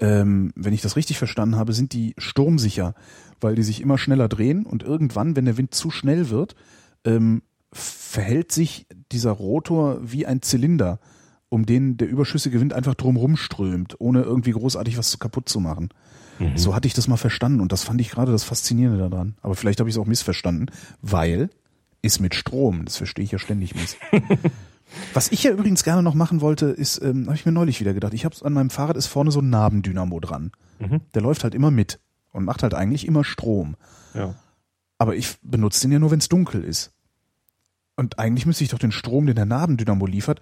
Ähm, 0.00 0.52
wenn 0.54 0.72
ich 0.72 0.82
das 0.82 0.96
richtig 0.96 1.18
verstanden 1.18 1.56
habe, 1.56 1.72
sind 1.72 1.92
die 1.92 2.14
sturmsicher, 2.18 2.94
weil 3.40 3.54
die 3.54 3.62
sich 3.62 3.80
immer 3.80 3.98
schneller 3.98 4.28
drehen 4.28 4.64
und 4.64 4.82
irgendwann, 4.82 5.36
wenn 5.36 5.44
der 5.44 5.56
Wind 5.56 5.74
zu 5.74 5.90
schnell 5.90 6.30
wird, 6.30 6.54
ähm, 7.04 7.42
verhält 7.72 8.52
sich 8.52 8.86
dieser 9.12 9.32
Rotor 9.32 9.98
wie 10.02 10.26
ein 10.26 10.42
Zylinder, 10.42 11.00
um 11.48 11.66
den 11.66 11.96
der 11.96 12.08
überschüssige 12.08 12.60
Wind 12.60 12.72
einfach 12.72 12.94
drumrum 12.94 13.36
strömt, 13.36 13.96
ohne 13.98 14.22
irgendwie 14.22 14.52
großartig 14.52 14.98
was 14.98 15.18
kaputt 15.18 15.48
zu 15.48 15.60
machen. 15.60 15.90
Mhm. 16.38 16.56
So 16.56 16.74
hatte 16.74 16.86
ich 16.86 16.94
das 16.94 17.08
mal 17.08 17.16
verstanden 17.16 17.60
und 17.60 17.72
das 17.72 17.84
fand 17.84 18.00
ich 18.00 18.10
gerade 18.10 18.32
das 18.32 18.44
Faszinierende 18.44 19.08
daran. 19.08 19.36
Aber 19.42 19.54
vielleicht 19.54 19.80
habe 19.80 19.88
ich 19.88 19.96
es 19.96 20.00
auch 20.00 20.06
missverstanden, 20.06 20.70
weil 21.02 21.50
ist 22.00 22.20
mit 22.20 22.34
Strom, 22.34 22.84
das 22.84 22.96
verstehe 22.96 23.24
ich 23.24 23.32
ja 23.32 23.38
ständig 23.38 23.74
miss. 23.74 23.96
Was 25.14 25.30
ich 25.30 25.42
ja 25.42 25.50
übrigens 25.50 25.84
gerne 25.84 26.02
noch 26.02 26.14
machen 26.14 26.40
wollte, 26.40 26.66
ist, 26.66 27.02
ähm, 27.02 27.26
habe 27.26 27.36
ich 27.36 27.46
mir 27.46 27.52
neulich 27.52 27.80
wieder 27.80 27.94
gedacht, 27.94 28.14
ich 28.14 28.24
habe 28.24 28.34
an 28.42 28.52
meinem 28.52 28.70
Fahrrad 28.70 28.96
ist 28.96 29.06
vorne 29.06 29.30
so 29.30 29.40
ein 29.40 29.50
Nabendynamo 29.50 30.20
dran. 30.20 30.52
Mhm. 30.78 31.00
Der 31.14 31.22
läuft 31.22 31.44
halt 31.44 31.54
immer 31.54 31.70
mit 31.70 32.00
und 32.32 32.44
macht 32.44 32.62
halt 32.62 32.74
eigentlich 32.74 33.06
immer 33.06 33.24
Strom. 33.24 33.76
Ja. 34.14 34.34
Aber 34.98 35.14
ich 35.14 35.36
benutze 35.42 35.82
den 35.82 35.92
ja 35.92 35.98
nur, 35.98 36.10
wenn 36.10 36.18
es 36.18 36.28
dunkel 36.28 36.64
ist. 36.64 36.92
Und 37.96 38.18
eigentlich 38.18 38.46
müsste 38.46 38.64
ich 38.64 38.70
doch 38.70 38.78
den 38.78 38.92
Strom, 38.92 39.26
den 39.26 39.36
der 39.36 39.44
Nabendynamo 39.44 40.06
liefert, 40.06 40.40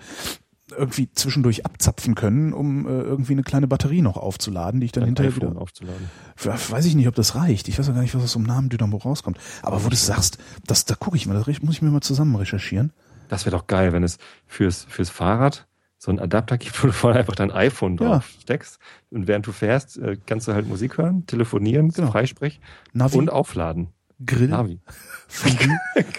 irgendwie 0.71 1.11
zwischendurch 1.13 1.65
abzapfen 1.65 2.15
können, 2.15 2.53
um 2.53 2.87
äh, 2.87 2.91
irgendwie 2.91 3.33
eine 3.33 3.45
kleine 3.45 3.69
Batterie 3.69 4.03
noch 4.03 4.17
aufzuladen, 4.17 4.81
die 4.81 4.87
ich 4.87 4.93
dann 4.93 5.03
Dein 5.03 5.09
hinterher 5.09 5.31
iPhone 5.33 5.51
wieder 5.53 5.61
aufzuladen. 5.61 6.11
weiß 6.37 6.85
ich 6.87 6.95
nicht, 6.97 7.09
ob 7.09 7.15
das 7.15 7.35
reicht. 7.35 7.69
Ich 7.69 7.79
weiß 7.79 7.87
ja 7.87 7.93
gar 7.93 8.03
nicht, 8.03 8.15
was 8.15 8.25
aus 8.25 8.37
einem 8.37 8.47
Namen 8.47 8.69
Dynamo 8.69 8.97
rauskommt. 8.97 9.39
Aber 9.63 9.85
wo 9.85 9.89
du 9.89 9.97
sagst, 9.97 10.39
das, 10.67 10.85
da 10.85 10.97
gucke 10.97 11.17
ich 11.17 11.27
mal, 11.27 11.35
das 11.35 11.63
muss 11.63 11.77
ich 11.77 11.83
mir 11.83 11.91
mal 11.91 12.01
zusammen 12.01 12.35
recherchieren. 12.35 12.93
Das 13.29 13.47
wäre 13.47 13.57
doch 13.57 13.67
geil, 13.67 13.93
wenn 13.93 14.03
es 14.03 14.19
fürs, 14.47 14.85
fürs 14.89 15.11
Fahrrad 15.11 15.67
so 15.99 16.11
einen 16.11 16.21
Adapter 16.21 16.59
gibt, 16.59 16.81
wo 16.83 16.87
du 16.89 16.93
vorne 16.93 17.19
einfach 17.19 17.35
dein 17.35 17.51
iPhone 17.51 17.97
Ja. 17.97 18.07
drauf 18.09 18.29
steckst. 18.43 18.79
Und 19.11 19.27
während 19.29 19.47
du 19.47 19.53
fährst, 19.53 19.99
äh, 19.99 20.17
kannst 20.27 20.47
du 20.49 20.53
halt 20.53 20.69
Musik 20.69 20.99
hören, 20.99 21.27
telefonieren, 21.27 21.91
Genau. 21.91 22.11
Freisprech 22.11 22.61
Navi, 22.93 23.17
und 23.19 23.31
aufladen. 23.31 23.89
Grill, 24.25 24.49
Navi. 24.49 24.81
Fondue, 25.29 25.69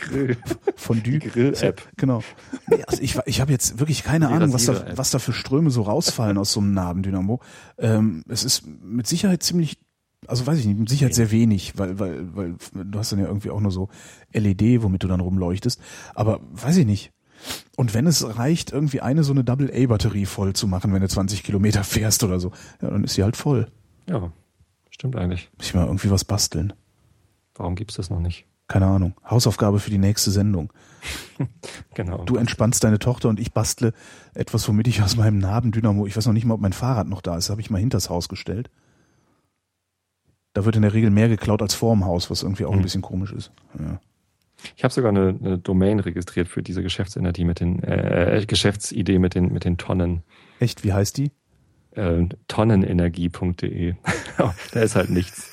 Grill. 0.01 0.37
Fondue. 0.75 1.17
Grill-App. 1.19 1.81
Genau. 1.97 2.23
Nee, 2.67 2.83
also 2.85 3.01
ich, 3.01 3.17
ich 3.25 3.41
habe 3.41 3.51
jetzt 3.51 3.79
wirklich 3.79 4.03
keine 4.03 4.27
Ahnung, 4.29 4.53
was 4.53 4.65
da, 4.65 4.85
was 4.95 5.09
da 5.11 5.17
für 5.19 5.33
Ströme 5.33 5.71
so 5.71 5.81
rausfallen 5.83 6.37
aus 6.37 6.51
so 6.53 6.59
einem 6.59 6.73
Nabendynamo. 6.73 7.39
Ähm, 7.79 8.23
es 8.27 8.43
ist 8.43 8.67
mit 8.67 9.07
Sicherheit 9.07 9.41
ziemlich, 9.41 9.79
also 10.25 10.47
weiß 10.47 10.59
ich 10.59 10.65
nicht, 10.65 10.79
mit 10.79 10.89
Sicherheit 10.89 11.13
sehr 11.13 11.31
wenig, 11.31 11.77
weil, 11.77 11.99
weil, 11.99 12.35
weil 12.35 12.55
du 12.73 12.97
hast 12.99 13.11
dann 13.11 13.19
ja 13.19 13.27
irgendwie 13.27 13.51
auch 13.51 13.59
nur 13.59 13.71
so 13.71 13.89
LED, 14.33 14.81
womit 14.81 15.03
du 15.03 15.07
dann 15.07 15.19
rumleuchtest. 15.19 15.79
Aber 16.15 16.39
weiß 16.51 16.77
ich 16.77 16.85
nicht. 16.85 17.11
Und 17.75 17.93
wenn 17.93 18.07
es 18.07 18.37
reicht, 18.37 18.71
irgendwie 18.71 19.01
eine 19.01 19.23
so 19.23 19.31
eine 19.31 19.43
Double-A-Batterie 19.43 20.25
voll 20.25 20.53
zu 20.53 20.67
machen, 20.67 20.91
wenn 20.93 21.01
du 21.01 21.07
20 21.07 21.43
Kilometer 21.43 21.83
fährst 21.83 22.23
oder 22.23 22.39
so, 22.39 22.51
ja, 22.81 22.89
dann 22.89 23.03
ist 23.03 23.13
sie 23.13 23.23
halt 23.23 23.37
voll. 23.37 23.71
Ja, 24.09 24.31
stimmt 24.89 25.15
eigentlich. 25.15 25.49
Muss 25.57 25.67
ich 25.67 25.75
mal 25.75 25.85
irgendwie 25.85 26.09
was 26.09 26.25
basteln. 26.25 26.73
Warum 27.53 27.75
gibt's 27.75 27.95
das 27.95 28.09
noch 28.09 28.19
nicht? 28.19 28.47
Keine 28.67 28.87
Ahnung. 28.87 29.13
Hausaufgabe 29.29 29.79
für 29.79 29.91
die 29.91 29.97
nächste 29.97 30.31
Sendung. 30.31 30.73
Genau. 31.93 32.23
Du 32.25 32.35
entspannst 32.35 32.83
deine 32.83 32.99
Tochter 32.99 33.27
und 33.29 33.39
ich 33.39 33.53
bastle 33.53 33.91
etwas, 34.35 34.67
womit 34.67 34.87
ich 34.87 35.01
aus 35.01 35.15
meinem 35.15 35.39
Nabendynamo, 35.39 36.05
ich 36.05 36.15
weiß 36.15 36.27
noch 36.27 36.33
nicht 36.33 36.45
mal, 36.45 36.53
ob 36.53 36.61
mein 36.61 36.73
Fahrrad 36.73 37.07
noch 37.07 37.21
da 37.21 37.37
ist, 37.37 37.49
habe 37.49 37.59
ich 37.59 37.71
mal 37.71 37.79
hinters 37.79 38.09
Haus 38.09 38.29
gestellt. 38.29 38.69
Da 40.53 40.65
wird 40.65 40.75
in 40.75 40.81
der 40.81 40.93
Regel 40.93 41.09
mehr 41.11 41.29
geklaut 41.29 41.61
als 41.61 41.75
vorm 41.75 42.05
Haus, 42.05 42.29
was 42.31 42.43
irgendwie 42.43 42.65
auch 42.65 42.71
ein 42.71 42.79
Mhm. 42.79 42.83
bisschen 42.83 43.01
komisch 43.01 43.31
ist. 43.31 43.51
Ja. 43.79 43.99
Ich 44.75 44.83
habe 44.83 44.91
sogar 44.93 45.11
eine, 45.11 45.37
eine 45.39 45.57
Domain 45.59 45.99
registriert 45.99 46.47
für 46.47 46.63
diese 46.63 46.81
Geschäftsenergie 46.81 47.45
mit 47.45 47.59
den 47.59 47.83
äh, 47.83 48.43
Geschäftsidee 48.47 49.19
mit 49.19 49.35
den 49.35 49.53
mit 49.53 49.65
den 49.65 49.77
Tonnen. 49.77 50.23
Echt, 50.59 50.83
wie 50.83 50.93
heißt 50.93 51.17
die? 51.17 51.31
Äh, 51.91 52.23
Tonnenenergie.de. 52.47 53.93
da 54.71 54.81
ist 54.81 54.95
halt 54.95 55.09
nichts. 55.11 55.51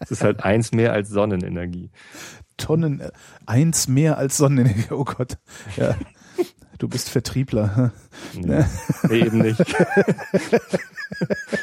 Es 0.00 0.10
ist 0.10 0.24
halt 0.24 0.42
eins 0.42 0.72
mehr 0.72 0.92
als 0.92 1.08
Sonnenenergie. 1.08 1.90
Tonnen, 2.56 3.00
äh, 3.00 3.10
eins 3.46 3.86
mehr 3.88 4.18
als 4.18 4.36
Sonnenenergie. 4.38 4.90
Oh 4.90 5.04
Gott. 5.04 5.38
Ja. 5.76 5.94
Du 6.84 6.88
bist 6.90 7.08
Vertriebler. 7.08 7.92
Nee, 8.34 8.64
eben 9.10 9.38
nicht. 9.38 9.58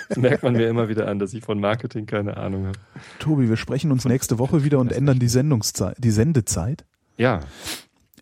das 0.09 0.17
merkt 0.17 0.41
man 0.41 0.53
mir 0.53 0.67
immer 0.67 0.89
wieder 0.89 1.07
an, 1.07 1.19
dass 1.19 1.33
ich 1.33 1.43
von 1.43 1.59
Marketing 1.59 2.07
keine 2.07 2.37
Ahnung 2.37 2.65
habe. 2.65 2.79
Tobi, 3.19 3.47
wir 3.49 3.57
sprechen 3.57 3.91
uns 3.91 4.05
nächste 4.05 4.39
Woche 4.39 4.63
wieder 4.63 4.79
und 4.79 4.91
ändern 4.91 5.19
die 5.19 5.27
Sendungszeit, 5.27 5.95
die 5.99 6.09
Sendezeit. 6.09 6.85
Ja. 7.17 7.41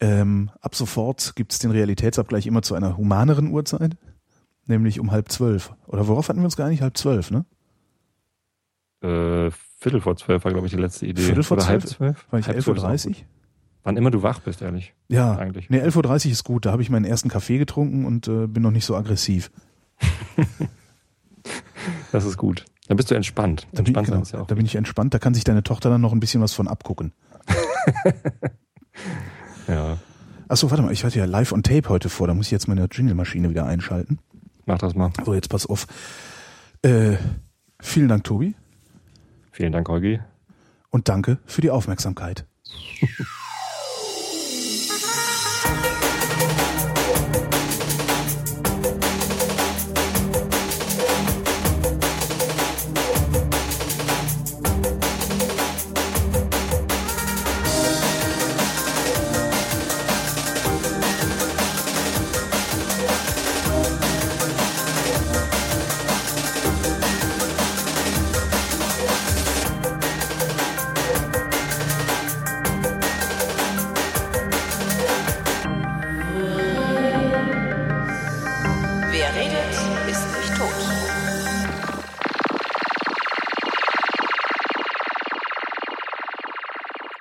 Ähm, 0.02 0.52
ab 0.60 0.76
sofort 0.76 1.38
gibt's 1.38 1.60
den 1.60 1.72
Realitätsabgleich 1.72 2.46
immer 2.48 2.64
zu 2.64 2.76
einer 2.76 2.98
humaneren 2.98 3.52
Uhrzeit, 3.52 3.96
nämlich 4.66 5.00
um 5.00 5.12
halb 5.12 5.32
zwölf. 5.32 5.72
Oder 5.88 6.08
worauf 6.10 6.28
hatten 6.28 6.40
wir 6.40 6.46
uns 6.46 6.58
gar 6.58 6.68
nicht? 6.68 6.82
Halb 6.82 6.98
zwölf, 6.98 7.32
ne? 7.32 7.46
Äh, 9.02 9.52
Viertel 9.78 10.02
vor 10.02 10.18
zwölf 10.18 10.44
war, 10.44 10.52
glaube 10.52 10.68
ich, 10.68 10.74
die 10.74 10.80
letzte 10.80 11.06
Idee. 11.06 11.22
Viertel 11.22 11.44
vor 11.44 11.56
Oder 11.56 11.66
zwölf? 11.66 11.84
halb 11.84 11.88
zwölf? 11.88 12.26
War 12.30 12.42
Halb 12.42 12.58
11.30 12.58 12.62
zwölf 12.64 12.78
Uhr? 12.78 13.12
gut. 13.14 13.26
Wann 13.84 13.98
immer 13.98 14.12
du 14.12 14.24
wach 14.24 14.40
bist, 14.40 14.62
ehrlich. 14.62 14.94
Ja, 15.08 15.36
Eigentlich. 15.38 15.70
nee, 15.70 15.82
11.30 15.82 16.26
Uhr 16.26 16.32
ist 16.32 16.44
gut. 16.44 16.66
Da 16.66 16.72
habe 16.72 16.82
ich 16.82 16.90
meinen 16.90 17.06
ersten 17.06 17.30
Kaffee 17.30 17.58
getrunken 17.58 18.06
und 18.06 18.28
äh, 18.28 18.48
bin 18.48 18.62
noch 18.62 18.72
nicht 18.72 18.86
so 18.86 18.96
aggressiv. 18.96 19.52
Das 22.12 22.26
ist 22.26 22.38
gut. 22.38 22.66
Dann 22.88 22.98
bist 22.98 23.10
du 23.10 23.16
entspannt. 23.16 23.68
Da 23.72 23.84
bin, 23.84 23.94
genau, 23.94 24.24
ja 24.24 24.44
da 24.44 24.56
bin 24.56 24.66
ich 24.66 24.76
entspannt. 24.76 25.14
Da 25.14 25.20
kann 25.20 25.34
sich 25.34 25.44
deine 25.44 25.64
Tochter 25.64 25.90
dann 25.90 26.02
noch 26.02 26.12
ein 26.12 26.20
bisschen 26.20 26.42
was 26.42 26.54
von 26.54 26.68
abgucken. 26.68 27.14
Ja, 29.68 30.00
Achso, 30.50 30.72
warte 30.72 30.82
mal, 30.82 30.92
ich 30.92 31.06
hatte 31.06 31.20
ja 31.20 31.26
live 31.26 31.52
on 31.52 31.62
tape 31.62 31.90
heute 31.90 32.10
vor. 32.10 32.26
Da 32.26 32.34
muss 32.34 32.48
ich 32.48 32.52
jetzt 32.52 32.68
meine 32.68 32.88
Jingle-Maschine 32.92 33.52
wieder 33.52 33.68
einschalten. 33.68 34.18
mach 34.66 34.80
das 34.80 34.96
mal. 34.96 35.12
So, 35.24 35.36
jetzt 35.36 35.50
pass 35.50 35.68
auf. 35.68 35.86
Äh, 36.82 37.18
vielen 37.80 38.08
Dank, 38.08 38.24
Tobi. 38.24 38.56
Vielen 39.52 39.72
Dank, 39.72 39.88
Holgi. 39.88 40.20
Und 40.90 41.08
danke 41.08 41.38
für 41.46 41.62
die 41.62 41.70
Aufmerksamkeit. 41.70 42.48